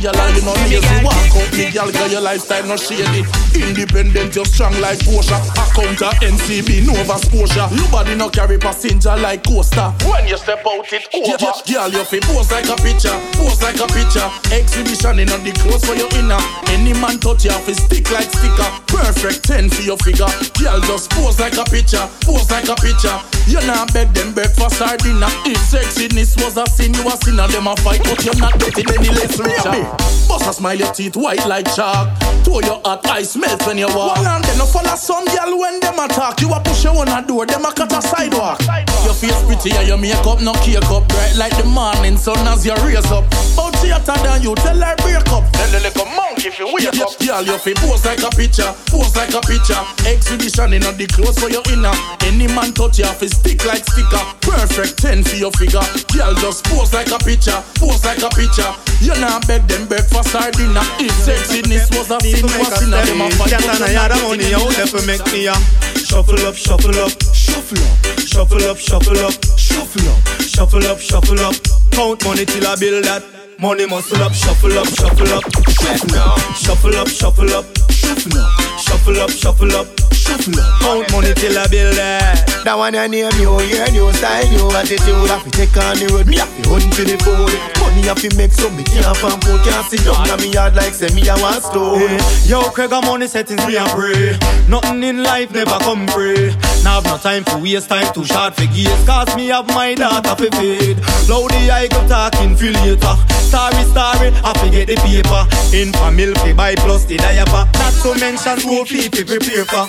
Girl, 0.07 0.23
and 0.23 0.37
you 0.37 0.43
know 0.43 0.55
lazy. 0.71 0.87
Walk 1.03 1.15
out 1.35 1.53
me, 1.53 1.71
girl, 1.71 1.91
girl, 1.91 2.09
your 2.09 2.21
lifestyle 2.21 2.67
no 2.67 2.77
shady. 2.77 3.27
Independent, 3.55 4.37
you 4.37 4.45
strong 4.45 4.75
like 4.81 4.99
Porsche. 5.03 5.35
Accountant, 5.59 6.23
NCB, 6.23 6.87
Nova 6.87 7.19
Scotia. 7.19 7.69
Your 7.75 7.89
body 7.91 8.15
no 8.15 8.29
carry 8.31 8.59
passenger 8.59 9.17
like 9.17 9.43
Costa. 9.45 9.95
When 10.07 10.27
you 10.29 10.37
step 10.37 10.63
out, 10.67 10.87
it 10.93 11.09
over. 11.15 11.53
Girl, 11.67 11.91
you 11.91 12.05
feel 12.05 12.23
pose 12.23 12.51
like 12.53 12.69
a 12.69 12.77
picture, 12.77 13.17
pose 13.35 13.61
like 13.63 13.81
a 13.81 13.89
picture. 13.91 14.29
Exhibition 14.55 15.19
in 15.19 15.29
the 15.29 15.53
clothes 15.63 15.85
for 15.85 15.95
your 15.95 16.11
inner. 16.15 16.39
Any 16.71 16.95
man 17.01 17.19
touch 17.19 17.45
you, 17.45 17.51
fi 17.51 17.73
stick 17.73 18.11
like 18.13 18.31
sticker. 18.31 18.71
Perfect 18.87 19.45
ten 19.45 19.69
for 19.69 19.83
your 19.83 19.99
figure. 19.99 20.31
Girl, 20.61 20.81
just 20.87 21.11
pose 21.11 21.41
like 21.41 21.57
a 21.59 21.65
picture, 21.65 22.07
pose 22.23 22.51
like 22.51 22.69
a 22.69 22.77
picture. 22.77 23.17
You 23.47 23.65
not 23.67 23.93
beg 23.93 24.13
them 24.13 24.35
breakfast 24.35 24.81
or 24.83 24.97
dinner. 24.99 25.31
If 25.47 25.59
sexiness 25.59 26.37
was 26.43 26.57
a 26.57 26.67
sin, 26.71 26.95
you 26.95 27.07
a 27.07 27.17
sinner. 27.25 27.49
Them 27.49 27.67
a 27.67 27.77
fight, 27.77 28.03
but 28.05 28.25
you're 28.25 28.37
not 28.37 28.59
getting 28.59 28.87
any 28.91 29.09
less 29.09 29.39
richer. 29.39 29.96
Bust 30.29 30.49
a 30.49 30.53
smile, 30.53 30.77
your 30.77 30.93
teeth 30.93 31.17
white 31.17 31.47
like 31.47 31.67
chalk. 31.75 32.11
Throw 32.45 32.61
your 32.61 32.81
hot 32.85 33.07
ice 33.09 33.37
melt 33.37 33.67
when 33.67 33.79
you 33.79 33.89
walk. 33.89 34.17
One 34.17 34.27
and 34.27 34.45
then 34.45 34.59
no 34.59 34.67
follow 34.67 34.95
some 34.97 35.25
girl 35.27 35.59
when 35.59 35.81
them 35.81 35.99
attack. 35.99 36.41
You 36.41 36.53
a 36.53 36.61
push 36.61 36.85
your 36.85 36.95
one 36.95 37.09
a 37.09 37.25
door, 37.27 37.47
them 37.47 37.65
a 37.65 37.73
cut 37.73 37.93
a 37.93 38.01
sidewalk. 38.03 38.61
Your 39.05 39.15
face 39.15 39.43
pretty 39.45 39.73
and 39.77 39.89
your 39.89 39.99
makeup 39.99 40.41
no 40.41 40.53
cake 40.63 40.85
up. 40.91 41.09
Bright 41.09 41.37
like 41.37 41.57
the 41.57 41.65
morning 41.65 42.17
sun 42.17 42.47
as 42.47 42.65
you 42.65 42.75
raise 42.85 43.11
up. 43.11 43.25
But 43.57 43.75
theater 43.83 44.15
than 44.23 44.43
you 44.43 44.55
tell 44.57 44.79
her 44.79 44.97
break 45.03 45.27
up. 45.33 45.45
Tell 45.53 45.71
the 45.71 45.81
little 45.81 46.07
monkey 46.07 46.49
if 46.49 46.59
you 46.59 46.71
wake 46.73 46.95
up. 46.99 47.19
Girl, 47.19 47.43
your 47.43 47.59
face 47.59 47.79
pose 47.81 48.05
like 48.05 48.23
a 48.23 48.31
picture, 48.31 48.71
pose 48.87 49.15
like 49.17 49.35
a 49.35 49.41
picture. 49.43 49.79
Exhibition 50.07 50.73
in 50.75 50.83
the 50.83 51.07
clothes 51.11 51.39
for 51.39 51.51
your 51.51 51.63
inner. 51.73 51.95
Any 52.23 52.47
man 52.55 52.73
touch 52.75 52.99
you, 52.99 53.07
fi 53.07 53.27
stick 53.27 53.65
like 53.65 53.83
sticker. 53.83 54.23
Perfect 54.43 54.99
ten 54.99 55.25
for 55.25 55.37
your 55.37 55.51
figure. 55.53 55.83
Girl, 56.15 56.35
just 56.39 56.65
pose 56.67 56.93
like 56.95 57.11
a 57.11 57.19
picture, 57.19 57.59
pose 57.79 58.05
like 58.05 58.23
a 58.23 58.31
picture. 58.31 58.71
You 59.01 59.15
not 59.21 59.47
beg 59.47 59.67
them 59.67 59.86
breakfast 59.87 60.35
or 60.35 60.51
dinner. 60.53 60.85
If 60.99 61.15
sexiness 61.23 61.89
was 61.95 62.11
a 62.11 62.19
sin, 62.21 62.43
was 62.43 62.75
sin, 62.79 62.91
them 62.91 63.23
a 63.23 63.31
fight. 63.39 63.51
Get 63.51 63.65
on 63.65 63.83
a 63.83 63.93
yard 63.93 64.13
of 64.13 64.23
money 64.23 64.53
out 64.53 64.71
there 64.75 64.87
for 64.87 65.03
make 65.07 65.25
me 65.33 65.47
a 65.47 65.55
shuffle 66.03 66.39
up, 66.47 66.55
shuffle 66.55 66.99
up, 66.99 67.11
shuffle 67.33 67.79
up, 67.79 67.97
shuffle 68.19 68.65
up, 68.67 68.79
shuffle 68.79 69.19
up, 69.25 69.35
shuffle 69.57 70.09
up, 70.11 70.21
shuffle 70.43 70.87
up, 70.87 70.99
shuffle 70.99 71.41
up. 71.41 71.55
Count 71.93 72.25
money 72.25 72.45
till 72.45 72.67
I 72.67 72.77
build 72.77 73.05
that. 73.05 73.23
Money 73.59 73.87
muscle 73.87 74.23
up, 74.23 74.35
shuffle 74.35 74.77
up, 74.77 74.87
shuffle 74.87 75.33
up, 75.33 75.45
shuffle 75.81 76.19
up, 76.19 76.39
shuffle 76.55 76.97
up, 76.97 77.09
shuffle 77.09 77.55
up, 77.57 77.65
shuffle 77.89 78.37
up, 78.37 78.53
shuffle 78.77 79.21
up, 79.21 79.31
shuffle 79.31 79.73
up, 79.77 79.87
shuffle 80.13 80.57
up. 80.57 80.81
Count 80.81 81.11
money 81.13 81.33
till 81.35 81.59
I 81.59 81.67
build 81.69 81.97
that. 81.97 82.47
That 82.65 82.77
one 82.77 82.95
I 82.95 83.07
name 83.07 83.31
new 83.39 83.61
year, 83.63 83.87
new 83.93 84.13
style, 84.13 84.49
new 84.51 84.71
attitude. 84.77 85.31
Have 85.31 85.45
to 85.45 85.51
take 85.51 85.77
on 85.77 85.97
the 85.97 86.07
road, 86.13 86.27
me 86.27 86.37
have 86.37 86.51
to 86.63 86.69
hunt 86.69 86.95
for 86.95 87.03
the 87.03 87.17
food. 87.25 87.76
Money 87.97 88.09
have 88.09 88.21
to 88.21 88.37
make 88.37 88.53
so 88.53 88.69
me 88.71 88.85
can't 88.85 89.17
farm 89.17 89.41
food, 89.41 89.59
can't 89.65 89.87
sit 89.89 90.05
down 90.05 90.29
on 90.29 90.39
me 90.41 90.53
yard 90.53 90.77
like 90.77 90.93
say 90.93 91.09
me 91.15 91.27
a 91.29 91.35
want 91.41 91.63
stone. 91.65 91.99
Hey, 91.99 92.19
yo, 92.45 92.61
Craig, 92.69 92.93
I'm 92.93 93.09
on 93.09 93.21
the 93.21 93.29
settings, 93.29 93.67
me 93.67 93.77
a 93.77 93.85
pray. 93.87 94.37
Nothing 94.69 95.03
in 95.03 95.23
life 95.23 95.51
never 95.53 95.79
come 95.81 96.07
free. 96.09 96.53
Now 96.85 97.01
have 97.01 97.05
no 97.05 97.17
time 97.17 97.45
for 97.45 97.57
waste 97.57 97.89
time 97.89 98.13
too 98.13 98.27
short 98.27 98.55
for 98.55 98.67
gears. 98.67 99.03
Cause 99.07 99.35
me 99.35 99.49
have 99.49 99.67
my 99.69 99.95
data 99.95 100.37
for 100.37 100.51
fade. 100.61 100.99
Loudy, 101.27 101.71
I 101.71 101.89
go 101.89 102.07
talking 102.07 102.55
for 102.55 102.69
later. 102.85 103.17
Story, 103.49 103.83
story, 103.89 104.29
I 104.45 104.53
forget 104.61 104.89
the 104.89 104.97
paper. 105.01 105.43
In 105.73 105.91
for 105.95 106.11
milk, 106.13 106.37
buy 106.55 106.75
plus 106.75 107.07
the 107.07 107.17
diaper. 107.17 107.65
Not 107.81 107.95
to 108.03 108.21
mention 108.21 108.61
school 108.61 108.85
fee 108.85 109.09
prepare 109.09 109.65
for. 109.65 109.89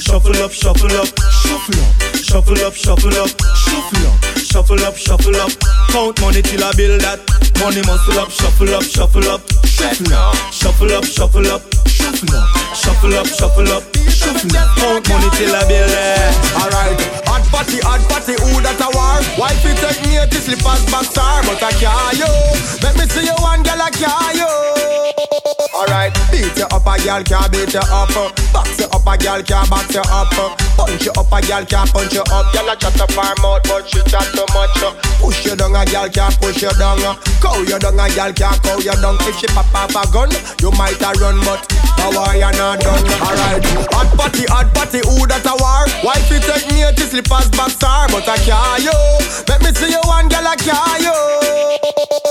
Shuffle 0.00 0.42
up, 0.42 0.50
shuffle 0.50 0.90
up, 0.96 1.06
shuffle 1.44 1.78
up, 1.84 2.16
shuffle 2.16 2.64
up, 2.64 2.74
shuffle 2.74 3.14
up, 3.20 3.28
shuffle 3.54 4.06
up, 4.06 4.38
shuffle 4.38 4.82
up, 4.82 4.96
shuffle 4.96 5.36
up. 5.36 5.52
Count 5.90 6.20
money 6.22 6.40
till 6.42 6.64
I 6.64 6.72
build 6.72 7.02
that. 7.02 7.20
Money 7.60 7.82
muscle 7.86 8.18
up, 8.18 8.30
shuffle 8.30 8.74
up, 8.74 8.82
shuffle 8.82 9.28
up, 9.28 9.42
shuffle 9.80 10.12
up, 10.12 10.34
shuffle 10.52 10.92
up, 10.92 11.04
shuffle 11.04 11.48
up, 11.50 11.62
shuffle 11.88 12.36
up, 12.36 12.76
shuffle 12.76 13.14
up, 13.14 13.26
shuffle 13.26 13.72
up, 13.72 13.86
shuffle 14.10 14.56
up. 14.56 14.76
Count 14.76 15.08
money 15.08 15.30
till 15.36 15.54
I 15.54 15.64
that. 15.64 16.34
Alright, 16.56 17.00
hot 17.24 17.44
party, 17.48 17.80
hot 17.80 18.00
party, 18.08 18.34
who 18.40 18.60
that 18.60 18.80
a 18.80 18.88
war? 18.92 19.20
Wife 19.38 19.64
it 19.64 19.76
take 19.80 20.00
me 20.04 20.20
to 20.20 20.38
slippers 20.40 20.84
back 20.92 21.04
star, 21.04 21.42
but 21.44 21.62
I 21.62 21.72
can't 21.72 22.18
you. 22.18 22.32
Let 22.82 22.96
me 22.96 23.04
see 23.08 23.24
you 23.24 23.36
one 23.40 23.62
girl 23.62 23.80
I 23.80 23.90
can't 23.90 24.36
you. 24.36 24.80
Alright, 25.76 26.12
beat 26.30 26.56
you 26.56 26.68
up 26.68 26.84
a 26.84 26.94
girl 27.00 27.22
can't 27.24 27.48
beat 27.52 27.72
you 27.72 27.80
up. 27.80 28.12
Box 28.52 28.80
you 28.80 28.86
up 28.92 29.06
a 29.06 29.16
girl 29.16 29.40
can't 29.42 29.68
box 29.70 29.94
you 29.94 30.04
up. 30.12 30.28
Punch 30.76 31.04
you 31.04 31.12
up 31.16 31.32
a 31.32 31.40
girl 31.40 31.64
can't 31.64 31.88
punch 31.92 32.12
you 32.12 32.24
up. 32.28 32.52
Girl 32.52 32.68
a 32.68 32.76
chat 32.76 33.00
up 33.00 33.10
her 33.16 33.34
mouth 33.40 33.64
but 33.64 33.88
she 33.88 34.00
chat 34.04 34.28
too 34.36 34.44
much. 34.52 34.76
Push 35.20 35.46
you 35.46 35.56
down 35.56 35.76
a 35.76 35.84
girl 35.88 36.08
can't 36.08 36.36
push 36.40 36.60
you 36.60 36.72
down. 36.76 37.00
Cow 37.40 37.56
you 37.64 37.78
down 37.78 37.96
a 37.96 38.08
girl 38.12 38.32
can't 38.32 38.60
cow 38.60 38.76
you 38.76 38.92
down. 39.00 39.16
If 39.24 39.36
she 39.40 39.46
pop 39.48 39.69
off 39.74 39.94
a 39.94 40.04
gun, 40.12 40.30
you 40.60 40.70
might 40.76 41.00
a 41.00 41.10
run 41.20 41.38
but 41.44 41.62
power 41.96 42.34
you 42.34 42.50
not 42.58 42.80
done. 42.80 43.04
Alright, 43.20 43.64
hot 43.92 44.10
party, 44.16 44.44
hot 44.48 44.72
party, 44.74 45.00
who 45.04 45.26
that 45.26 45.46
a 45.46 45.54
war? 45.58 45.86
Wife 46.04 46.30
it 46.32 46.42
take 46.44 46.66
me 46.72 46.82
to 46.82 47.04
slippers 47.06 47.48
back 47.54 47.70
star, 47.70 48.08
but 48.08 48.26
I 48.28 48.36
can't 48.40 48.82
you. 48.82 48.98
Let 49.48 49.62
me 49.62 49.70
see 49.74 49.92
you 49.92 50.02
one 50.08 50.28
girl 50.28 50.46
I 50.46 50.56
can't 50.56 51.02
you. 51.04 51.16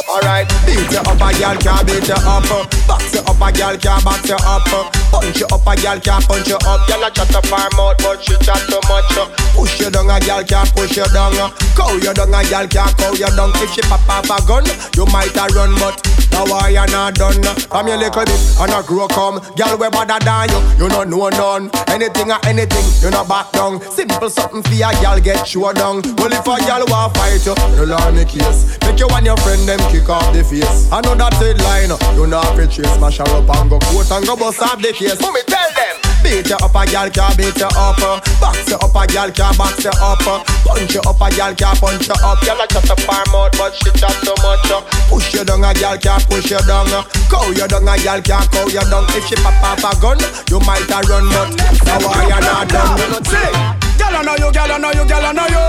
Alright, 0.10 0.50
beat 0.66 0.90
you 0.90 1.02
up 1.06 1.22
a 1.22 1.30
girl 1.38 1.58
can't 1.62 1.86
beat 1.86 2.08
you 2.08 2.18
up. 2.18 2.50
Box 2.90 3.14
you 3.14 3.22
up 3.22 3.42
a 3.42 3.50
girl 3.54 3.76
can't 3.78 4.04
box 4.04 4.26
you 4.26 4.40
up. 4.42 4.66
Punch 5.14 5.40
you 5.40 5.48
up 5.54 5.68
a 5.68 5.74
girl 5.78 6.00
can't 6.02 6.26
punch 6.26 6.50
you 6.50 6.58
up. 6.66 6.82
Girl 6.90 7.04
a 7.06 7.10
chat 7.14 7.36
up 7.36 7.46
her 7.46 7.70
mouth 7.78 7.98
but 8.02 8.18
she 8.24 8.34
chat 8.42 8.62
too 8.68 8.82
much. 8.90 9.14
Push 9.54 9.80
you 9.80 9.90
down 9.90 10.10
a 10.10 10.18
girl 10.20 10.44
can't 10.44 10.70
push 10.74 10.98
you 10.98 11.06
down. 11.14 11.34
Cow 11.78 11.94
you 12.02 12.14
down 12.14 12.34
a 12.34 12.42
girl 12.50 12.68
can't 12.68 12.94
cow 12.98 13.14
you 13.14 13.30
down. 13.38 13.54
If 13.62 13.70
she 13.74 13.82
pop 13.86 14.02
off 14.10 14.30
a 14.34 14.38
gun, 14.48 14.66
you 14.98 15.06
might 15.14 15.36
a 15.38 15.46
run 15.54 15.74
but 15.78 16.02
now 16.32 16.46
why 16.46 16.70
you 16.70 16.86
not 16.88 17.16
done? 17.16 17.42
From 17.70 17.88
your 17.88 17.98
little 17.98 18.26
bit 18.26 18.42
and 18.60 18.72
a 18.72 18.84
grow 18.84 19.08
come. 19.08 19.40
Girl 19.56 19.78
we 19.78 19.90
better 19.90 20.20
than 20.20 20.50
you, 20.50 20.60
you 20.78 20.88
not 20.90 21.08
know 21.08 21.30
none. 21.30 21.70
Anything 21.88 22.32
or 22.32 22.40
anything, 22.46 22.86
you 23.02 23.10
not 23.12 23.28
back 23.28 23.52
down. 23.52 23.82
Simple 23.92 24.30
something 24.30 24.64
for 24.64 24.74
a 24.74 24.92
girl 25.02 25.20
get 25.20 25.48
show 25.48 25.72
down. 25.74 26.02
Well 26.18 26.34
if 26.34 26.48
a 26.48 26.56
girl 26.66 26.86
want 26.88 27.16
fight 27.18 27.46
you, 27.46 27.56
you 27.76 27.86
learn 27.86 28.16
me 28.16 28.26
case. 28.26 28.78
Make 28.82 29.00
you 29.00 29.08
and 29.12 29.26
your 29.26 29.38
friend 29.38 29.68
them 29.68 29.80
kick 29.92 30.10
off 30.10 30.34
the 30.34 30.44
face. 30.44 30.92
I 30.92 31.02
know 31.02 31.16
that 31.16 31.34
headline, 31.36 31.94
you 32.16 32.28
know 32.28 32.42
if 32.54 32.58
you 32.58 32.84
chase, 32.84 33.00
mash 33.00 33.18
her 33.18 33.28
up 33.30 33.50
and 33.50 33.70
go 33.70 33.80
quote 33.80 34.12
and 34.12 34.26
go 34.26 34.36
bust 34.36 34.62
off 34.62 34.82
the 34.82 34.94
case. 34.94 35.20
Mommy 35.22 35.42
tell 35.48 35.70
them. 35.74 36.09
Beat 36.24 36.50
you 36.50 36.60
up 36.60 36.76
a 36.76 36.86
gal 36.86 37.10
can't 37.10 37.38
beat 37.38 37.58
you 37.58 37.70
up. 37.80 38.00
Box 38.40 38.70
you 38.70 38.76
up 38.76 38.96
a 38.96 39.08
gal 39.08 39.32
can't 39.32 39.58
box 39.58 39.84
you 39.84 39.92
up. 40.02 40.20
Punch 40.66 40.94
you 40.94 41.02
up 41.08 41.22
a 41.22 41.28
gal 41.32 41.54
can't 41.56 41.80
punch 41.80 42.08
you 42.08 42.16
up. 42.24 42.40
Gal 42.42 42.60
a 42.60 42.66
chat 42.68 42.90
up 42.90 43.00
her 43.00 43.24
mouth 43.32 43.54
but 43.58 43.74
she 43.76 43.92
chat 43.96 44.16
too 44.24 44.36
much. 44.44 44.70
Push 45.08 45.34
you 45.34 45.44
down 45.44 45.64
a 45.64 45.74
gal 45.74 45.98
can't 45.98 46.24
push 46.30 46.52
you 46.52 46.60
down. 46.68 46.88
Cow 47.32 47.48
you 47.50 47.68
down 47.68 47.88
a 47.88 47.96
gal 47.98 48.22
can't 48.22 48.52
cow 48.52 48.68
you 48.68 48.84
down. 48.92 49.06
If 49.16 49.26
she 49.26 49.36
pop 49.40 49.64
off 49.64 49.84
a 49.84 49.92
gun 50.02 50.20
you 50.50 50.60
might 50.68 50.90
a 50.92 51.00
run 51.08 51.28
but 51.30 51.50
Now 51.86 52.00
why 52.04 52.24
you 52.28 52.40
not 52.42 52.68
done. 52.68 53.80
Girl, 54.00 54.16
I 54.16 54.24
know 54.24 54.36
you, 54.36 54.52
girl, 54.52 54.72
I 54.72 54.78
know 54.78 54.92
you, 54.92 55.06
girl, 55.06 55.26
I 55.26 55.32
know 55.34 55.46
you. 55.46 55.64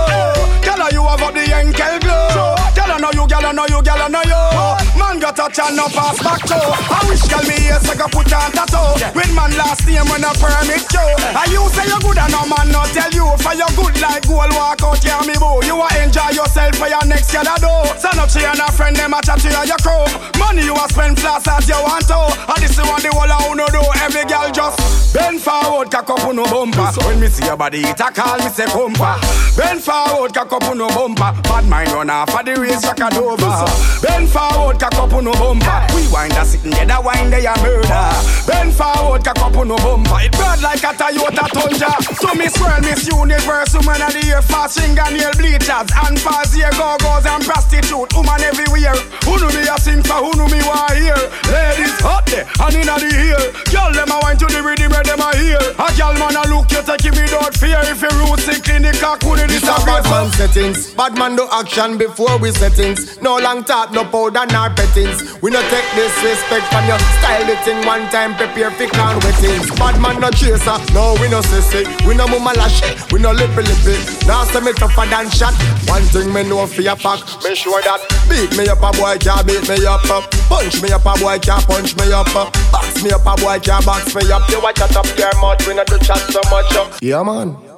Girl, 0.64 0.88
you 0.92 1.03
have 1.03 1.20
up 1.20 1.34
the 1.34 1.40
Henkel 1.40 1.98
glow. 2.01 2.55
Girl, 2.74 2.92
I 2.92 2.98
know 2.98 3.11
you, 3.12 3.26
girl, 3.28 3.44
I 3.44 3.53
know 3.53 3.66
you, 3.66 3.82
girl, 3.82 4.01
I 4.01 4.09
know 4.09 4.22
you. 4.22 4.80
Man, 5.01 5.16
girl, 5.18 5.30
a 5.30 5.32
touch 5.32 5.59
and 5.59 5.76
no 5.76 5.88
pass 5.88 6.20
back 6.20 6.44
to. 6.44 6.61
I 6.61 7.01
wish 7.09 7.24
girl 7.24 7.40
me 7.48 7.57
ears 7.64 7.88
I 7.88 7.96
go 7.96 8.07
put 8.12 8.28
on 8.36 8.53
tattoo. 8.53 9.01
When 9.16 9.32
man 9.32 9.57
last 9.57 9.86
name 9.88 10.05
when 10.12 10.20
a 10.20 10.30
permit 10.36 10.84
show. 10.92 11.09
I 11.32 11.48
you 11.48 11.64
say 11.72 11.88
you 11.88 11.98
good 12.05 12.20
and 12.20 12.28
no 12.28 12.44
man 12.44 12.68
not 12.68 12.92
tell 12.92 13.11
you. 13.11 13.26
For 13.40 13.55
you 13.57 13.66
good 13.78 13.96
like 14.03 14.28
gold 14.28 14.53
walk 14.53 14.82
out 14.84 15.01
yeah 15.01 15.24
me 15.24 15.34
boo. 15.40 15.64
You 15.64 15.80
a 15.80 15.88
enjoy 16.05 16.36
yourself 16.36 16.76
for 16.76 16.92
your 16.92 17.05
next 17.09 17.32
girl 17.32 17.48
do. 17.57 17.72
Son 17.96 18.18
up 18.20 18.28
she 18.28 18.44
and 18.44 18.61
a 18.61 18.68
friend 18.76 18.94
them 18.94 19.14
a 19.16 19.20
chat 19.24 19.40
to 19.40 19.48
you 19.48 19.64
your 19.64 19.80
crew. 19.80 20.05
Money 20.36 20.68
you 20.68 20.76
a 20.76 20.84
spend 20.92 21.16
fast 21.18 21.48
as 21.48 21.64
you 21.64 21.80
want 21.80 22.07
to. 22.11 22.20
And 22.51 22.61
this 22.61 22.76
is 22.76 22.84
what 22.84 23.01
the 23.01 23.11
whole 23.14 23.30
of 23.30 23.48
uno 23.48 23.66
do. 23.72 23.82
Every 24.05 24.28
girl 24.28 24.51
just 24.53 24.76
bend 25.14 25.40
forward, 25.40 25.90
cock 25.90 26.11
up 26.11 26.26
no 26.34 26.44
bumper. 26.44 26.90
When 27.07 27.20
me 27.20 27.28
see 27.28 27.46
your 27.46 27.57
body, 27.57 27.80
it 27.80 28.01
a 28.01 28.11
call 28.11 28.38
me 28.38 28.51
say 28.51 28.66
compa. 28.68 29.16
Bend 29.57 29.82
forward, 29.82 30.34
cock 30.34 30.53
up 30.53 30.76
no 30.76 30.88
bumper. 30.88 31.32
Bad 31.42 31.64
mind 31.66 31.90
run 31.92 32.11
off 32.11 32.30
for 32.30 32.42
the 32.42 32.55
race, 32.61 32.82
jack 32.82 33.01
over. 33.14 33.64
Bend 34.03 34.28
forward, 34.28 34.78
cock 34.78 34.89
up 34.95 35.12
no 35.22 35.32
bumper. 35.32 35.80
We 35.95 36.09
wind 36.09 36.32
a 36.34 36.45
sitting 36.45 36.70
there, 36.70 36.86
that 36.86 37.03
wind 37.05 37.32
they 37.32 37.47
a 37.47 37.55
murder. 37.62 38.11
Bend 38.47 38.72
forward, 38.74 39.24
cock 39.24 39.55
no 39.66 39.76
bumper. 39.78 40.18
It 40.22 40.32
burn 40.32 40.61
like 40.62 40.82
a 40.82 40.93
Toyota 40.97 41.47
Tundra. 41.53 41.93
So 42.16 42.34
Miss 42.34 42.55
World, 42.61 42.82
Miss 42.82 43.07
Universe, 43.07 43.74
woman 43.74 44.03
of 44.03 44.12
the 44.12 44.22
year, 44.24 44.43
fast 44.43 44.80
fingernail 44.80 45.34
bleachers, 45.38 45.91
and 46.07 46.16
fast 46.18 46.57
ear 46.57 46.72
go-go's 46.74 47.26
and 47.26 47.45
prostitute, 47.45 48.11
woman 48.14 48.41
everywhere. 48.41 48.97
Who 49.26 49.38
know 49.38 49.51
me 49.53 49.66
a 49.68 49.76
sing 49.78 50.03
for, 50.03 50.20
who 50.24 50.32
know 50.38 50.49
me 50.49 50.61
want 50.64 50.97
hear? 50.97 51.18
Ladies 51.53 51.95
hot 52.01 52.26
there, 52.26 52.47
and 52.47 52.74
inna 52.74 52.97
the 52.99 53.11
ear. 53.11 53.43
Girl 53.70 53.93
them 53.93 54.11
a 54.11 54.18
wine 54.22 54.38
to 54.38 54.47
the 54.47 54.61
rhythm, 54.62 54.91
where 54.91 55.05
them 55.05 55.20
a 55.20 55.30
hear. 55.36 55.62
A 55.78 55.88
girl 55.95 56.14
man 56.18 56.36
a 56.36 56.45
look 56.49 56.70
you 56.72 56.82
take 56.82 57.05
it 57.07 57.14
without 57.14 57.55
fear. 57.55 57.80
If 57.86 58.03
you 58.03 58.12
root 58.18 58.41
sick 58.41 58.68
in 58.70 58.82
the 58.82 58.93
cock, 58.99 59.22
it 59.22 59.49
This 59.49 59.62
a 59.64 59.76
bad 59.84 60.05
man 60.09 60.30
settings. 60.32 60.95
Bad 60.95 61.16
man 61.16 61.36
do 61.36 61.47
action 61.53 61.99
before 61.99 62.38
we 62.38 62.51
settings. 62.53 63.20
No 63.20 63.38
long 63.38 63.64
talk, 63.64 63.93
no 63.93 64.05
powder, 64.05 64.47
nor 64.51 64.70
We 64.81 65.51
no 65.51 65.61
take 65.68 65.85
disrespect 65.93 66.64
from 66.72 66.89
your 66.89 66.99
style 67.20 67.45
it 67.45 67.68
in 67.68 67.85
one 67.85 68.09
time. 68.09 68.35
Prepare 68.35 68.70
for 68.70 68.89
can 68.89 69.20
wettings. 69.20 69.68
Bad 69.76 70.01
man 70.01 70.20
no 70.20 70.31
chaser, 70.31 70.81
no 70.95 71.16
we 71.20 71.28
no 71.28 71.41
sissy. 71.41 71.85
We 72.09 72.14
no 72.14 72.26
mama 72.26 72.57
lash, 72.57 72.81
we 73.12 73.20
no 73.20 73.33
lippy 73.33 73.61
lippy. 73.61 74.01
Now 74.26 74.45
say 74.45 74.61
me 74.61 74.72
tougher 74.72 75.05
than 75.05 75.28
shot. 75.28 75.53
One 75.85 76.03
thing 76.09 76.33
me 76.33 76.45
know 76.49 76.66
for 76.66 76.81
your 76.81 76.97
pack, 76.97 77.20
make 77.45 77.57
sure 77.57 77.81
that 77.83 78.01
beat 78.28 78.57
me 78.57 78.68
up 78.68 78.81
a 78.81 78.91
boy 78.97 79.18
can't 79.20 79.47
beat 79.47 79.68
me 79.68 79.85
up. 79.85 80.01
Punch 80.49 80.81
me 80.81 80.91
up 80.93 81.05
a 81.05 81.12
boy 81.20 81.39
can't 81.39 81.66
punch 81.68 81.97
me 81.97 82.12
up. 82.12 82.33
Box 82.72 83.05
me 83.05 83.11
up 83.11 83.26
a 83.26 83.37
boy 83.37 83.59
can't 83.61 83.85
box 83.85 84.14
me 84.14 84.33
up. 84.33 84.49
You 84.49 84.62
watch 84.62 84.76
chat 84.76 84.97
up 84.97 85.07
your 85.18 85.41
mouth, 85.41 85.61
we 85.68 85.74
no 85.74 85.85
do 85.85 85.99
chat 85.99 86.24
so 86.33 86.41
much 86.49 86.72
up. 86.76 86.97
Yeah 87.03 87.22
man. 87.22 87.70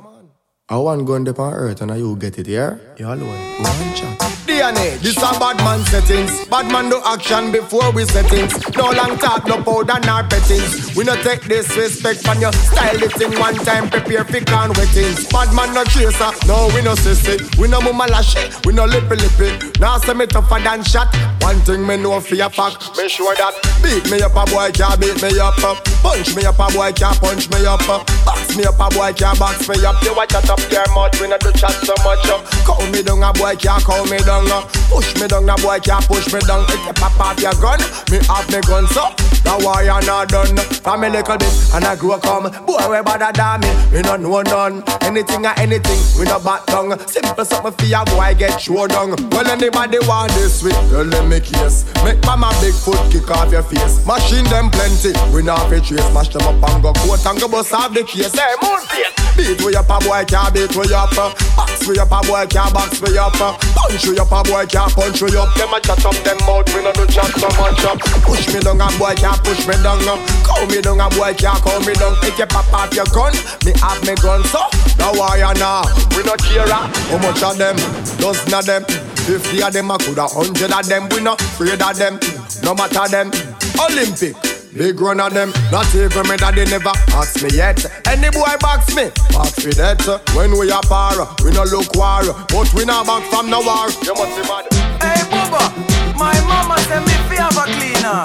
I 0.72 0.76
want 0.76 1.04
gun 1.06 1.28
up 1.28 1.38
on 1.38 1.52
earth 1.52 1.82
and 1.82 1.92
I 1.92 1.96
you 1.96 2.16
get 2.16 2.38
it 2.38 2.46
here. 2.46 2.80
You 2.96 3.04
alone. 3.04 3.28
One 3.28 3.94
chat. 3.94 4.18
DNA, 4.48 4.98
this 5.00 5.16
a 5.18 5.28
bad 5.38 5.58
man 5.58 5.84
settings. 5.84 6.46
Bad 6.48 6.72
man 6.72 6.88
do 6.88 6.98
action 7.04 7.52
before 7.52 7.92
we 7.92 8.06
settings. 8.06 8.56
No 8.74 8.90
long 8.90 9.18
talk, 9.18 9.46
no 9.46 9.62
powder, 9.62 10.00
nor 10.06 10.24
pettings. 10.24 10.96
We 10.96 11.04
no 11.04 11.14
take 11.22 11.44
disrespect 11.44 12.24
from 12.24 12.40
your 12.40 12.52
style 12.52 13.02
it 13.02 13.20
in 13.20 13.38
one 13.38 13.54
time. 13.56 13.90
Prepare 13.90 14.24
for 14.24 14.40
can 14.40 14.72
wettings. 14.72 15.28
Bad 15.28 15.52
man 15.54 15.74
no 15.74 15.84
chaser, 15.84 16.32
no 16.48 16.72
we 16.74 16.80
no 16.80 16.94
sissy. 16.94 17.36
We 17.58 17.68
no 17.68 17.80
mama 17.80 18.06
lash, 18.08 18.34
we 18.64 18.72
no 18.72 18.86
lippy 18.86 19.16
lippy. 19.16 19.52
Now 19.78 19.98
say 19.98 20.14
me 20.14 20.26
tougher 20.26 20.58
than 20.58 20.82
shot. 20.84 21.14
One 21.42 21.60
thing 21.60 21.86
me 21.86 21.98
know 21.98 22.20
for 22.20 22.34
your 22.34 22.50
fact, 22.50 22.96
make 22.96 23.10
sure 23.10 23.34
that 23.34 23.52
beat 23.82 24.10
me 24.10 24.22
up 24.22 24.32
a 24.32 24.44
boy 24.50 24.70
can't 24.72 24.98
beat 25.00 25.20
me 25.20 25.38
up. 25.38 25.60
Punch 26.00 26.34
me 26.34 26.44
up 26.44 26.58
a 26.58 26.66
boy 26.72 26.92
can't 26.92 27.18
punch 27.20 27.50
me 27.50 27.66
up. 27.66 27.84
Box 28.24 28.56
me 28.56 28.64
up 28.64 28.80
a 28.80 28.88
boy 28.94 29.12
can't 29.12 29.38
box 29.38 29.68
me 29.68 29.84
up. 29.84 30.02
You 30.02 30.14
watch 30.16 30.30
chat 30.30 30.48
up 30.50 30.61
your 30.70 30.86
mouth, 30.94 31.14
we 31.20 31.28
no 31.28 31.38
do 31.38 31.50
chat 31.52 31.72
so 31.82 31.94
much 32.04 32.26
up. 32.28 32.44
Call 32.64 32.84
me 32.92 33.02
down 33.02 33.22
a 33.22 33.32
boy 33.32 33.56
can't 33.56 33.82
call 33.84 34.04
me 34.06 34.18
down. 34.18 34.50
uh. 34.50 34.62
Push 34.90 35.14
me 35.20 35.26
down 35.26 35.48
a 35.48 35.56
boy 35.56 35.78
can't 35.80 36.04
push 36.06 36.32
me 36.32 36.40
down. 36.46 36.64
If 36.68 36.84
you 36.86 36.92
pop 36.94 37.18
off 37.18 37.40
your 37.40 37.54
gun, 37.58 37.80
me 38.10 38.18
have 38.28 38.46
me 38.50 38.60
gun 38.66 38.86
so. 38.88 39.08
Now 39.44 39.58
why 39.58 39.82
you 39.82 40.06
not 40.06 40.28
done? 40.28 40.56
From 40.86 41.02
a 41.02 41.08
little 41.10 41.36
bit 41.38 41.54
and 41.74 41.84
I 41.84 41.96
grow 41.96 42.18
come. 42.18 42.50
Boy 42.66 42.78
we 42.90 43.02
better 43.02 43.32
than 43.32 43.60
me, 43.60 43.70
we 43.92 44.00
no 44.02 44.16
know 44.16 44.42
none. 44.42 44.84
Anything 45.02 45.46
or 45.46 45.54
anything, 45.58 45.98
we 46.18 46.24
no 46.26 46.38
back 46.38 46.66
down. 46.66 46.98
Simple 47.08 47.44
something 47.44 47.72
for 47.72 47.86
your 47.86 48.04
boy 48.06 48.34
get 48.38 48.60
show 48.60 48.86
down. 48.86 49.16
Well 49.30 49.48
anybody 49.48 49.98
want 50.06 50.32
this 50.32 50.62
with, 50.62 50.78
tell 50.90 51.04
them 51.04 51.28
me 51.28 51.40
case. 51.40 51.84
Make 52.04 52.22
mama 52.24 52.52
big 52.60 52.74
foot 52.74 53.00
kick 53.10 53.30
off 53.30 53.50
your 53.50 53.62
face. 53.62 54.04
Machine 54.06 54.44
them 54.46 54.70
plenty, 54.70 55.12
we 55.34 55.42
not 55.42 55.68
fi 55.68 55.80
trace. 55.80 56.06
Mash 56.14 56.28
them 56.28 56.42
up 56.42 56.70
and 56.70 56.82
go 56.82 56.92
coat 56.92 57.26
and 57.26 57.40
go 57.40 57.48
bust 57.48 57.72
off 57.74 57.92
the 57.94 58.04
case. 58.04 58.32
Hey, 58.32 58.54
moon 58.62 58.80
face. 58.86 59.10
Beat 59.36 59.62
we 59.64 59.74
up 59.74 59.88
a 59.88 59.98
boy 60.04 60.24
can't 60.28 60.41
beat 60.50 60.74
we 60.74 60.88
up. 60.94 61.12
Uh. 61.14 61.30
Box 61.54 61.86
we 61.86 61.98
up 61.98 62.10
a 62.10 62.20
boy 62.26 62.46
can't 62.46 62.72
box 62.74 63.00
we 63.00 63.18
up. 63.18 63.34
Uh. 63.38 63.54
Punch 63.76 64.06
we 64.06 64.18
up 64.18 64.32
a 64.32 64.42
boy 64.42 64.66
can't 64.66 64.90
punch 64.92 65.22
we 65.22 65.36
up. 65.36 65.52
Them 65.54 65.74
a 65.74 65.78
chat 65.80 66.04
up 66.04 66.16
them 66.24 66.38
mouth, 66.46 66.66
we 66.74 66.82
no 66.82 66.92
do 66.92 67.06
chat 67.06 67.30
so 67.38 67.48
much 67.60 67.84
up. 67.84 67.98
Push 68.24 68.48
me 68.54 68.60
down 68.60 68.80
a 68.80 68.88
boy 68.98 69.14
can't 69.14 69.38
push 69.44 69.66
me 69.66 69.74
down. 69.82 70.02
Uh. 70.08 70.16
Call 70.42 70.66
me 70.66 70.80
down 70.80 71.00
a 71.00 71.06
boy 71.14 71.34
can't 71.34 71.60
call 71.62 71.80
me 71.84 71.94
down. 71.94 72.16
If 72.22 72.38
you 72.38 72.46
pop 72.46 72.72
off 72.72 72.94
your 72.94 73.06
gun, 73.12 73.34
me 73.64 73.72
have 73.78 74.00
me 74.02 74.14
gun 74.18 74.42
so. 74.48 74.64
Now 74.98 75.12
why 75.14 75.38
you 75.38 75.54
now? 75.58 75.82
We 76.16 76.22
not 76.22 76.38
care 76.38 76.66
how 76.66 77.18
much 77.18 77.42
of 77.42 77.58
them, 77.58 77.76
dozen 78.18 78.54
of 78.54 78.66
them. 78.66 78.84
Fifty 79.26 79.62
of 79.62 79.72
them, 79.72 79.90
I 79.90 79.98
could 79.98 80.18
a 80.18 80.26
hundred 80.26 80.72
of 80.72 80.86
them. 80.86 81.08
We 81.10 81.20
not 81.20 81.40
afraid 81.40 81.80
of 81.80 81.96
them, 81.96 82.18
no 82.62 82.74
matter 82.74 83.08
them. 83.08 83.30
Olympic. 83.78 84.51
Big 84.74 84.98
run 84.98 85.20
of 85.20 85.34
them, 85.34 85.52
not 85.70 85.84
even 85.94 86.24
me 86.24 86.36
that 86.40 86.56
they 86.56 86.64
never 86.64 86.96
ask 87.12 87.42
me 87.44 87.50
yet. 87.52 87.84
Any 88.08 88.32
boy 88.32 88.56
box 88.56 88.88
me, 88.96 89.12
box 89.28 89.60
me 89.68 89.72
that. 89.76 90.00
When 90.32 90.56
we 90.56 90.72
are 90.72 90.80
par, 90.88 91.12
we 91.44 91.52
no 91.52 91.64
look 91.68 91.92
war, 91.92 92.24
but 92.48 92.72
we 92.72 92.88
not 92.88 93.04
back 93.04 93.20
from 93.28 93.52
no 93.52 93.60
war. 93.60 93.92
You 94.00 94.16
must 94.16 94.32
be 94.32 94.42
mad. 94.48 94.64
Hey 94.96 95.20
Bubba, 95.28 95.68
my 96.16 96.32
mama 96.48 96.80
said 96.88 97.04
me 97.04 97.12
fi 97.28 97.36
have 97.36 97.52
a 97.52 97.68
cleaner. 97.68 98.24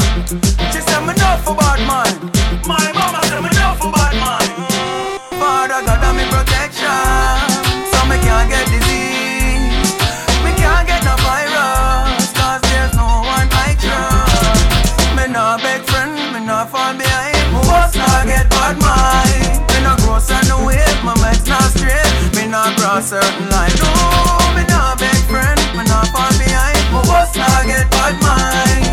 She 0.72 0.80
said 0.80 1.04
me 1.04 1.14
not 1.20 1.44
for 1.44 1.52
bad 1.52 1.84
man. 1.84 2.16
My 2.64 2.80
mama 2.96 3.20
said 3.28 3.44
me 3.44 3.52
not 3.52 3.76
for 3.84 3.92
bad 3.92 4.16
man. 4.16 4.47
Certain 23.08 23.50
line. 23.50 23.72
No, 23.80 23.88
me 24.54 24.68
not 24.68 25.00
beg 25.00 25.16
friend, 25.32 25.58
me 25.78 25.84
not 25.88 26.08
fall 26.12 26.28
behind. 26.36 26.76
Me 26.92 27.00
was 27.08 27.32
not 27.40 27.64
get 27.66 27.90
bad 27.90 28.20
mind. 28.20 28.84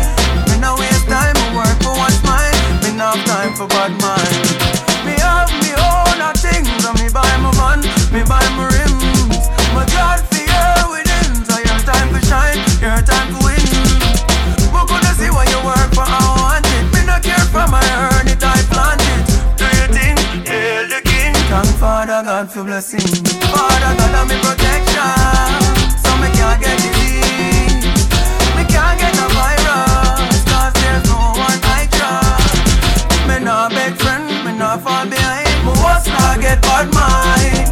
Me 0.47 0.55
not 0.57 0.79
waste 0.79 1.05
time, 1.07 1.35
me 1.35 1.57
work 1.57 1.75
for 1.83 1.91
what's 1.99 2.23
mine. 2.23 2.55
Me 2.79 2.95
have 2.95 3.19
time 3.25 3.53
for 3.55 3.67
bad 3.67 3.91
mind. 3.91 4.04
Father 22.15 22.29
God 22.29 22.49
for 22.49 22.63
blessing. 22.63 23.01
Father 23.01 23.91
God 23.99 24.15
of 24.15 24.29
me 24.29 24.37
protection, 24.39 25.99
so 25.99 26.15
me 26.23 26.31
can't 26.31 26.61
get 26.63 26.77
disease. 26.79 27.83
Me 28.55 28.63
can't 28.71 28.97
get 28.97 29.13
no 29.19 29.27
virus, 29.35 30.39
cause 30.47 30.71
there's 30.79 31.03
no 31.11 31.19
one 31.35 31.59
I 31.75 31.89
trust. 31.91 33.27
Me 33.27 33.43
not 33.43 33.71
beg 33.71 33.95
friend, 33.95 34.45
me 34.45 34.57
not 34.57 34.81
fall 34.81 35.05
behind. 35.05 35.65
Me 35.65 35.71
was 35.83 36.07
not 36.07 36.39
get 36.39 36.61
bad 36.61 36.87
mind. 36.93 37.64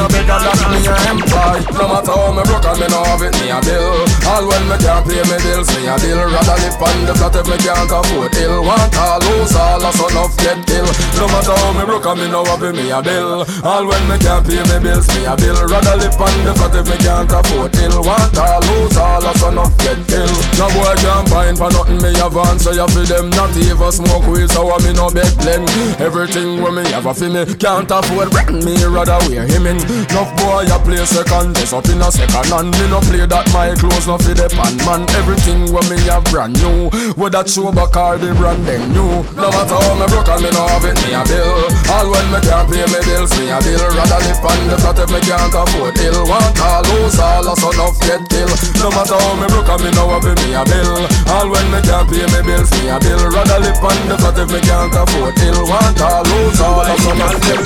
No 0.00 0.08
bigger 0.08 0.38
than 0.40 0.60
me 0.72 0.80
a 0.88 0.94
employ 1.12 1.60
No 1.76 1.84
matter 1.92 2.16
how 2.16 2.32
me 2.32 2.42
broke 2.48 2.64
and 2.64 2.80
me 2.80 2.86
no 2.88 3.04
have 3.04 3.20
it, 3.20 3.36
me 3.36 3.52
a 3.52 3.60
bill. 3.60 4.08
All 4.24 4.44
when 4.48 4.64
me 4.64 4.76
can't 4.80 5.04
pay 5.04 5.20
me 5.28 5.36
bills, 5.44 5.68
me 5.76 5.84
a 5.84 5.94
bill. 6.00 6.20
Rather 6.24 6.56
live 6.56 6.80
on 6.80 6.98
the 7.04 7.12
flat 7.20 7.36
if 7.36 7.44
me 7.44 7.56
can't 7.60 7.92
afford 7.92 8.32
ill. 8.40 8.64
Want 8.64 8.96
all 8.96 9.20
lose 9.20 9.52
all, 9.52 9.84
a 9.84 9.90
son 9.92 10.16
of 10.16 10.32
get 10.40 10.56
ill. 10.72 10.88
No 11.20 11.28
matter 11.28 11.52
how 11.52 11.76
me 11.76 11.84
broke 11.84 12.08
and 12.08 12.18
me 12.20 12.26
no 12.32 12.40
have 12.48 12.64
it, 12.64 12.72
me 12.72 12.88
a 12.88 13.00
bill. 13.04 13.44
All 13.60 13.84
when 13.84 14.04
me 14.08 14.16
can't 14.16 14.40
pay 14.48 14.62
me 14.64 14.76
bills, 14.80 15.08
me 15.12 15.28
a 15.28 15.36
bill. 15.36 15.58
Rather 15.68 15.96
live 16.00 16.16
on 16.16 16.36
the 16.48 16.52
flat 16.56 16.74
if 16.80 16.86
me 16.88 16.96
can't 17.04 17.28
afford 17.28 17.76
ill. 17.76 18.00
Want 18.00 18.38
all 18.40 18.60
lose 18.72 18.96
all, 18.96 19.20
a 19.20 19.32
son 19.36 19.58
of 19.60 19.72
get 19.84 20.00
ill. 20.16 20.32
No 20.56 20.66
boy 20.72 20.96
can't 21.04 21.28
find 21.28 21.56
for 21.60 21.68
nothing, 21.68 22.00
me 22.00 22.16
have 22.16 22.36
answer 22.48 22.72
you 22.72 22.88
for 22.88 23.04
them. 23.04 23.28
Not 23.36 23.52
even 23.60 23.92
smoke 23.92 24.24
weed, 24.32 24.48
so 24.48 24.72
I 24.72 24.80
me 24.80 24.96
no 24.96 25.12
beg 25.12 25.28
blend 25.44 25.68
Everything 26.00 26.62
when 26.62 26.80
me 26.80 26.84
have 26.90 27.06
a 27.06 27.12
fi 27.12 27.28
me 27.28 27.44
Can't 27.60 27.90
afford. 27.90 28.30
Brand, 28.30 28.64
me 28.64 28.78
rather 28.84 29.18
wear 29.28 29.44
him 29.44 29.66
in 29.66 29.78
Enough 29.90 30.30
boy 30.38 30.70
I 30.70 30.78
play 30.86 31.02
second, 31.02 31.58
just 31.58 31.74
up 31.74 31.86
in 31.90 31.98
a 31.98 32.06
second 32.14 32.46
And 32.54 32.70
me 32.78 32.86
no 32.86 33.02
play 33.02 33.26
that 33.26 33.50
my 33.50 33.74
clothes 33.74 34.06
no 34.06 34.14
fi 34.22 34.38
the 34.38 34.46
pan 34.46 34.78
man. 34.86 35.02
Everything 35.18 35.66
when 35.74 35.82
me 35.90 35.98
have 36.06 36.22
brand 36.30 36.54
new. 36.62 36.86
Whether 37.18 37.42
true 37.42 37.74
back 37.74 37.98
or 37.98 38.14
the 38.14 38.30
brand 38.38 38.62
new. 38.62 39.26
No 39.34 39.50
matter 39.50 39.74
how 39.74 39.98
me 39.98 40.06
broke 40.06 40.30
and 40.30 40.46
me 40.46 40.50
no 40.54 40.62
have 40.70 40.86
it, 40.86 40.94
me 41.02 41.10
a 41.10 41.26
bill. 41.26 41.66
All 41.90 42.06
when 42.06 42.26
me 42.30 42.38
can't 42.38 42.70
pay 42.70 42.86
me 42.86 43.00
bills, 43.02 43.34
me 43.34 43.50
a 43.50 43.58
bill. 43.58 43.82
Rather 43.82 44.20
live 44.22 44.42
on 44.46 44.60
the 44.70 44.76
flat 44.78 44.98
if 45.02 45.10
me 45.10 45.20
can't 45.26 45.54
afford 45.58 45.98
ill. 45.98 46.22
Want 46.22 46.60
all 46.62 46.82
lose 46.86 47.18
all, 47.18 47.50
a 47.50 47.52
son 47.58 47.80
of 47.82 47.98
get 48.06 48.22
kill. 48.30 48.50
No 48.78 48.94
matter 48.94 49.18
how 49.18 49.34
me 49.42 49.46
broke 49.50 49.74
and 49.74 49.82
me 49.82 49.90
no 49.98 50.06
have 50.14 50.22
it, 50.22 50.38
me 50.38 50.54
a 50.54 50.62
bill. 50.70 51.02
All 51.34 51.50
when 51.50 51.66
me 51.74 51.82
can't 51.82 52.06
pay 52.06 52.26
me 52.30 52.40
bills, 52.46 52.70
me 52.78 52.94
a 52.94 52.96
bill. 53.02 53.26
Rather 53.26 53.58
live 53.58 53.82
on 53.82 53.98
the 54.06 54.14
flat 54.22 54.38
if 54.38 54.48
me 54.54 54.60
can't 54.62 54.94
afford 54.94 55.34
ill. 55.34 55.66
Want 55.66 55.98
all 55.98 56.22
lose 56.30 56.62
all, 56.62 56.78
a 56.78 56.94
son 56.94 57.18
of 57.26 57.34
get. 57.42 57.58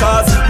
Cause 0.00 0.47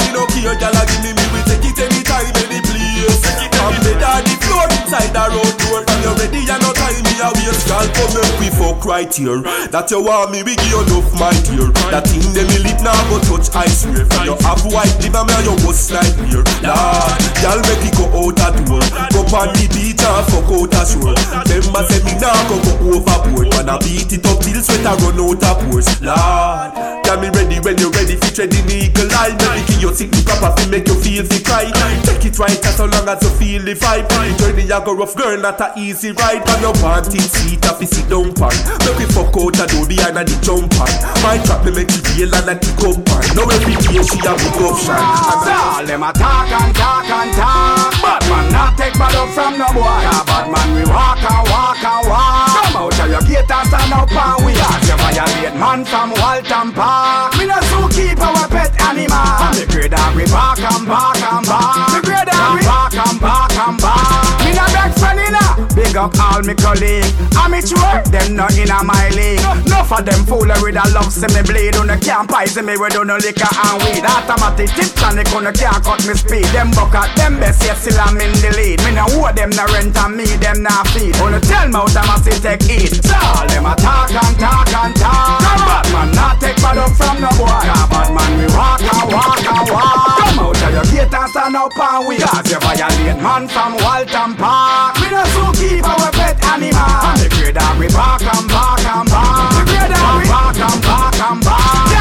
me 0.00 0.08
no 0.12 0.24
care, 0.30 0.54
gyal 0.56 0.76
a 0.76 0.82
give 0.88 1.02
me 1.04 1.10
me, 1.12 1.24
we 1.32 1.40
take 1.48 1.66
it 1.66 1.78
anytime, 1.78 2.32
any 2.40 2.60
place. 2.64 3.20
From 3.56 3.74
the 3.84 3.92
daddy 4.00 4.34
floor 4.42 4.66
inside 4.70 5.12
the 5.12 5.24
road 5.32 5.54
door, 5.60 5.80
from 5.86 6.00
you 6.02 6.12
ready 6.18 6.40
and 6.48 6.62
no 6.62 6.72
time 6.72 6.81
me 6.81 6.81
a 7.22 7.30
waste. 7.38 7.70
Girl, 7.70 7.86
come 7.94 8.12
make 8.18 8.36
we 8.42 8.48
fuck 8.50 8.82
right 8.84 9.12
here. 9.14 9.40
That 9.70 9.88
you 9.94 10.02
want 10.02 10.34
me, 10.34 10.42
we 10.42 10.58
give 10.58 10.68
you 10.74 10.82
enough 10.82 11.08
mind 11.14 11.46
here. 11.46 11.70
That 11.94 12.10
thing 12.10 12.26
them 12.34 12.46
me 12.50 12.58
lip 12.66 12.82
now 12.82 12.98
go 13.08 13.22
touch, 13.22 13.48
I 13.54 13.70
swear. 13.70 14.02
You 14.26 14.34
have 14.42 14.62
white 14.66 14.92
liver, 14.98 15.22
me 15.22 15.32
and 15.38 15.46
you 15.46 15.56
go 15.62 15.70
slide 15.70 16.12
here. 16.26 16.44
Lord, 16.66 17.18
girl, 17.40 17.60
make 17.62 17.84
it 17.86 17.94
go 17.94 18.04
out 18.10 18.42
a 18.42 18.48
door. 18.66 18.82
Go 19.14 19.20
on 19.38 19.54
the 19.54 19.64
beach 19.70 20.02
and 20.02 20.24
fuck 20.28 20.50
out 20.50 20.74
a 20.74 20.82
shore. 20.82 21.16
Them 21.46 21.70
a 21.72 21.80
say 21.86 22.02
me 22.02 22.12
now 22.18 22.34
go 22.50 22.56
go 22.60 22.98
overboard. 22.98 23.48
When 23.54 23.70
I 23.70 23.78
beat 23.78 24.10
it 24.12 24.26
up 24.26 24.42
till 24.42 24.60
sweat 24.60 24.84
a 24.84 24.92
run 25.00 25.20
out 25.22 25.42
a 25.46 25.50
pores. 25.62 25.88
Lord, 26.02 26.70
girl, 27.06 27.18
me 27.22 27.28
ready 27.30 27.62
when 27.62 27.78
you 27.78 27.88
ready. 27.94 28.18
Fi 28.18 28.28
tread 28.34 28.52
in 28.52 28.66
the 28.66 28.90
eagle 28.90 29.08
eye. 29.14 29.32
Make 29.38 29.68
me 29.70 29.76
your 29.80 29.94
sick 29.94 30.10
proper 30.26 30.50
fi 30.58 30.64
make 30.68 30.88
you 30.88 30.98
feel 30.98 31.24
fi 31.24 31.38
cry. 31.40 31.66
Take 32.02 32.26
it 32.26 32.38
right 32.38 32.58
as 32.66 32.78
long 32.78 33.06
as 33.08 33.22
you 33.22 33.30
feel 33.38 33.62
the 33.62 33.74
vibe. 33.78 34.08
Journey 34.38 34.66
a 34.68 34.80
go 34.80 34.94
rough, 34.94 35.14
girl, 35.14 35.38
not 35.38 35.60
a 35.60 35.72
easy 35.76 36.12
ride. 36.12 36.42
On 36.50 36.60
your 36.60 36.74
panty 36.82 37.11
seat, 37.18 37.64
a 37.64 37.74
fi 37.74 37.84
sit 37.84 38.08
down 38.08 38.32
pan. 38.32 38.54
Make 38.86 38.98
me 39.02 39.06
fuck 39.10 39.34
out 39.36 39.58
a 39.58 39.64
door 39.66 39.84
behind 39.84 40.16
a 40.16 40.22
the 40.24 40.36
jump 40.40 40.70
pan. 40.72 40.92
My 41.20 41.36
trap 41.42 41.64
me 41.66 41.72
make 41.72 41.90
you 41.92 42.02
feel 42.06 42.32
and 42.32 42.48
a 42.48 42.54
kick 42.56 42.80
up 42.86 42.98
pan. 43.04 43.22
Now 43.36 43.48
every 43.50 43.76
day 43.76 44.00
she 44.00 44.18
a 44.22 44.32
good 44.32 44.56
option. 44.62 44.96
All 44.96 45.84
them 45.84 46.02
a 46.02 46.10
talk 46.12 46.48
and 46.48 46.72
talk 46.76 47.08
and 47.10 47.30
talk. 47.34 47.92
But 48.00 48.22
man. 48.30 48.52
Not 48.52 48.76
take 48.76 48.94
bad 48.94 49.16
up 49.16 49.28
from 49.32 49.58
no 49.58 49.66
boy. 49.72 49.82
Yeah, 49.82 50.22
Bad 50.28 50.46
man 50.52 50.68
we 50.76 50.84
walk 50.84 51.22
and 51.24 51.44
walk 51.48 51.82
and 51.82 52.04
walk. 52.04 52.52
Come 52.52 52.76
out 52.84 53.00
of 53.00 53.08
your 53.08 53.24
gate 53.24 53.48
and 53.48 53.66
stand 53.68 53.92
up 53.92 54.12
and 54.12 54.38
we 54.44 54.52
As 54.52 54.84
you 54.88 54.96
violate 55.00 55.56
man 55.56 55.80
from 55.88 56.12
Walton 56.20 56.68
Park. 56.76 57.36
Me 57.38 57.46
no 57.48 57.56
zookeeper 57.72 58.28
we 58.28 58.44
pet 58.52 58.72
animal. 58.84 59.16
And 59.16 59.56
the 59.56 59.88
dog 59.88 60.12
we 60.16 60.24
bark 60.28 60.60
and 60.60 60.84
bark 60.86 61.16
and 61.16 61.46
bark 61.46 62.04
The 62.04 62.28
dog 62.28 62.54
we 62.54 62.62
bark 62.64 62.94
and 62.94 63.20
bark 63.20 63.56
and 63.56 63.80
bark 63.80 64.41
No 64.54 64.64
beg 64.72 64.92
friend 64.98 65.20
inna 65.20 65.44
Big 65.74 65.96
up 65.96 66.18
all 66.18 66.42
me 66.42 66.54
colleague 66.54 67.08
Amateur, 67.36 68.02
them 68.12 68.36
not 68.36 68.56
inna 68.56 68.84
my 68.84 69.08
league. 69.16 69.40
No 69.68 69.82
for 69.84 70.00
them 70.00 70.24
with 70.62 70.76
a 70.76 70.84
love 70.94 71.12
see 71.12 71.28
me 71.34 71.42
bleed. 71.42 71.76
On 71.76 71.86
the 71.86 71.96
camp 71.98 72.30
poison 72.30 72.64
me 72.64 72.76
with 72.76 72.94
no 72.94 73.16
liquor 73.16 73.48
and 73.48 73.76
weed. 73.82 74.04
Automatic 74.04 74.70
tip 74.76 74.92
tonic 74.96 75.28
on 75.34 75.44
the 75.44 75.52
can't 75.52 75.82
cut 75.84 76.00
me 76.06 76.14
speed. 76.14 76.46
Them 76.52 76.70
bucket, 76.72 77.10
them 77.16 77.40
best 77.40 77.64
yet 77.64 77.76
still 77.76 77.98
I'm 77.98 78.16
in 78.20 78.32
the 78.40 78.50
lead. 78.56 78.80
Me 78.84 78.92
no 78.94 79.04
owe 79.16 79.32
them 79.32 79.50
no 79.50 79.64
rent 79.72 79.96
and 79.96 80.16
me 80.16 80.24
them 80.40 80.62
nah 80.62 80.84
feed. 80.92 81.16
Only 81.20 81.40
tell 81.44 81.68
me 81.68 81.76
automatic 81.76 82.40
take 82.40 82.68
it. 82.68 83.04
So 83.04 83.16
all 83.16 83.46
them 83.48 83.66
a 83.66 83.74
talk 83.76 84.12
and 84.12 84.36
talk 84.38 84.68
and 84.72 84.94
talk. 84.96 85.40
Come 85.44 85.62
bad 85.66 85.86
man 85.92 86.08
not 86.14 86.40
take 86.40 86.56
bad 86.60 86.78
up 86.78 86.92
from 86.96 87.20
no 87.20 87.30
boy. 87.36 87.48
Cause 87.48 87.88
bad 87.90 88.08
man 88.12 88.32
we 88.38 88.46
walk 88.52 88.80
and 88.80 89.06
walk 89.12 89.44
and 89.44 89.66
walk. 89.72 90.20
Come 90.20 90.38
out 90.40 90.62
of 90.62 90.72
your 90.72 90.86
gate 90.88 91.12
and 91.12 91.28
stand 91.28 91.56
up 91.56 91.76
and 91.76 92.08
wait 92.08 92.22
Cause 92.22 92.48
you 92.48 92.60
violate 92.60 93.20
man 93.20 93.44
from 93.48 93.76
Walton 93.82 94.30
Park. 94.42 94.98
Me 94.98 95.08
no 95.08 95.22
zookeeper 95.22 95.94
we 96.02 96.10
pet 96.18 96.34
animal. 96.44 96.82
And 96.82 97.20
the 97.20 97.52
dog 97.52 97.78
we 97.78 97.86
bark 97.86 98.22
and 98.22 98.48
bark 98.50 98.84
and 98.84 99.08
bark 99.08 99.54
The 99.70 99.86
dog 99.94 100.18
we 100.18 100.26
bark 100.26 100.58
and 100.58 100.82
bark 100.82 101.14
and 101.14 101.44
bark 101.44 101.62
Yo, 101.62 101.78
me 101.78 101.90
no 101.90 101.91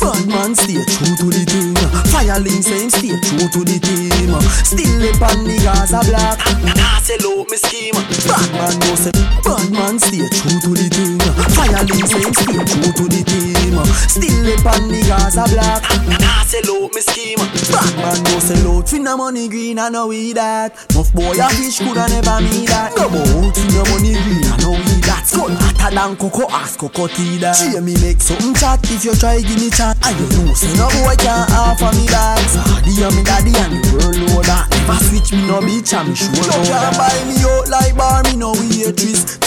Bad 0.00 0.26
man 0.28 0.54
stay 0.54 0.80
true 0.84 1.14
to 1.18 1.26
the 1.30 1.44
team. 1.46 1.74
Fire 2.12 2.38
link 2.40 2.62
same 2.62 2.90
stay 2.90 3.14
true 3.20 3.48
to 3.50 3.60
the 3.64 3.78
team 3.78 4.30
Still 4.64 4.94
lip 5.00 5.20
on 5.22 5.44
the 5.44 5.56
Gaza 5.62 6.00
black 6.08 6.38
Nah 6.62 6.98
sell 7.02 7.22
out 7.26 7.50
me 7.50 7.56
scheme. 7.56 7.94
Bad 8.26 8.48
man 8.54 8.74
no 8.80 8.94
say 8.94 9.14
Bad 9.42 9.66
man 9.72 9.98
stay 9.98 10.22
true 10.30 10.58
to 10.62 10.70
the 10.74 10.86
team. 10.90 11.18
Fire 11.54 11.82
link 11.84 12.06
same 12.06 12.32
stay 12.34 12.54
true 12.54 12.92
to 12.94 13.04
the 13.10 13.22
team 13.26 13.76
Still 14.08 14.38
lip 14.46 14.64
on 14.66 14.88
the 14.88 15.00
Gaza 15.06 15.44
black 15.50 15.82
Nah 16.20 16.42
sell 16.46 16.70
out 16.70 16.94
me 16.94 17.00
scheme. 17.02 17.42
Bad 17.70 17.92
man 17.98 18.18
no 18.24 18.38
sell 18.38 18.66
out 18.78 18.86
Finna 18.86 19.16
money 19.16 19.48
green 19.48 19.78
I 19.78 19.88
know 19.88 20.06
we 20.08 20.32
that 20.34 20.74
Nuff 20.94 21.12
boy 21.12 21.34
a 21.34 21.48
fish 21.50 21.78
coulda 21.78 22.06
never 22.08 22.38
me 22.40 22.66
that. 22.70 22.94
No 22.96 23.08
more 23.10 23.50
finna 23.52 23.82
money 23.90 24.14
green 24.14 24.46
I 24.46 24.56
know 24.62 24.74
we 24.78 25.03
that 25.24 25.28
Skull 25.28 25.50
hotter 25.56 25.94
than 25.94 26.16
cocoa 26.16 26.48
ass 26.50 26.76
cocoa 26.76 27.08
tea 27.08 27.38
that 27.38 27.56
me 27.82 27.94
make 28.00 28.20
something 28.20 28.54
chat 28.54 28.80
if 28.90 29.04
you 29.04 29.14
try 29.14 29.40
give 29.40 29.56
me 29.56 29.70
chat 29.70 29.96
And 30.04 30.16
you 30.20 30.44
know 30.44 30.52
say 30.54 30.72
no 30.76 30.88
boy 31.00 31.16
can't 31.16 31.50
offer 31.52 31.92
me 31.96 32.06
that 32.12 32.44
Hardy 32.68 33.02
and 33.02 33.14
me 33.16 33.22
daddy 33.24 33.52
and 33.56 33.80
the 33.80 33.90
world 33.96 34.18
know 34.20 34.42
that 34.44 34.68
Never 34.70 34.98
switch 35.04 35.32
me 35.32 35.46
no 35.48 35.60
bitch 35.60 35.96
and 35.96 36.08
me 36.08 36.14
sure. 36.14 36.28
Know 36.28 36.64
that 36.68 36.96
buy 36.96 37.16
me 37.24 37.40
out 37.40 37.68
like 37.72 37.96
bar 37.96 38.22
me 38.24 38.36
no 38.36 38.52
waitress 38.52 39.38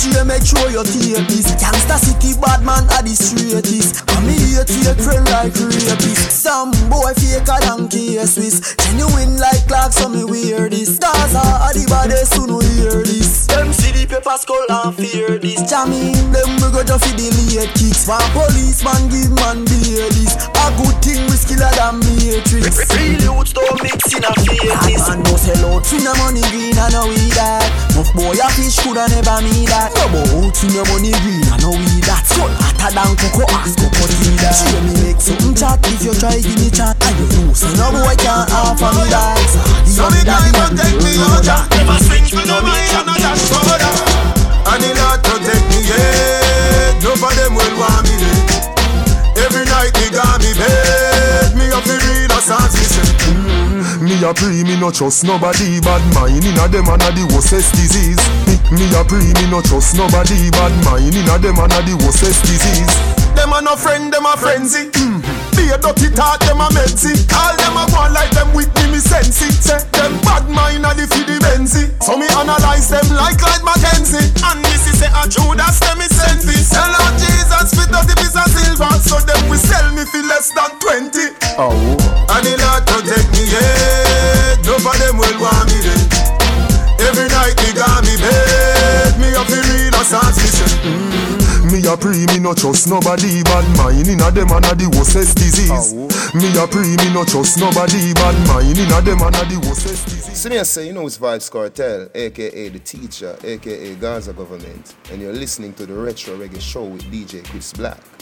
TVG 0.00 0.26
make 0.26 0.44
sure 0.44 0.70
you 0.70 0.82
tape 0.84 1.28
this 1.28 1.52
Gangsta 1.60 1.96
city 2.00 2.32
bad 2.40 2.64
man 2.64 2.84
are 2.96 3.04
the 3.04 3.12
straightest 3.12 4.00
And 4.16 4.26
me 4.26 4.32
hate 4.32 4.64
take 4.64 4.96
friend 4.96 5.24
like 5.28 5.52
rapist. 5.52 6.32
Some 6.32 6.72
boy 6.88 7.12
faker 7.12 7.60
than 7.60 7.88
K-Swiss 7.88 8.76
Genuine 8.80 9.36
like 9.36 9.66
clocks 9.68 9.96
so 10.00 10.08
me 10.08 10.24
wear 10.24 10.68
this. 10.68 10.98
Gaza 10.98 11.40
are 11.40 11.74
the 11.76 11.84
baddest 11.88 12.34
who 12.34 12.46
no 12.46 12.60
hear 12.60 13.04
this? 13.04 13.46
Them 13.46 13.72
see 13.72 13.92
the 13.92 14.08
paper 14.08 14.36
skull 14.40 14.64
and 14.70 14.96
fear 14.96 15.36
this. 15.36 15.60
Jamming 15.68 16.16
them 16.32 16.48
we 16.64 16.68
go 16.72 16.80
just 16.80 17.04
for 17.04 17.14
the 17.16 17.28
late 17.52 17.68
kicks. 17.76 18.08
One 18.08 18.24
policeman 18.32 19.12
give 19.12 19.32
man 19.36 19.68
beer 19.68 20.08
this 20.16 20.32
A 20.32 20.64
good 20.80 20.96
thing 21.04 21.20
we 21.28 21.36
skiller 21.36 21.72
than 21.76 22.00
matrix. 22.00 22.88
Real 22.96 23.20
youths 23.20 23.52
don't 23.52 23.76
mix 23.84 24.08
in 24.16 24.24
a 24.24 24.32
fakeness 24.32 25.04
Man 25.12 25.20
no 25.28 25.36
sell 25.36 25.76
out. 25.76 25.84
Finna 25.84 26.16
money 26.24 26.44
green 26.48 26.78
I 26.80 26.88
know 26.88 27.04
we 27.04 27.20
that 27.36 27.68
Nuff 27.94 28.14
boy 28.14 28.32
a 28.32 28.48
fish 28.54 28.78
coulda 28.80 29.04
never 29.08 29.42
me 29.42 29.66
that 29.66 29.89
No 29.96 30.04
bout 30.12 30.54
finna 30.54 30.82
money 30.90 31.12
green? 31.22 31.44
I 31.50 31.56
know 31.62 31.74
we 31.74 32.00
that. 32.06 32.22
Skull 32.26 32.50
hotter 32.50 32.90
than 32.94 33.16
cocoa. 33.16 33.46
Ass 33.54 33.74
cocoa 33.74 34.06
that. 34.40 34.54
Cheer 34.54 34.82
me 34.84 34.92
make 35.02 35.20
something 35.20 35.54
chat. 35.54 35.78
If 35.86 36.04
you 36.04 36.14
try 36.14 36.38
give 36.38 36.58
me 36.58 36.70
chat. 36.70 36.96
And 37.00 37.16
you 37.18 37.26
know 37.46 37.52
say 37.54 37.72
no 37.76 37.90
boy 37.90 38.14
can't 38.18 38.50
offer 38.52 38.90
me 38.96 39.10
that 39.10 39.79
a 54.30 54.34
pre, 54.34 54.64
me 54.64 54.76
no 54.78 54.90
trust 54.90 55.24
nobody. 55.24 55.80
Bad 55.80 56.02
mind 56.14 56.44
inna 56.44 56.68
them 56.68 56.88
and 56.88 57.02
a 57.02 57.10
the 57.10 57.26
worstest 57.34 57.74
disease. 57.74 58.18
Me, 58.46 58.54
me 58.76 58.86
a 58.94 59.04
pre, 59.04 59.18
me 59.18 59.50
no 59.50 59.60
trust 59.60 59.96
nobody. 59.96 60.50
Bad 60.50 60.72
mind 60.84 61.14
inna 61.14 61.38
them 61.38 61.58
and 61.58 61.72
a 61.72 61.82
the 61.82 61.96
worstest 62.04 62.42
disease 62.42 63.19
Them 63.40 63.56
a 63.56 63.64
no 63.64 63.72
friend, 63.72 64.12
them 64.12 64.28
a 64.28 64.36
frenzy. 64.36 64.92
Mm. 65.00 65.24
Be 65.56 65.72
a 65.72 65.80
dirty 65.80 66.12
talk, 66.12 66.44
them 66.44 66.60
a 66.60 66.68
medzy 66.76 67.16
All 67.32 67.56
them 67.56 67.72
a 67.72 67.88
go 67.88 68.04
like 68.12 68.28
them 68.36 68.52
with 68.52 68.68
me, 68.76 68.92
me 68.92 69.00
sense 69.00 69.40
it 69.40 69.56
Say, 69.56 69.80
them 69.96 70.12
bad 70.20 70.44
mind 70.44 70.84
a 70.84 70.92
the 70.92 71.08
fi 71.08 71.24
the 71.24 71.40
Benzy 71.40 71.88
So 72.04 72.20
me 72.20 72.28
analyze 72.36 72.92
them 72.92 73.08
like 73.16 73.40
Clyde 73.40 73.64
McKenzie. 73.64 74.28
And 74.44 74.60
this 74.68 74.92
is 74.92 75.00
a 75.08 75.24
Judas, 75.24 75.80
them 75.80 75.96
me 75.96 76.08
send 76.12 76.44
this 76.44 76.68
Sell 76.68 76.84
out 76.84 77.16
Jesus 77.16 77.72
for 77.72 77.88
30 77.88 78.12
piece 78.20 78.36
of 78.36 78.44
silver. 78.52 78.92
So 79.00 79.16
them 79.24 79.48
we 79.48 79.56
sell 79.56 79.88
me 79.96 80.04
for 80.04 80.20
less 80.28 80.52
than 80.52 80.76
20 80.76 81.32
Oh. 81.56 81.72
And 82.28 82.44
the 82.44 82.60
Lord 82.60 82.84
protect 82.84 83.32
me, 83.32 83.48
yeah. 83.48 84.60
None 84.68 84.84
of 84.84 84.96
them 85.00 85.16
will 85.16 85.38
want 85.40 85.64
me 85.72 85.80
dead. 85.80 86.12
Every 87.08 87.24
night 87.32 87.56
me 87.56 87.72
got 87.72 88.04
me 88.04 88.20
bed. 88.20 89.16
Me 89.16 89.32
a 89.32 89.42
fi 89.48 89.58
real 89.64 89.96
assassin 89.96 91.19
Me 91.70 91.86
a 91.86 91.96
pre, 91.96 92.26
me 92.26 92.40
no 92.40 92.52
trust 92.52 92.88
nobody 92.88 93.42
Bad 93.44 93.64
mind 93.78 94.08
inna 94.08 94.30
them 94.32 94.50
and 94.50 94.66
a 94.66 94.74
the 94.74 94.90
worstest 94.90 95.36
disease. 95.36 95.94
Me 96.34 96.50
a 96.58 96.66
pre, 96.66 96.96
me 96.96 97.14
no 97.14 97.24
trust 97.24 97.60
nobody 97.60 98.12
Bad 98.14 98.34
mind 98.48 98.76
inna 98.76 99.00
them 99.00 99.20
and 99.22 99.36
a 99.36 99.44
the 99.46 99.56
worstest 99.68 100.06
disease. 100.06 100.40
So 100.40 100.48
me 100.48 100.64
say, 100.64 100.88
you 100.88 100.92
know 100.92 101.06
it's 101.06 101.18
Vybz 101.18 101.48
Kartel, 101.48 102.10
aka 102.12 102.68
The 102.70 102.78
Teacher, 102.80 103.36
aka 103.44 103.94
Gaza 103.94 104.32
Government, 104.32 104.96
and 105.12 105.22
you're 105.22 105.32
listening 105.32 105.72
to 105.74 105.86
the 105.86 105.94
Retro 105.94 106.36
Reggae 106.36 106.60
Show 106.60 106.84
with 106.84 107.04
DJ 107.04 107.44
Chris 107.44 107.72
Black. 107.72 108.19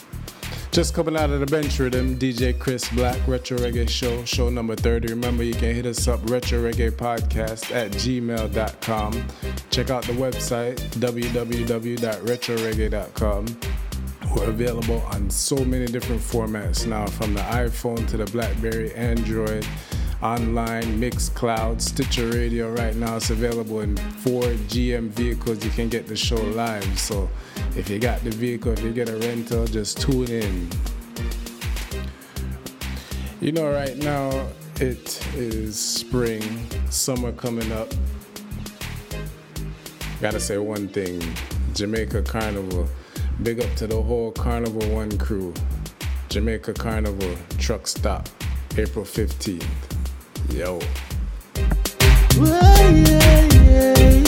Just 0.71 0.93
coming 0.95 1.17
out 1.17 1.31
of 1.31 1.41
the 1.41 1.47
bench 1.47 1.79
rhythm, 1.79 2.19
DJ 2.19 2.57
Chris 2.57 2.89
Black, 2.91 3.19
Retro 3.27 3.57
Reggae 3.59 3.89
Show, 3.89 4.23
show 4.25 4.49
number 4.51 4.77
30. 4.77 5.09
Remember, 5.09 5.43
you 5.43 5.55
can 5.55 5.75
hit 5.75 5.87
us 5.87 6.07
up, 6.07 6.21
Retro 6.31 6.71
Reggae 6.71 6.93
Podcast 6.93 7.75
at 7.75 7.91
gmail.com. 7.93 9.25
Check 9.71 9.91
out 9.91 10.05
the 10.05 10.13
website, 10.13 10.77
www.retroreggae.com. 11.01 13.47
We're 14.37 14.51
available 14.51 15.01
on 15.13 15.31
so 15.31 15.57
many 15.65 15.87
different 15.87 16.21
formats 16.21 16.87
now, 16.87 17.07
from 17.07 17.33
the 17.35 17.41
iPhone 17.41 18.07
to 18.09 18.19
the 18.19 18.27
Blackberry, 18.27 18.95
Android, 18.95 19.67
online, 20.23 20.85
Mixcloud, 21.01 21.81
Stitcher 21.81 22.29
Radio. 22.29 22.71
Right 22.73 22.95
now, 22.95 23.17
it's 23.17 23.31
available 23.31 23.81
in 23.81 23.97
four 23.97 24.43
GM 24.43 25.09
vehicles. 25.09 25.65
You 25.65 25.71
can 25.71 25.89
get 25.89 26.07
the 26.07 26.17
show 26.17 26.37
live. 26.37 26.99
So 26.99 27.31
if 27.79 27.89
you 27.89 28.01
got 28.01 28.23
the 28.25 28.31
vehicle, 28.31 28.73
if 28.73 28.83
you 28.83 28.93
get 28.93 29.09
a 29.09 29.17
rental, 29.19 29.65
just 29.65 30.01
tune 30.01 30.29
in. 30.29 30.69
You 33.41 33.53
know, 33.53 33.71
right 33.71 33.97
now 33.97 34.49
it 34.81 35.25
is 35.37 35.79
spring, 35.79 36.43
summer 36.91 37.31
coming 37.31 37.71
up. 37.71 37.95
Gotta 40.21 40.41
say 40.41 40.59
one 40.59 40.89
thing 40.89 41.23
Jamaica 41.75 42.23
Carnival. 42.23 42.89
Big 43.45 43.61
up 43.61 43.73
to 43.77 43.87
the 43.87 44.03
whole 44.03 44.33
Carnival 44.33 44.89
One 44.91 45.17
crew. 45.17 45.55
Jamaica 46.31 46.75
Carnival 46.75 47.37
truck 47.59 47.87
stop, 47.87 48.29
April 48.77 49.05
15th. 49.05 49.65
Yo. 50.53 50.81
Girl, 52.35 54.28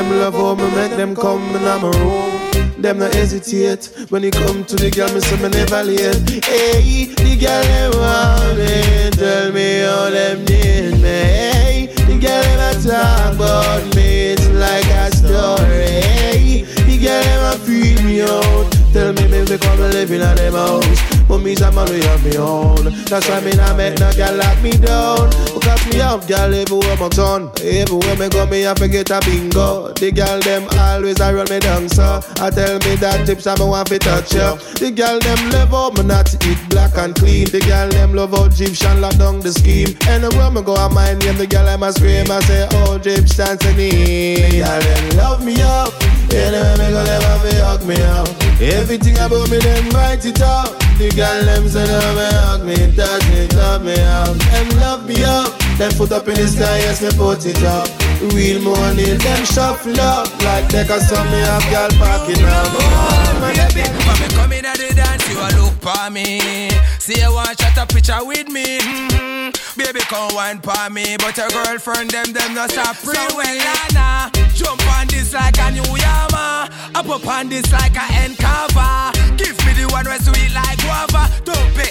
Them 0.00 0.18
love 0.18 0.32
how 0.32 0.54
me 0.54 0.64
make 0.74 0.96
them 0.96 1.14
come 1.14 1.42
in 1.54 1.62
my 1.62 1.78
room. 1.78 2.80
Them 2.80 3.00
not 3.00 3.12
hesitate 3.12 3.92
when 4.08 4.24
it 4.24 4.32
come 4.32 4.64
to 4.64 4.76
the 4.76 4.90
girl. 4.90 5.12
Me 5.12 5.20
say 5.20 5.36
me 5.36 5.50
never 5.50 5.84
late. 5.84 6.42
Hey, 6.42 7.04
the 7.04 7.36
girl 7.36 7.62
them 7.68 7.92
want 8.00 8.56
me. 8.56 9.10
Tell 9.10 9.52
me 9.52 9.80
how 9.80 10.08
them 10.08 10.38
need 10.46 11.02
me. 11.02 11.20
Hey, 11.20 11.86
the 12.08 12.18
girl 12.18 12.60
a 12.64 12.72
talk 12.80 13.34
about 13.34 13.94
me. 13.94 14.32
It's 14.32 14.48
like 14.48 14.86
a 14.86 15.14
story. 15.14 16.00
Hey, 16.00 16.62
the 16.64 16.96
girl 16.96 17.52
a 17.52 17.58
feel 17.58 18.02
me 18.02 18.22
out. 18.22 18.72
Tell 18.94 19.12
me 19.12 19.28
me 19.28 19.58
come 19.58 19.80
live 19.80 20.10
in 20.10 20.22
a 20.22 20.34
them 20.34 20.54
house. 20.54 21.19
But 21.30 21.46
a 21.62 21.70
man 21.70 21.88
we 21.88 22.02
have 22.02 22.24
me 22.24 22.36
own. 22.38 22.90
That's 23.06 23.28
why 23.28 23.38
me 23.40 23.52
not 23.52 23.76
make 23.76 24.00
no 24.00 24.10
girl 24.14 24.34
lock 24.34 24.60
me 24.62 24.72
down. 24.72 25.30
Because 25.54 25.86
me 25.86 26.02
have 26.02 26.26
girl 26.26 26.52
everywhere 26.52 26.96
my 26.96 27.08
turn. 27.08 27.48
Everywhere 27.62 28.16
me 28.16 28.28
go, 28.28 28.46
me 28.46 28.62
have 28.62 28.78
to 28.78 28.88
get 28.88 29.10
a 29.10 29.20
bingo. 29.20 29.92
The 29.94 30.10
girl 30.10 30.40
them 30.40 30.66
always 30.76 31.20
a 31.20 31.32
run 31.32 31.46
me 31.48 31.60
down, 31.60 31.88
so 31.88 32.18
I 32.42 32.50
tell 32.50 32.80
me 32.80 32.96
that 32.96 33.26
tips 33.26 33.46
I 33.46 33.54
me 33.54 33.64
want 33.64 33.86
to 33.88 34.00
touch 34.00 34.34
ya. 34.34 34.56
The 34.82 34.90
girl 34.90 35.20
them 35.20 35.50
love 35.50 35.70
how 35.70 35.90
me 35.90 36.02
not 36.02 36.34
eat 36.46 36.58
black 36.68 36.98
and 36.98 37.14
clean. 37.14 37.46
The 37.46 37.60
girl 37.60 37.88
them 37.88 38.12
love 38.12 38.32
how 38.32 38.46
Egyptian 38.46 39.00
lock 39.00 39.14
down 39.14 39.38
the 39.38 39.52
scheme. 39.52 39.94
Anywhere 40.10 40.50
me 40.50 40.62
go, 40.62 40.74
I 40.74 40.88
mind 40.92 41.24
name 41.24 41.38
the 41.38 41.46
girl 41.46 41.68
I 41.68 41.76
must 41.76 41.98
scream. 41.98 42.26
I 42.28 42.40
say, 42.40 42.66
oh 42.72 42.96
Egyptian 42.96 43.54
Sani. 43.54 44.34
The 44.34 44.66
girl 44.66 44.80
them 44.82 45.16
love 45.16 45.44
me 45.44 45.62
up. 45.62 45.94
Anywhere 46.34 46.74
me 46.74 46.90
go, 46.90 47.04
to 47.06 47.64
hug 47.64 47.86
me 47.86 47.94
up. 48.02 48.28
Everything 48.60 49.14
about 49.18 49.48
me, 49.48 49.58
them 49.58 49.88
write 49.90 50.26
it 50.26 50.40
up. 50.42 50.74
The 50.98 51.08
girl 51.20 51.44
them 51.44 51.68
say 51.68 51.84
love 51.84 52.16
me, 52.16 52.28
hug 52.40 52.62
me, 52.64 52.96
touch 52.96 53.24
me, 53.28 53.44
love 53.52 53.84
me 53.84 53.92
up. 54.00 54.32
Them 54.48 54.68
love 54.80 55.04
me 55.06 55.22
up. 55.22 55.52
Them 55.76 55.92
foot 55.92 56.12
up 56.12 56.26
in 56.28 56.34
the 56.34 56.48
sky, 56.48 56.80
yes, 56.84 57.02
me 57.02 57.10
put 57.12 57.44
it 57.44 57.60
up. 57.64 57.88
Real 58.32 58.60
money, 58.64 59.16
them 59.20 59.44
shuffle 59.44 60.00
up. 60.00 60.28
Like 60.40 60.68
take 60.72 60.88
a 60.88 60.98
song, 61.00 61.28
me 61.28 61.40
have 61.44 61.64
girl 61.68 61.92
packing 62.00 62.44
up. 62.44 62.72
Oh, 62.72 63.36
my 63.40 63.52
Baby, 63.76 63.84
when 64.08 64.16
me 64.20 64.28
come 64.32 64.52
in 64.52 64.64
at 64.64 64.78
the 64.80 64.88
dance, 64.96 65.28
you 65.28 65.36
a 65.36 65.48
look 65.60 65.76
for 65.84 66.08
me. 66.10 66.70
See 66.98 67.20
you 67.20 67.32
want 67.32 67.60
shot 67.60 67.76
a 67.76 67.84
picture 67.84 68.24
with 68.24 68.48
me. 68.48 68.80
Mm-hmm. 68.80 69.76
Baby, 69.76 70.00
come 70.08 70.34
wine 70.34 70.60
for 70.60 70.88
me, 70.90 71.16
but 71.20 71.36
your 71.36 71.48
girlfriend 71.50 72.10
them 72.10 72.32
them 72.32 72.54
no 72.54 72.66
stop 72.66 72.96
free. 72.96 73.14
So 73.14 73.36
well, 73.36 73.56
Lana, 73.92 74.32
jump 74.56 74.80
on 74.96 75.06
this 75.08 75.32
like 75.32 75.56
a 75.60 75.70
new 75.70 75.84
Yama. 75.84 76.68
Up 76.94 77.08
up 77.08 77.26
on 77.26 77.48
this 77.48 77.70
like 77.72 77.96
a 77.96 78.04
end 78.24 78.36
cover. 78.36 79.12
Give 79.36 79.56
me 79.56 79.59
the 79.80 79.88
one 79.92 80.04
where 80.04 80.20
sweet 80.20 80.52
like 80.52 80.78
guava. 80.84 81.28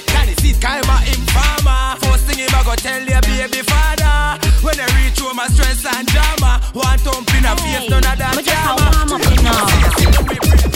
Can 0.05 0.27
you 0.29 0.35
see 0.37 0.53
kind 0.53 0.85
of 0.85 1.01
informer? 1.09 1.97
First 2.05 2.29
thing 2.29 2.39
him 2.39 2.53
I 2.53 2.61
go 2.63 2.75
tell 2.75 3.01
your 3.01 3.21
baby 3.21 3.61
father. 3.65 4.37
When 4.61 4.77
I 4.77 4.85
reach 5.01 5.19
home, 5.19 5.39
I 5.39 5.47
stress 5.47 5.85
and 5.85 6.05
drama. 6.07 6.61
One 6.73 6.99
thump 6.99 7.29
in 7.33 7.45
a 7.45 7.55
face, 7.57 7.89
none 7.89 8.05
of 8.05 8.17
that 8.17 8.35
Me 8.35 8.43
just 8.43 8.61
a 8.61 8.73
warm 8.77 9.17
up, 9.17 9.23
you 9.25 9.41
know. 9.41 9.65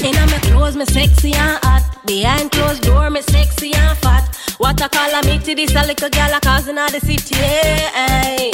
Inna 0.01 0.25
me 0.31 0.39
clothes, 0.49 0.75
me 0.75 0.85
sexy 0.85 1.33
and 1.33 1.59
hot. 1.63 1.83
Behind 2.05 2.51
closed 2.51 2.83
door, 2.83 3.09
me 3.09 3.21
sexy 3.21 3.73
and 3.73 3.97
fat. 3.99 4.35
What 4.57 4.81
a 4.81 4.89
calamity, 4.89 5.53
this 5.53 5.75
a 5.75 5.85
little 5.85 6.09
girl 6.09 6.33
a 6.33 6.39
causing 6.39 6.77
all 6.77 6.89
the 6.89 6.99
city. 6.99 7.35
Hey, 7.35 8.51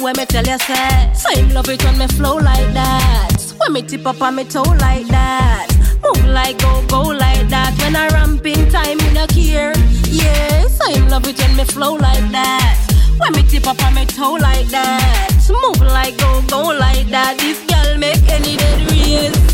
when 0.00 0.14
me 0.16 0.24
tell 0.26 0.46
you 0.46 0.58
say, 0.58 1.12
so 1.14 1.28
him 1.34 1.50
love 1.50 1.68
it 1.68 1.82
when 1.84 1.98
me 1.98 2.06
flow 2.08 2.36
like 2.36 2.72
that. 2.72 3.54
When 3.58 3.72
me 3.72 3.82
tip 3.82 4.06
up 4.06 4.20
on 4.22 4.36
me 4.36 4.44
toe 4.44 4.62
like 4.62 5.06
that. 5.08 5.69
Move 6.02 6.26
like 6.26 6.58
go 6.58 6.82
go 6.88 7.02
like 7.02 7.48
that. 7.48 7.74
When 7.78 7.96
I 7.96 8.08
ramp 8.08 8.44
in 8.46 8.68
time, 8.70 8.98
me 8.98 9.12
no 9.12 9.26
care. 9.26 9.72
Yeah, 10.04 10.66
so 10.66 10.90
him 10.92 11.08
love 11.08 11.26
it 11.26 11.38
when 11.38 11.56
me 11.56 11.64
flow 11.64 11.94
like 11.94 12.30
that. 12.32 12.76
When 13.18 13.32
me 13.32 13.42
tip 13.48 13.66
up 13.66 13.82
on 13.84 13.94
me 13.94 14.06
toe 14.06 14.32
like 14.40 14.68
that. 14.68 15.30
Move 15.48 15.80
like 15.80 16.16
go 16.18 16.42
go 16.48 16.62
like 16.78 17.06
that. 17.08 17.38
This 17.38 17.58
girl 17.66 17.98
make 17.98 18.22
any 18.30 18.56
dead 18.56 18.90
race. 18.90 19.49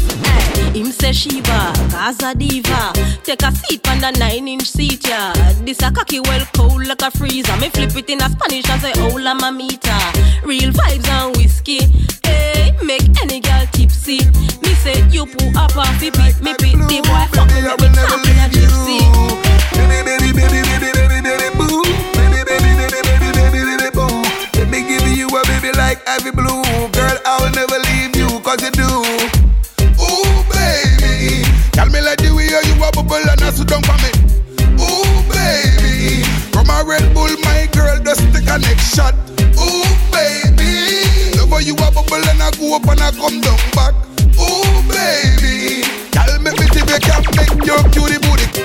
Him 0.75 0.93
say 0.93 1.13
Shiva, 1.13 1.73
cause 1.91 2.23
a 2.23 2.35
diva. 2.35 2.93
Take 3.25 3.43
a 3.43 3.53
seat 3.53 3.89
on 3.89 3.99
the 4.01 4.11
nine 4.19 4.47
inch 4.49 4.69
seat, 4.69 5.07
yeah. 5.09 5.33
This 5.65 5.81
a 5.83 5.91
cocky 5.91 6.21
well 6.21 6.45
cold 6.55 6.87
like 6.87 7.03
a 7.03 7.11
freezer. 7.11 7.57
Me 7.57 7.69
flip 7.71 7.97
it 7.97 8.11
in 8.11 8.21
a 8.21 8.29
Spanish 8.29 8.69
and 8.69 8.81
say, 8.81 8.93
oh, 8.97 9.11
hola 9.11 9.35
mamita. 9.35 9.97
Real 10.45 10.71
vibes 10.73 11.09
and 11.09 11.37
whiskey. 11.37 11.81
Hey, 12.25 12.77
make 12.85 13.09
any 13.23 13.41
girl 13.41 13.65
tipsy. 13.73 14.19
Me 14.63 14.71
say, 14.85 15.01
you 15.09 15.27
poo 15.27 15.49
up 15.57 15.73
the 15.73 16.11
pit. 16.13 16.37
Me 16.43 16.53
pit 16.55 16.77
the 16.89 17.01
boy 17.03 17.27
fuck 17.33 17.49
me, 17.49 17.63
me 17.65 18.31
in 18.31 18.39
a 18.39 18.49
gypsy. 18.53 19.01
Baby, 19.73 19.99
baby, 20.05 20.33
baby, 20.33 20.61
baby, 20.61 20.91
baby, 20.93 21.19
baby, 21.25 21.49
boo. 21.57 21.83
Baby, 22.15 22.41
baby, 22.45 22.71
baby, 22.77 23.01
baby, 23.01 23.29
baby, 23.33 23.61
baby, 23.65 23.89
boo. 23.97 24.23
Let 24.61 24.69
me 24.69 24.85
give 24.85 25.07
you 25.17 25.29
a 25.29 25.41
baby 25.49 25.73
like 25.77 26.07
Ivy 26.07 26.31
Blue. 26.31 26.63
Girl, 26.93 27.17
I 27.25 27.41
will 27.41 27.55
never 27.57 27.79
leave 27.89 28.15
you, 28.17 28.41
cause 28.41 28.61
you 28.63 28.71
do. 28.71 29.36
Tell 31.77 31.91
me 31.91 32.01
like 32.01 32.17
the 32.17 32.33
way 32.33 32.49
you 32.49 32.73
a 32.81 32.91
bubble 32.91 33.21
and 33.21 33.43
I 33.43 33.51
sit 33.51 33.69
down 33.69 33.83
for 33.85 33.93
me. 34.01 34.09
Ooh, 34.81 35.21
baby. 35.29 36.25
From 36.49 36.73
a 36.73 36.81
Red 36.81 37.13
Bull, 37.13 37.29
my 37.45 37.69
girl, 37.69 38.01
just 38.01 38.25
take 38.33 38.49
a 38.49 38.57
next 38.57 38.97
shot. 38.97 39.13
Ooh, 39.61 39.85
baby. 40.09 41.05
Love 41.37 41.61
you 41.61 41.77
a 41.77 41.93
bubble 41.93 42.17
and 42.17 42.41
I 42.41 42.49
go 42.57 42.77
up 42.77 42.89
and 42.89 43.01
I 43.05 43.13
come 43.13 43.45
down 43.45 43.61
back. 43.77 43.93
Ooh, 44.41 44.81
baby. 44.89 45.85
Tell 46.17 46.41
me 46.41 46.57
if 46.57 46.73
you 46.81 46.97
can 46.97 47.23
make 47.37 47.61
your 47.69 47.85
cutie 47.93 48.25
booty. 48.25 48.65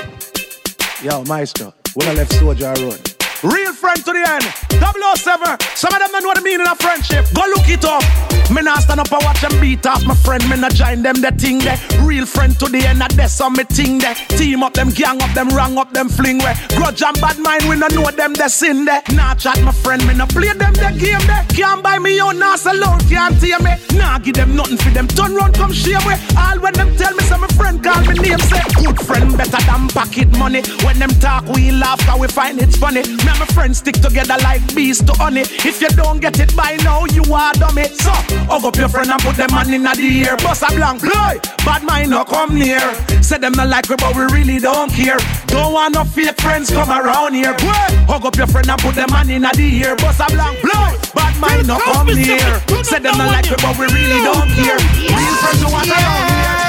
Yo, 1.04 1.22
Maestro, 1.24 1.74
when 1.92 2.08
I 2.08 2.14
left 2.14 2.32
Soldier 2.32 2.72
Road. 2.80 3.21
Real 3.42 3.72
friend 3.72 3.98
to 4.04 4.12
the 4.12 4.22
end. 4.22 4.46
007. 4.78 5.58
Some 5.74 5.92
of 5.92 5.98
them 5.98 6.10
don't 6.12 6.22
know 6.22 6.34
the 6.34 6.42
meaning 6.42 6.66
of 6.66 6.78
friendship. 6.78 7.26
Go 7.34 7.42
look 7.50 7.68
it 7.68 7.84
up. 7.84 8.02
Me 8.50 8.62
not 8.62 8.82
stand 8.82 9.00
up 9.00 9.10
and 9.10 9.24
watch 9.24 9.40
them 9.40 9.58
beat 9.60 9.86
off 9.86 10.04
my 10.04 10.14
friend. 10.14 10.42
Me 10.48 10.56
not 10.56 10.74
join 10.74 11.02
them 11.02 11.16
the 11.16 11.32
thing 11.32 11.58
there. 11.58 11.78
Real 12.06 12.26
friend 12.26 12.58
to 12.60 12.66
the 12.66 12.86
end. 12.86 13.02
That's 13.02 13.40
on 13.40 13.54
me 13.54 13.64
thing 13.64 13.98
there. 13.98 14.14
Team 14.38 14.62
up 14.62 14.74
them, 14.74 14.90
gang 14.90 15.20
up 15.20 15.34
them, 15.34 15.48
rang 15.50 15.76
up 15.76 15.92
them, 15.92 16.08
fling 16.08 16.38
where. 16.38 16.54
Grudge 16.76 17.02
and 17.02 17.18
bad 17.20 17.38
mind, 17.38 17.64
we 17.66 17.74
no 17.74 17.88
know 17.88 18.10
them 18.10 18.32
the 18.32 18.48
sin 18.48 18.84
there. 18.84 19.02
Nah 19.12 19.34
chat 19.34 19.60
my 19.62 19.72
friend, 19.72 20.06
me 20.06 20.14
no 20.14 20.26
play 20.26 20.52
them 20.52 20.74
the 20.74 20.94
game 20.94 21.24
there. 21.26 21.44
Can't 21.50 21.82
buy 21.82 21.98
me 21.98 22.20
out, 22.20 22.36
nah 22.36 22.56
alone, 22.66 23.00
can't 23.10 23.34
tear 23.40 23.58
me. 23.58 23.74
Nah 23.98 24.18
give 24.18 24.34
them 24.34 24.54
nothing 24.54 24.76
for 24.76 24.90
them. 24.90 25.08
Turn 25.08 25.34
round, 25.34 25.54
come 25.54 25.72
share 25.72 26.00
me. 26.06 26.14
All 26.38 26.60
when 26.60 26.74
them 26.74 26.94
tell 26.96 27.14
me, 27.14 27.24
some 27.24 27.40
my 27.40 27.48
friend 27.58 27.82
call 27.82 28.02
me 28.02 28.14
name, 28.14 28.38
say 28.38 28.62
good 28.76 29.00
friend 29.00 29.36
better 29.36 29.62
than 29.66 29.88
pocket 29.88 30.30
money. 30.38 30.62
When 30.84 30.98
them 30.98 31.10
talk, 31.18 31.44
we 31.48 31.72
laugh, 31.72 31.98
cause 32.06 32.20
we 32.20 32.28
find 32.28 32.60
it 32.60 32.72
funny. 32.74 33.02
Me 33.02 33.31
and 33.32 33.40
my 33.40 33.46
friends 33.46 33.78
stick 33.78 33.96
together 33.96 34.36
like 34.42 34.62
bees 34.74 35.02
to 35.02 35.12
honey. 35.14 35.42
If 35.64 35.80
you 35.80 35.88
don't 35.88 36.20
get 36.20 36.38
it 36.38 36.54
by 36.54 36.76
now, 36.84 37.04
you 37.06 37.24
are 37.32 37.52
dummy. 37.54 37.84
So, 37.84 38.12
hug 38.50 38.64
up 38.64 38.76
your 38.76 38.88
friend 38.88 39.10
and 39.10 39.20
put 39.22 39.36
them 39.36 39.50
man 39.52 39.72
in 39.72 39.82
the 39.82 39.96
ear. 39.96 40.36
Bust 40.36 40.62
a 40.62 40.68
blank 40.74 41.00
boy, 41.00 41.40
bad 41.64 41.82
mind 41.84 42.10
no 42.10 42.24
come 42.24 42.58
near. 42.58 42.80
Say 43.22 43.38
them 43.38 43.52
not 43.52 43.68
like 43.68 43.88
we, 43.88 43.96
but 43.96 44.14
we 44.14 44.24
really 44.36 44.58
don't 44.58 44.90
care. 44.92 45.18
Don't 45.46 45.72
want 45.72 45.94
no 45.94 46.04
fake 46.04 46.40
friends 46.40 46.70
come 46.70 46.90
around 46.90 47.34
here. 47.34 47.54
Boy, 47.54 47.88
hug 48.10 48.24
up 48.24 48.36
your 48.36 48.46
friend 48.46 48.68
and 48.68 48.80
put 48.80 48.94
them 48.94 49.08
man 49.10 49.30
in 49.30 49.42
the 49.42 49.80
ear. 49.82 49.96
Bust 49.96 50.20
a 50.20 50.26
blank 50.32 50.60
boy, 50.60 50.92
bad 51.14 51.34
mind 51.40 51.66
no 51.66 51.78
come 51.78 52.12
near. 52.12 52.52
Say 52.84 52.98
them 52.98 53.16
not 53.16 53.32
like 53.32 53.48
we, 53.48 53.56
but 53.56 53.78
we 53.78 53.86
really 53.86 54.20
don't 54.22 54.48
care. 54.52 54.78
Real 55.08 55.34
friends 55.40 55.62
who 55.62 55.72
want 55.72 55.88
around 55.88 56.28
here. 56.28 56.62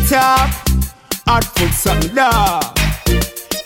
Hilltop, 0.00 0.48
hot 1.28 1.44
foot 1.44 1.72
something 1.72 2.14
da. 2.14 2.60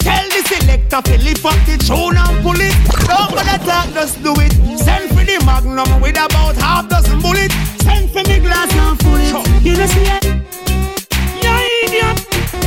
Tell 0.03 0.27
the 0.29 0.43
selector 0.51 1.01
to 1.01 1.19
lift 1.23 1.45
up 1.45 1.55
the 1.65 1.79
tune 1.79 2.17
and 2.19 2.43
pull 2.43 2.59
it. 2.59 2.75
Don't 3.07 3.31
bother 3.31 3.65
talk, 3.65 3.95
just 3.95 4.21
do 4.23 4.35
it. 4.39 4.53
Send 4.77 5.11
for 5.11 5.25
the 5.25 5.41
magnum 5.47 6.01
with 6.01 6.19
about 6.19 6.57
half 6.57 6.89
dozen 6.89 7.21
bullets. 7.21 7.55
Send 7.85 8.11
for 8.11 8.27
me 8.29 8.41
glass 8.41 8.73
and 8.75 8.99
full 9.01 9.15
it. 9.15 9.63
You 9.63 9.77
know 9.77 9.87
see 9.87 10.11
it? 10.11 10.25
Yeah, 11.41 11.61
idiot. 11.85 12.19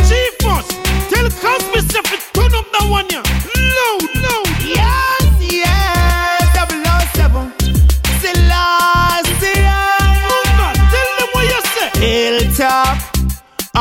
Chief 0.08 0.38
boss, 0.40 0.68
tell 1.12 1.28
Cosby 1.30 1.82
to 1.92 2.18
turn 2.34 2.56
up 2.56 2.72
that 2.72 2.88
one, 2.90 3.10
yeah. 3.10 3.27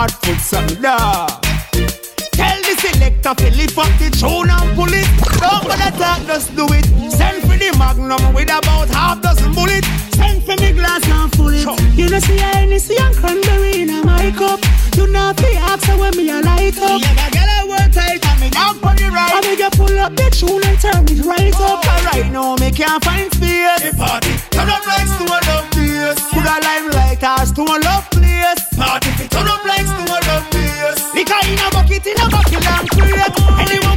Foot 0.05 0.39
something. 0.41 0.83
Tell 0.83 2.59
the 2.61 2.75
selector 2.85 3.35
to 3.35 3.57
lift 3.57 3.79
up 3.79 3.89
the 3.99 4.11
tune 4.13 4.51
and 4.51 4.77
pull 4.77 4.93
it. 4.93 5.09
Don't 5.41 5.65
bother 5.65 5.97
talk, 5.97 6.21
just 6.27 6.55
do 6.55 6.67
it. 6.71 6.85
Send 7.11 7.41
for 7.43 7.57
the 7.57 7.75
magnum 7.79 8.35
with 8.35 8.51
about 8.51 8.89
half 8.91 9.23
dozen 9.23 9.53
bullets. 9.55 9.89
Send 10.17 10.45
for 10.45 10.57
me 10.61 10.73
glass 10.73 11.09
and 11.09 11.33
full 11.35 11.49
it. 11.49 11.67
You 11.97 12.11
know 12.11 12.19
see 12.19 12.39
I 12.41 12.77
see 12.77 12.99
and 12.99 13.17
cranberry 13.17 13.83
in 13.83 14.05
my 14.05 14.31
cup. 14.33 14.66
You 14.97 15.07
know 15.13 15.33
the 15.37 15.53
ask 15.61 15.87
when 16.01 16.17
me 16.17 16.31
a 16.31 16.41
light 16.41 16.79
up. 16.81 16.97
Yeah, 16.97 17.13
my 17.13 17.29
girl 17.29 17.45
I 17.45 17.69
work 17.69 17.93
tight 17.93 18.25
and 18.25 18.41
me 18.41 18.49
down 18.49 18.81
on 18.81 18.97
the 18.97 19.13
right. 19.13 19.29
I 19.29 19.41
make 19.45 19.61
you 19.61 19.69
pull 19.77 19.93
up 20.01 20.17
the 20.17 20.27
tune 20.33 20.65
and 20.65 20.81
turn 20.81 21.05
it 21.05 21.21
right 21.21 21.53
up. 21.53 21.85
Oh, 21.85 21.93
alright 21.93 22.33
now 22.33 22.57
me 22.57 22.73
can't 22.73 23.05
find 23.05 23.29
space. 23.29 23.85
The 23.85 23.93
party 23.93 24.33
turn 24.49 24.73
up 24.73 24.81
like 24.89 25.05
to 25.05 25.25
a 25.29 25.39
love 25.53 25.69
place. 25.69 26.21
Put 26.33 26.49
a 26.49 26.57
limelight 26.65 27.21
as 27.21 27.53
to 27.53 27.63
a 27.63 27.77
love 27.85 28.09
place. 28.09 28.65
Party 28.73 29.13
turn 29.29 29.45
up 29.45 29.65
like 29.69 29.85
to 29.85 30.03
a 30.09 30.19
love 30.33 30.49
place. 30.49 31.01
Liquor 31.13 31.45
in 31.45 31.61
a 31.61 31.69
bucket 31.77 32.07
in 32.09 32.17
a 32.17 32.27
bucket 32.33 32.65
and 32.65 32.89
crate. 32.89 33.37
Anywhere 33.61 33.96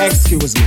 Excuse 0.00 0.54
me. 0.56 0.64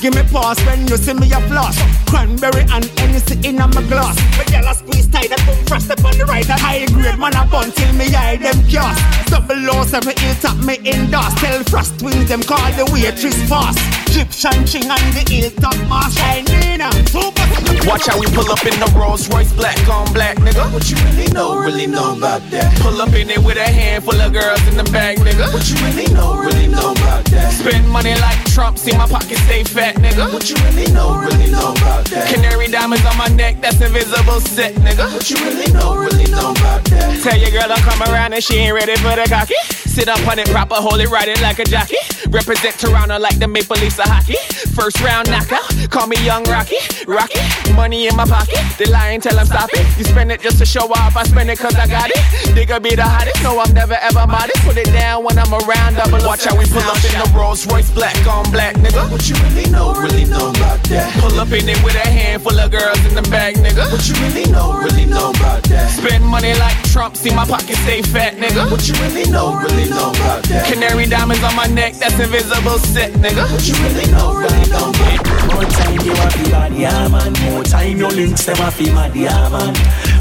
Give 0.00 0.14
me 0.14 0.22
pause 0.24 0.58
when 0.66 0.88
you 0.88 0.96
see 0.96 1.14
me 1.14 1.30
a 1.32 1.40
floss. 1.46 1.78
Cranberry 2.10 2.66
and 2.72 2.84
Hennessy 2.98 3.38
in 3.48 3.56
my 3.56 3.70
glass. 3.86 4.18
My 4.36 4.44
girl 4.50 4.68
a 4.68 4.74
squeeze 4.74 5.06
tight 5.08 5.30
and 5.30 5.40
put 5.42 5.68
frost 5.68 5.90
up 5.90 6.04
on 6.04 6.18
the 6.18 6.24
right. 6.24 6.48
And 6.48 6.60
high 6.60 6.86
grade 6.86 7.18
man 7.18 7.36
a 7.36 7.46
bun 7.46 7.70
till 7.70 7.92
me 7.94 8.12
eye 8.14 8.36
them 8.36 8.58
gas. 8.68 8.98
Double 9.30 9.70
O 9.70 9.84
seven 9.84 10.16
hilltop 10.18 10.56
me 10.64 10.78
in 10.84 11.10
dust. 11.10 11.38
Tell 11.38 11.62
frost 11.64 12.00
twins 12.00 12.28
them 12.28 12.42
call 12.42 12.70
the 12.72 12.84
waitress 12.92 13.38
fast. 13.48 13.78
Egyptian 14.10 14.66
ching 14.66 14.90
on 14.90 14.98
the 15.14 15.22
hilltop 15.30 15.76
mash. 15.88 16.18
I 16.18 16.42
Nina. 16.42 16.90
Super. 17.06 17.42
Watch 17.86 18.06
how 18.06 18.18
we 18.18 18.26
pull 18.26 18.50
up 18.50 18.64
in 18.64 18.78
the 18.78 18.90
Rolls 18.94 19.28
Royce 19.28 19.52
black 19.54 19.78
on 19.88 20.12
black, 20.12 20.36
nigga. 20.38 20.72
What 20.72 20.88
you 20.90 20.96
really 21.06 21.30
know, 21.32 21.58
really 21.58 21.86
know 21.86 22.16
about 22.16 22.42
that? 22.50 22.78
Pull 22.80 23.00
up 23.00 23.12
in 23.14 23.30
it 23.30 23.38
with 23.38 23.56
a 23.56 23.66
handful 23.66 24.14
of 24.20 24.32
girls 24.32 24.62
in 24.68 24.76
the 24.76 24.84
bag, 24.92 25.18
nigga. 25.18 25.52
What 25.52 25.68
you 25.68 25.76
really 25.86 26.12
know, 26.14 26.36
really 26.36 26.68
know 26.68 26.92
about 26.92 27.24
that? 27.26 27.52
Spend 27.52 27.88
money 27.88 28.14
like 28.20 28.38
Trump, 28.52 28.71
see 28.76 28.96
my 28.96 29.06
pocket 29.06 29.38
stay 29.38 29.64
fat, 29.64 29.96
nigga. 29.96 30.32
What 30.32 30.48
you 30.48 30.56
really 30.64 30.90
know, 30.92 31.18
really 31.18 31.50
know 31.50 31.72
about 31.72 32.04
that? 32.06 32.32
Canary 32.32 32.68
diamonds 32.68 33.04
on 33.04 33.16
my 33.16 33.28
neck, 33.28 33.60
that's 33.60 33.80
invisible 33.80 34.40
set, 34.40 34.74
nigga. 34.76 35.12
What 35.12 35.28
you 35.30 35.36
really 35.44 35.70
know, 35.72 35.96
really 35.96 36.30
know 36.30 36.52
about 36.52 36.84
that? 36.86 37.20
Tell 37.22 37.36
your 37.36 37.50
girl 37.50 37.70
I'm 37.70 37.82
come 37.82 38.02
around 38.12 38.32
and 38.32 38.42
she 38.42 38.56
ain't 38.56 38.74
ready 38.74 38.96
for 38.96 39.14
the 39.16 39.26
cocky. 39.28 39.54
Sit 39.92 40.08
up 40.08 40.26
on 40.26 40.38
it 40.38 40.48
proper, 40.48 40.76
hold 40.76 41.00
it, 41.00 41.10
ride 41.10 41.28
it 41.28 41.40
like 41.42 41.58
a 41.58 41.64
jockey. 41.64 42.00
Represent 42.30 42.78
Toronto 42.78 43.18
like 43.18 43.38
the 43.38 43.46
Maple 43.46 43.76
Leafs 43.76 43.98
of 43.98 44.06
hockey. 44.08 44.40
First 44.72 45.00
round 45.04 45.28
knockout, 45.28 45.68
call 45.90 46.06
me 46.06 46.16
Young 46.24 46.44
Rocky. 46.44 46.80
Rocky, 47.06 47.44
money 47.76 48.08
in 48.08 48.16
my 48.16 48.24
pocket. 48.24 48.56
They 48.78 48.86
lying 48.86 49.20
till 49.20 49.38
I'm 49.38 49.44
stopping. 49.44 49.84
You 49.98 50.04
spend 50.04 50.32
it 50.32 50.40
just 50.40 50.56
to 50.58 50.64
show 50.64 50.88
off, 50.88 51.14
I 51.14 51.24
spend 51.24 51.50
it 51.50 51.58
cause 51.58 51.74
I 51.76 51.86
got 51.86 52.08
it. 52.08 52.16
Digga 52.56 52.82
be 52.82 52.96
the 52.96 53.04
hottest, 53.04 53.42
no 53.42 53.60
I'm 53.60 53.74
never 53.74 54.00
ever 54.00 54.26
modest. 54.26 54.64
Put 54.64 54.78
it 54.78 54.88
down 54.96 55.24
when 55.24 55.38
I'm 55.38 55.52
around, 55.52 55.96
double 55.96 56.24
Watch 56.24 56.44
how 56.44 56.56
we 56.56 56.64
pull 56.64 56.86
up 56.88 57.02
in 57.04 57.12
the 57.18 57.28
Rolls 57.36 57.66
Royce 57.66 57.90
black 57.90 58.16
on 58.26 58.48
black, 58.50 58.61
nigga. 58.70 59.10
What 59.10 59.28
you 59.28 59.34
really 59.42 59.68
know, 59.70 59.92
really 59.94 60.24
know 60.24 60.50
about 60.50 60.82
that? 60.94 61.10
Pull 61.20 61.38
up 61.40 61.50
in 61.50 61.68
it 61.68 61.82
with 61.82 61.96
a 61.96 62.06
handful 62.06 62.58
of 62.58 62.70
girls 62.70 63.02
in 63.04 63.14
the 63.14 63.22
bag, 63.28 63.56
nigga. 63.56 63.90
What 63.90 64.06
you 64.06 64.14
really 64.22 64.46
know, 64.50 64.78
really 64.78 65.06
know 65.06 65.30
about 65.30 65.62
that? 65.64 65.90
Spend 65.90 66.24
money 66.24 66.54
like 66.54 66.76
Trump, 66.92 67.16
see 67.16 67.34
my 67.34 67.44
pocket 67.44 67.76
stay 67.82 68.02
fat, 68.02 68.34
nigga. 68.36 68.70
What 68.70 68.86
you 68.86 68.94
really 69.02 69.26
know, 69.30 69.58
really 69.58 69.90
know 69.90 70.10
about 70.10 70.44
that? 70.44 70.70
Canary 70.70 71.06
diamonds 71.06 71.42
on 71.42 71.56
my 71.56 71.66
neck, 71.66 71.94
that's 71.94 72.18
invisible 72.18 72.78
set, 72.78 73.12
nigga. 73.18 73.50
What 73.50 73.66
you 73.66 73.74
really 73.82 74.06
know, 74.12 74.38
really 74.38 74.66
know 74.70 74.90
about 74.94 75.18
that? 75.26 75.48
More 75.50 75.66
time 75.66 76.00
you 76.06 76.12
a 76.12 76.26
fi 76.30 76.50
bad, 76.50 76.72
yeah 76.74 77.08
man. 77.08 77.32
More 77.50 77.64
time 77.64 77.96
your 77.96 78.10
links 78.10 78.46
them 78.46 78.60
a 78.60 78.70
fi 78.70 78.86
mad, 78.92 79.16
yeah 79.16 79.48
man. 79.50 79.74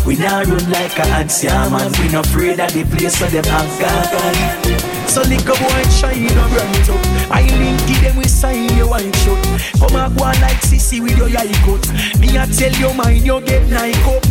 We 0.05 0.17
now 0.17 0.43
run 0.43 0.69
like 0.71 0.97
a 0.97 1.05
ants, 1.19 1.43
yeah 1.43 1.69
man. 1.69 1.91
We 1.99 2.09
not 2.09 2.25
afraid 2.25 2.59
of 2.59 2.73
the 2.73 2.83
place 2.85 3.19
where 3.21 3.29
them 3.29 3.45
have 3.45 3.71
gone. 3.79 5.00
So 5.11 5.21
a 5.41 5.51
boy 5.59 5.83
shine 5.89 6.25
up 6.37 6.51
right 6.51 6.89
up. 6.89 7.05
I 7.29 7.41
link 7.59 7.81
them 8.01 8.15
we 8.15 8.23
sign 8.29 8.69
your 8.77 8.87
wine 8.87 9.11
shot. 9.11 9.50
Come 9.79 9.95
a 9.95 10.09
go 10.09 10.25
like 10.41 10.61
sissy 10.61 11.01
with 11.01 11.17
your 11.17 11.29
eye 11.37 11.51
cut. 11.65 11.83
Me 12.19 12.35
a 12.37 12.45
tell 12.47 12.73
you 12.73 12.93
mine 12.93 13.25
you 13.25 13.41
get 13.41 13.67
Nike 13.69 13.97
up. 14.03 14.23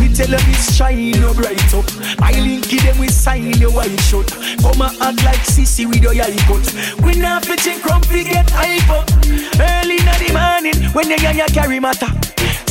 Me 0.00 0.12
tell 0.12 0.28
them 0.28 0.40
it's 0.48 0.74
shine 0.74 1.22
up 1.24 1.38
right 1.38 1.74
up. 1.74 1.84
I 2.20 2.32
link 2.40 2.66
them 2.66 2.98
we 2.98 3.08
sign 3.08 3.52
your 3.58 3.72
wine 3.72 3.96
shot. 3.98 4.28
Come 4.62 4.82
a 4.82 4.90
act 5.00 5.24
like 5.24 5.44
sissy 5.44 5.86
with 5.86 6.02
your 6.02 6.12
eye 6.12 6.36
cut. 6.46 6.64
We 7.04 7.18
not 7.18 7.44
fetching 7.44 7.78
crumpy 7.78 8.24
get 8.24 8.50
hype 8.50 8.90
up. 8.90 9.10
Early 9.58 9.98
in 9.98 10.06
the 10.06 10.30
morning 10.32 10.90
when 10.92 11.12
and 11.12 11.36
you 11.36 11.46
carry 11.54 11.80
matter. 11.80 12.08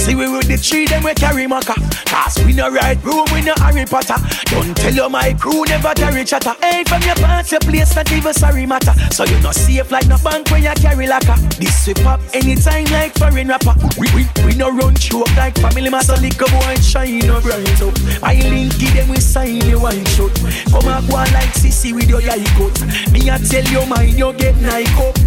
See 0.05 0.13
we 0.13 0.29
with 0.29 0.47
the 0.47 0.57
tree, 0.57 0.85
them 0.85 1.03
we 1.03 1.15
carry 1.15 1.47
maca. 1.47 1.73
Cause 2.05 2.37
we 2.45 2.53
no 2.53 2.69
ride 2.69 3.03
room, 3.03 3.25
we 3.33 3.41
no 3.41 3.55
Harry 3.57 3.85
Potter. 3.85 4.21
Don't 4.45 4.77
tell 4.77 4.93
you 4.93 5.09
my 5.09 5.33
crew 5.33 5.65
never 5.65 5.93
carry 5.95 6.23
chatter. 6.23 6.53
Hey, 6.61 6.83
from 6.83 7.01
your 7.01 7.15
pants, 7.15 7.51
your 7.51 7.59
place 7.61 7.95
not 7.95 8.11
even 8.11 8.33
sorry 8.33 8.67
matter. 8.67 8.93
So 9.09 9.25
you 9.25 9.39
no 9.41 9.51
safe 9.51 9.89
like 9.91 10.07
no 10.07 10.17
bank 10.23 10.51
when 10.51 10.61
you 10.61 10.73
carry 10.75 11.07
lacquer. 11.07 11.35
This 11.57 11.87
we 11.87 11.93
pop 12.15 12.35
anytime 12.35 12.85
like 12.85 13.13
foreign 13.15 13.47
rapper. 13.47 13.73
We, 13.97 14.07
we, 14.15 14.27
we 14.45 14.55
no 14.55 14.69
run 14.69 14.95
choke 14.95 15.33
like 15.35 15.57
family 15.57 15.89
master. 15.89 16.13
A 16.13 16.29
boy 16.37 16.75
shine 16.81 17.29
up 17.29 17.43
bright 17.43 17.81
up. 17.81 17.93
I 18.23 18.35
link 18.49 18.77
give 18.79 18.93
them 18.93 19.09
we 19.09 19.17
sign 19.17 19.61
you 19.67 19.79
wine 19.79 20.05
shot. 20.05 20.33
Come 20.71 20.87
a 20.87 21.01
go 21.07 21.17
like 21.33 21.53
sissy 21.53 21.93
with 21.93 22.09
your 22.09 22.21
eye 22.21 22.43
cut. 22.57 22.75
Me 23.11 23.29
a 23.29 23.37
tell 23.39 23.65
you 23.65 23.85
mine, 23.87 24.17
you 24.17 24.33
get 24.33 24.55
Nike 24.61 24.91
up. 24.95 25.17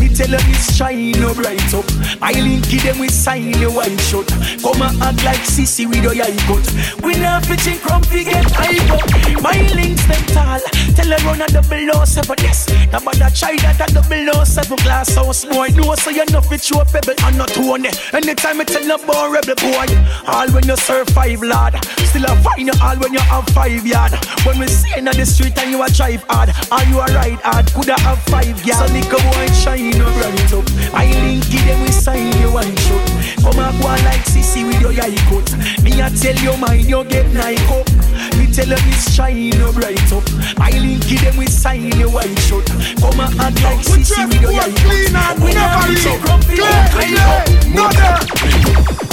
Me 0.00 0.08
tell 0.08 0.28
you 0.28 0.38
this 0.48 0.76
shine 0.76 1.22
up 1.22 1.36
bright 1.36 1.74
up. 1.74 1.84
I 2.22 2.32
link 2.32 2.68
give 2.68 2.82
them 2.82 2.98
we 2.98 3.08
sign 3.08 3.54
you 3.58 3.72
wine 3.72 3.98
shot. 3.98 4.28
Come 4.62 4.82
and 4.82 5.02
act 5.02 5.24
like 5.24 5.44
sissy 5.44 5.86
with 5.88 6.02
your 6.02 6.12
eye 6.12 6.36
cut. 6.46 6.64
We 7.02 7.14
not 7.18 7.44
pitching 7.44 7.78
crumpy 7.78 8.24
get 8.24 8.44
hype 8.50 8.90
up. 8.90 9.42
My 9.42 9.58
links 9.74 10.04
them 10.06 10.24
tall. 10.34 10.60
Tell 10.94 11.10
her 11.10 11.26
run 11.26 11.42
a 11.42 11.46
double 11.46 11.96
O 11.96 12.04
seven 12.04 12.36
yes. 12.42 12.68
Now 12.92 13.00
but 13.00 13.16
that 13.16 13.34
try 13.34 13.56
that 13.56 13.80
a 13.80 13.92
double 13.92 14.40
O 14.40 14.44
seven 14.44 14.76
glass 14.78 15.14
house 15.14 15.44
boy. 15.44 15.68
No 15.74 15.94
so 15.94 16.10
you 16.10 16.24
know 16.26 16.37
fit 16.40 16.62
show 16.62 16.84
pebble 16.84 17.14
and 17.24 17.38
not 17.38 17.48
tone. 17.48 17.86
Anytime 18.12 18.60
I 18.60 18.64
tell 18.64 18.84
no 18.84 18.98
born 18.98 19.32
rebel 19.32 19.54
boy. 19.56 19.88
All 20.26 20.48
when 20.52 20.66
you 20.66 20.76
serve 20.76 21.08
five 21.10 21.42
lad. 21.42 21.82
Still 22.08 22.24
a 22.24 22.34
fine 22.42 22.70
all 22.80 22.96
when 22.96 23.12
you 23.12 23.20
have 23.20 23.46
five 23.50 23.86
yard. 23.86 24.12
When 24.44 24.58
we 24.58 24.66
see 24.68 24.92
in 24.96 25.04
the 25.04 25.26
street 25.26 25.58
and 25.58 25.70
you 25.70 25.82
a 25.82 25.88
drive 25.88 26.24
hard. 26.28 26.50
Or 26.72 26.82
you 26.88 27.00
a 27.00 27.06
ride 27.14 27.40
hard. 27.42 27.66
Coulda 27.72 27.98
have 28.00 28.22
five 28.24 28.58
yard. 28.64 28.88
So 28.88 28.94
lick 28.94 29.10
boy 29.10 29.46
shine 29.52 29.90
no 29.98 30.06
bright 30.16 30.52
up. 30.52 30.66
I 30.94 31.06
link 31.06 31.48
give 31.50 31.64
them 31.64 31.82
we 31.82 31.92
sign 31.92 32.32
you 32.40 32.52
one 32.52 32.74
shot. 32.86 33.06
Come 33.42 33.58
and 33.58 33.80
go 33.80 33.88
like 34.04 34.24
sissy 34.24 34.66
with 34.66 34.80
your 34.80 34.92
eye 34.92 35.16
cut. 35.28 35.48
Me 35.82 36.00
a 36.00 36.10
tell 36.10 36.36
you 36.36 36.56
mine, 36.56 36.86
you 36.86 37.04
get 37.04 37.26
Nike 37.32 37.62
up. 37.68 37.88
Me 38.36 38.46
tell 38.52 38.68
you 38.68 38.76
this 38.76 39.14
shine 39.14 39.50
no 39.50 39.72
bright 39.72 40.12
up. 40.12 40.24
I 40.58 40.70
link 40.78 41.06
give 41.06 41.20
them 41.22 41.36
we 41.36 41.46
sign 41.46 41.92
your 41.98 42.10
white 42.10 42.38
shot. 42.40 42.66
Come 43.00 43.20
and 43.20 43.40
act 43.40 43.62
like 43.62 43.80
sissy 43.80 44.26
with 44.28 44.40
your 44.42 44.52
eye 44.52 44.72
cut. 44.72 45.40
We 45.40 45.52
never 45.52 45.92
leave. 45.92 46.17
Clean 46.24 47.14
no 47.74 47.88
there. 47.92 48.18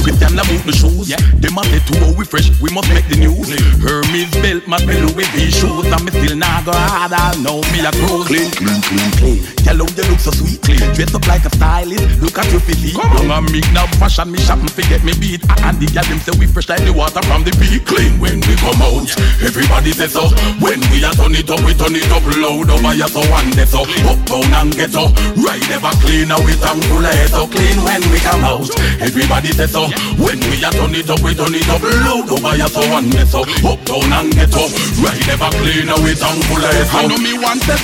With 0.06 0.20
them 0.22 0.38
about 0.38 0.62
the 0.66 0.72
shoes, 0.72 1.10
yeah. 1.10 1.18
Them 1.41 1.58
a 1.58 1.64
say 1.66 1.82
too 1.89 1.97
how 1.97 2.14
we 2.14 2.26
fresh, 2.26 2.53
we 2.62 2.70
must 2.70 2.89
make 2.93 3.10
the 3.10 3.18
news. 3.18 3.49
Hermes 3.82 4.30
belt, 4.38 4.68
my 4.70 4.78
pillow 4.78 5.10
with 5.18 5.30
these 5.34 5.58
shoes, 5.58 5.89
and 5.89 6.03
me 6.06 6.14
still 6.14 6.38
not 6.38 6.62
go 6.62 6.74
hard. 6.78 7.10
I 7.10 7.34
know 7.41 7.66
me 7.74 7.82
a 7.82 7.89
cruise. 7.89 8.30
Clean, 8.30 8.49
clean, 8.53 8.82
clean, 8.86 9.12
clean. 9.18 9.39
Tell 9.66 9.82
how 9.82 9.89
you 9.89 10.06
look 10.06 10.22
so 10.22 10.30
sweet, 10.30 10.62
clean. 10.62 10.86
Dress 10.93 11.10
up 11.18 11.26
like 11.26 11.41
a 11.45 11.51
stylist, 11.58 12.22
look 12.22 12.38
at 12.38 12.45
your 12.53 12.62
physique. 12.62 12.93
Come 12.93 13.34
on, 13.34 13.49
me 13.49 13.66
now 13.74 13.89
fashion 13.97 14.30
me 14.30 14.38
shop, 14.38 14.62
me 14.62 14.70
forget 14.70 15.01
me 15.01 15.18
beat. 15.18 15.41
Ah, 15.49 15.74
and 15.74 15.82
the 15.82 15.89
gal 15.89 16.06
them 16.06 16.22
say 16.22 16.38
we 16.38 16.45
fresh 16.45 16.70
like 16.70 16.86
the 16.86 16.93
water 16.93 17.26
from 17.26 17.41
the 17.41 17.49
peak. 17.58 17.89
Clean 17.89 18.14
when 18.22 18.45
we 18.45 18.53
come 18.62 18.78
out, 18.86 19.10
everybody 19.41 19.89
say 19.89 20.06
so. 20.06 20.30
When 20.62 20.78
we 20.93 21.01
a 21.01 21.10
turn 21.18 21.34
it 21.34 21.49
up, 21.49 21.66
we 21.66 21.74
turn 21.74 21.97
it 21.97 22.06
up 22.14 22.22
loud 22.38 22.70
over 22.70 22.93
here 22.93 23.10
so 23.10 23.26
one 23.34 23.49
day 23.58 23.66
so. 23.66 23.82
Up 24.06 24.22
down 24.30 24.53
and 24.53 24.70
get 24.70 24.93
so. 24.93 25.10
Right 25.41 25.66
ever 25.74 25.93
clean, 26.06 26.30
now 26.30 26.38
we 26.45 26.53
tongue 26.62 26.86
full 26.96 27.06
of 27.06 27.12
head 27.12 27.30
so 27.30 27.48
clean 27.48 27.78
when 27.84 28.02
we 28.12 28.20
come 28.20 28.43
out. 28.43 28.70
Everybody 29.04 29.52
say 29.52 29.68
so. 29.68 29.91
When 30.16 30.39
we 30.48 30.64
a 30.64 30.72
turn 30.72 30.96
it 30.96 31.10
up, 31.10 31.20
we 31.20 31.36
turn 31.36 31.52
it 31.52 31.68
up 31.68 31.84
loud 31.84 32.32
over 32.32 32.56
here 32.56 32.72
so 32.72 32.82
one 32.89 33.10
day 33.10 33.26
so. 33.26 33.41
Up 33.68 33.80
down 33.84 34.12
and 34.16 34.32
get 34.32 34.56
up. 34.56 34.72
Right 35.04 35.28
ever 35.28 35.52
clean, 35.60 35.88
now 35.88 36.00
we 36.00 36.16
tongue 36.16 36.41
full 36.48 36.64
of 36.64 36.72
head 36.72 36.88
so. 36.88 36.98
I 36.98 37.08
know 37.08 37.20
me 37.20 37.34
want 37.38 37.62
that. 37.68 37.84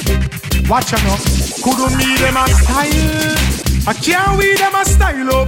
Watch 0.69 0.93
out 0.93 1.03
now. 1.03 1.19
Could 1.59 1.91
me 1.99 2.15
them 2.17 2.37
a 2.39 2.47
style? 2.47 3.35
I 3.87 3.93
can't 3.93 4.37
we 4.37 4.55
them 4.55 4.75
a 4.75 4.85
style 4.85 5.35
up. 5.35 5.47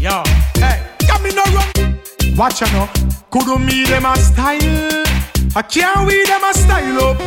Yo, 0.00 0.22
hey, 0.56 0.80
got 1.06 1.20
me 1.20 1.30
no 1.36 1.44
run. 1.52 2.00
Watch 2.36 2.62
out 2.62 2.72
now. 2.72 2.88
Could 3.30 3.60
me 3.60 3.84
them 3.84 4.06
a 4.06 4.16
style? 4.16 5.04
I 5.54 5.62
can't 5.62 6.06
we 6.06 6.24
them 6.24 6.44
a 6.44 6.54
style 6.54 7.00
up. 7.04 7.20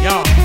Yo, 0.00 0.22
hey, 0.22 0.36
got 0.36 0.39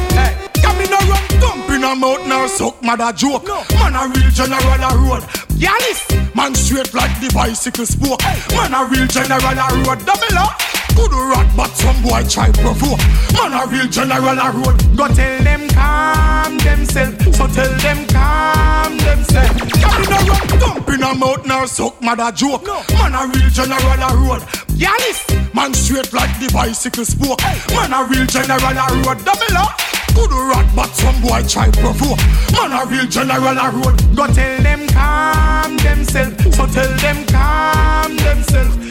in 1.44 1.84
a 1.84 1.96
mouth 1.96 2.26
now, 2.28 2.48
suck 2.48 2.82
mother 2.82 3.12
joke. 3.14 3.48
Man 3.48 3.96
a 3.96 4.08
real 4.08 4.32
general 4.32 4.84
a 4.84 4.92
road. 4.98 5.24
Yalis, 5.60 6.36
man 6.36 6.56
straight 6.56 6.94
like 6.94 7.20
the 7.20 7.32
bicycle 7.34 7.86
spoke. 7.86 8.22
Man 8.56 8.74
a 8.74 8.86
real 8.88 9.08
general 9.08 9.42
a 9.44 9.68
road. 9.84 10.00
Double 10.06 10.38
up. 10.40 10.62
Good 10.96 11.12
rat, 11.12 11.52
but 11.58 11.72
some 11.76 12.02
boy 12.04 12.24
try 12.30 12.52
provoke. 12.52 13.00
Man 13.36 13.54
a 13.54 13.68
real 13.68 13.88
general 13.88 14.40
a 14.40 14.52
road. 14.52 14.78
Go 14.96 15.08
tell 15.12 15.44
them 15.44 15.68
calm 15.70 16.58
themselves. 16.60 17.38
So 17.38 17.48
tell 17.48 17.74
them 17.84 18.08
calm 18.08 18.98
themselves. 18.98 19.62
Got 19.82 20.88
me 20.88 20.96
a 20.96 21.14
mouth 21.14 21.46
nor 21.46 21.68
suck 21.68 22.02
mother 22.02 22.32
joke. 22.32 22.66
No. 22.66 22.82
Man 22.96 23.14
a 23.14 23.28
real 23.28 23.50
general 23.50 24.00
a 24.00 24.12
road. 24.16 24.42
Yalis, 24.80 25.54
man 25.54 25.74
straight 25.74 26.12
like 26.14 26.40
the 26.40 26.50
bicycle 26.54 27.06
spoke. 27.06 27.42
Man 27.76 27.94
a 27.94 28.04
real 28.08 28.26
general 28.26 28.60
a 28.64 28.88
road. 29.04 29.24
Double 29.26 29.58
up. 29.58 29.85
Good 30.16 30.32
rat, 30.32 30.68
but 30.76 30.90
some 30.96 31.22
boy 31.22 31.44
try 31.48 31.70
provoke. 31.72 32.20
Man 32.54 32.72
a 32.72 32.86
real 32.90 33.06
general 33.06 33.58
a 33.58 33.70
road. 33.70 34.00
Go 34.16 34.26
tell 34.28 34.64
them 34.64 34.88
calm 34.88 35.78
themselves. 35.78 36.56
So 36.56 36.66
tell 36.68 36.98
them 36.98 37.26
calm 37.28 38.16
themselves. 38.18 38.86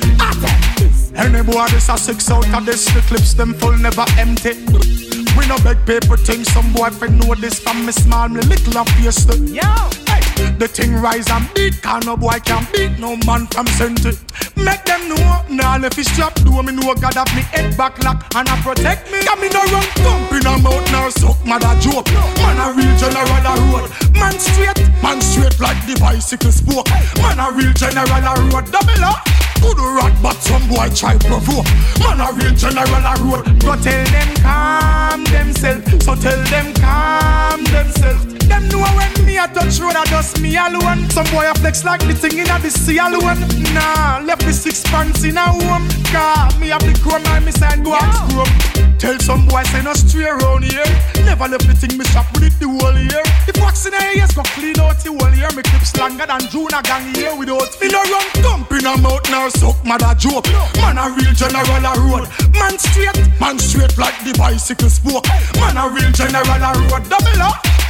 Any 1.17 1.43
boy 1.43 1.67
this 1.69 1.89
a 1.89 1.97
six 1.97 2.31
out 2.31 2.53
of 2.53 2.67
this, 2.67 2.85
the 2.87 3.01
clips 3.03 3.35
them 3.35 3.55
full 3.55 3.77
never 3.79 4.05
empty. 4.19 5.14
We 5.37 5.47
no 5.47 5.57
beg 5.59 5.85
paper 5.87 6.17
things, 6.17 6.53
some 6.53 6.73
boy 6.73 6.91
fi 6.91 7.09
know 7.09 7.35
this 7.35 7.59
from 7.59 7.85
me 7.87 7.93
small, 7.93 8.29
me 8.29 8.41
little 8.43 8.79
and 8.79 8.89
fierce. 8.91 9.27
Yo, 9.27 9.63
hey, 10.07 10.51
the 10.59 10.69
thing 10.69 10.95
rise 10.95 11.29
and 11.31 11.47
beat, 11.55 11.83
can 11.83 12.01
no 12.07 12.17
boy 12.17 12.39
can 12.45 12.67
beat 12.73 12.99
no 12.99 13.17
man 13.27 13.47
from 13.49 13.67
center. 13.67 14.13
Make 14.57 14.85
them 14.85 15.09
know, 15.09 15.45
nah 15.51 15.77
if 15.85 15.99
it's 15.99 16.11
strap, 16.11 16.35
do 16.37 16.63
me 16.63 16.73
know 16.73 16.95
God 16.95 17.15
have 17.15 17.35
me 17.35 17.43
head 17.43 17.77
back 17.77 18.03
lock 18.05 18.25
and 18.35 18.49
I 18.49 18.61
protect 18.63 19.11
me. 19.11 19.25
Got 19.25 19.41
me 19.41 19.49
no 19.49 19.61
run 19.75 19.85
thump 20.01 20.33
in 20.33 20.47
a 20.47 20.59
mouth, 20.59 20.87
nor 20.93 21.11
suck 21.11 21.45
mother 21.45 21.75
joke. 21.81 22.07
Man 22.39 22.59
a 22.63 22.73
real 22.73 22.95
general 22.97 23.27
a 23.27 23.55
road, 23.73 23.91
man 24.15 24.39
straight, 24.39 24.79
man 25.03 25.21
straight 25.21 25.59
like 25.61 25.81
the 25.87 25.97
bicycle 26.01 26.53
spoke. 26.53 26.89
Man 27.19 27.41
a 27.41 27.51
real 27.53 27.73
general 27.73 28.07
a 28.07 28.35
road, 28.51 28.71
double 28.71 29.05
up. 29.05 29.44
Good 29.65 29.79
rat, 29.79 30.13
but 30.23 30.37
some 30.43 30.69
boy 30.69 30.91
try 30.95 31.17
provoke. 31.17 31.65
Man 31.99 32.21
a 32.21 32.31
real 32.37 32.55
general 32.55 33.05
a 33.13 33.15
road. 33.25 33.45
Go 33.61 33.75
tell 33.81 34.05
them 34.05 34.35
calm 34.37 35.25
themselves. 35.25 36.05
So 36.05 36.15
tell 36.15 36.43
them 36.53 36.75
calm 36.75 37.65
themselves. 37.65 38.34
Them 38.49 38.69
know 38.69 38.85
when 38.97 39.13
me 39.27 39.39
a 39.39 39.47
touch 39.49 39.81
road, 39.81 39.97
I 39.97 40.05
just 40.07 40.41
me 40.41 40.57
alone. 40.57 41.09
Some 41.11 41.27
boy 41.33 41.49
a 41.49 41.55
flex 41.55 41.85
like 41.85 42.01
the 42.07 42.15
thing 42.15 42.39
in 42.39 42.51
a 42.51 42.59
the 42.59 42.71
sea 42.71 42.99
alone. 42.99 43.41
Nah, 43.75 44.21
left 44.25 44.45
the 44.45 44.53
six 44.53 44.83
pants 44.85 45.25
in 45.25 45.37
a 45.37 45.47
home. 45.47 45.89
Car 46.13 46.51
me 46.59 46.69
have 46.69 46.85
the 46.85 46.95
chrome 47.03 47.25
and 47.35 47.45
me 47.45 47.53
sign 47.53 47.83
go 47.83 47.95
ask 47.95 48.23
chrome. 48.31 48.99
Tell 48.99 49.19
some 49.19 49.47
boy 49.47 49.63
say 49.65 49.83
no 49.83 49.93
stray 49.95 50.29
around 50.29 50.65
here. 50.65 50.87
Never 51.25 51.49
left 51.49 51.67
the 51.67 51.75
thing 51.75 51.99
me 51.99 52.05
shop 52.05 52.27
with 52.35 52.45
it 52.45 52.55
the 52.61 52.69
whole 52.69 52.97
year. 52.97 53.25
If 53.49 53.57
wax 53.59 53.87
in 53.87 53.95
a 53.95 54.03
ears 54.17 54.33
go 54.33 54.43
clean 54.55 54.79
out 54.81 55.01
the 55.01 55.11
whole 55.13 55.35
year. 55.35 55.51
Me 55.57 55.63
clips 55.63 55.97
longer 55.97 56.27
than 56.27 56.41
June 56.49 56.73
a 56.73 56.81
gang 56.83 57.15
here 57.15 57.35
without 57.37 57.69
feel 57.75 57.93
run 57.93 58.27
thump 58.43 58.73
in 58.73 58.87
a 58.87 58.97
mouth 58.99 59.25
nor 59.31 59.51
suck 59.51 59.77
mother 59.85 60.15
joke. 60.17 60.47
Man 60.81 60.99
a 60.99 61.11
real 61.13 61.35
general 61.35 61.85
a 61.85 61.93
road. 62.07 62.25
Man 62.55 62.79
straight, 62.79 63.19
man 63.41 63.59
straight 63.59 63.97
like 63.99 64.19
the 64.25 64.33
bicycle 64.39 64.91
spoke. 64.91 65.27
Man 65.61 65.77
a 65.77 65.89
real 65.89 66.13
general 66.13 66.47
a 66.47 66.71
road. 66.89 67.03
Double 67.09 67.43
up. 67.43 67.84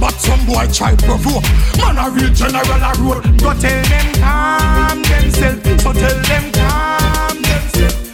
But 0.00 0.20
some 0.20 0.44
boy 0.46 0.66
try 0.72 0.94
provoke. 0.96 1.44
Man 1.78 1.96
a 1.96 2.10
real 2.10 2.32
general 2.34 2.82
a 2.82 2.92
road. 3.00 3.24
Go 3.40 3.52
tell 3.54 3.82
them 3.82 4.14
calm 4.20 5.02
themselves. 5.02 5.82
So 5.82 5.92
tell 5.92 6.22
them 6.22 6.52
calm 6.52 7.42
themselves. 7.42 8.04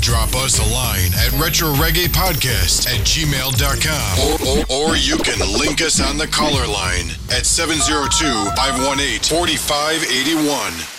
Drop 0.00 0.34
us 0.34 0.58
a 0.58 0.74
line 0.74 1.12
at 1.14 1.32
Retro 1.40 1.72
Podcast 1.72 2.86
at 2.86 3.00
gmail.com. 3.06 4.18
Or, 4.20 4.36
or, 4.48 4.90
or 4.90 4.96
you 4.96 5.16
can 5.18 5.38
link 5.58 5.80
us 5.80 6.00
on 6.00 6.18
the 6.18 6.26
caller 6.26 6.66
line 6.66 7.10
at 7.30 7.46
702 7.46 8.50
518 8.56 9.20
4581. 9.20 10.93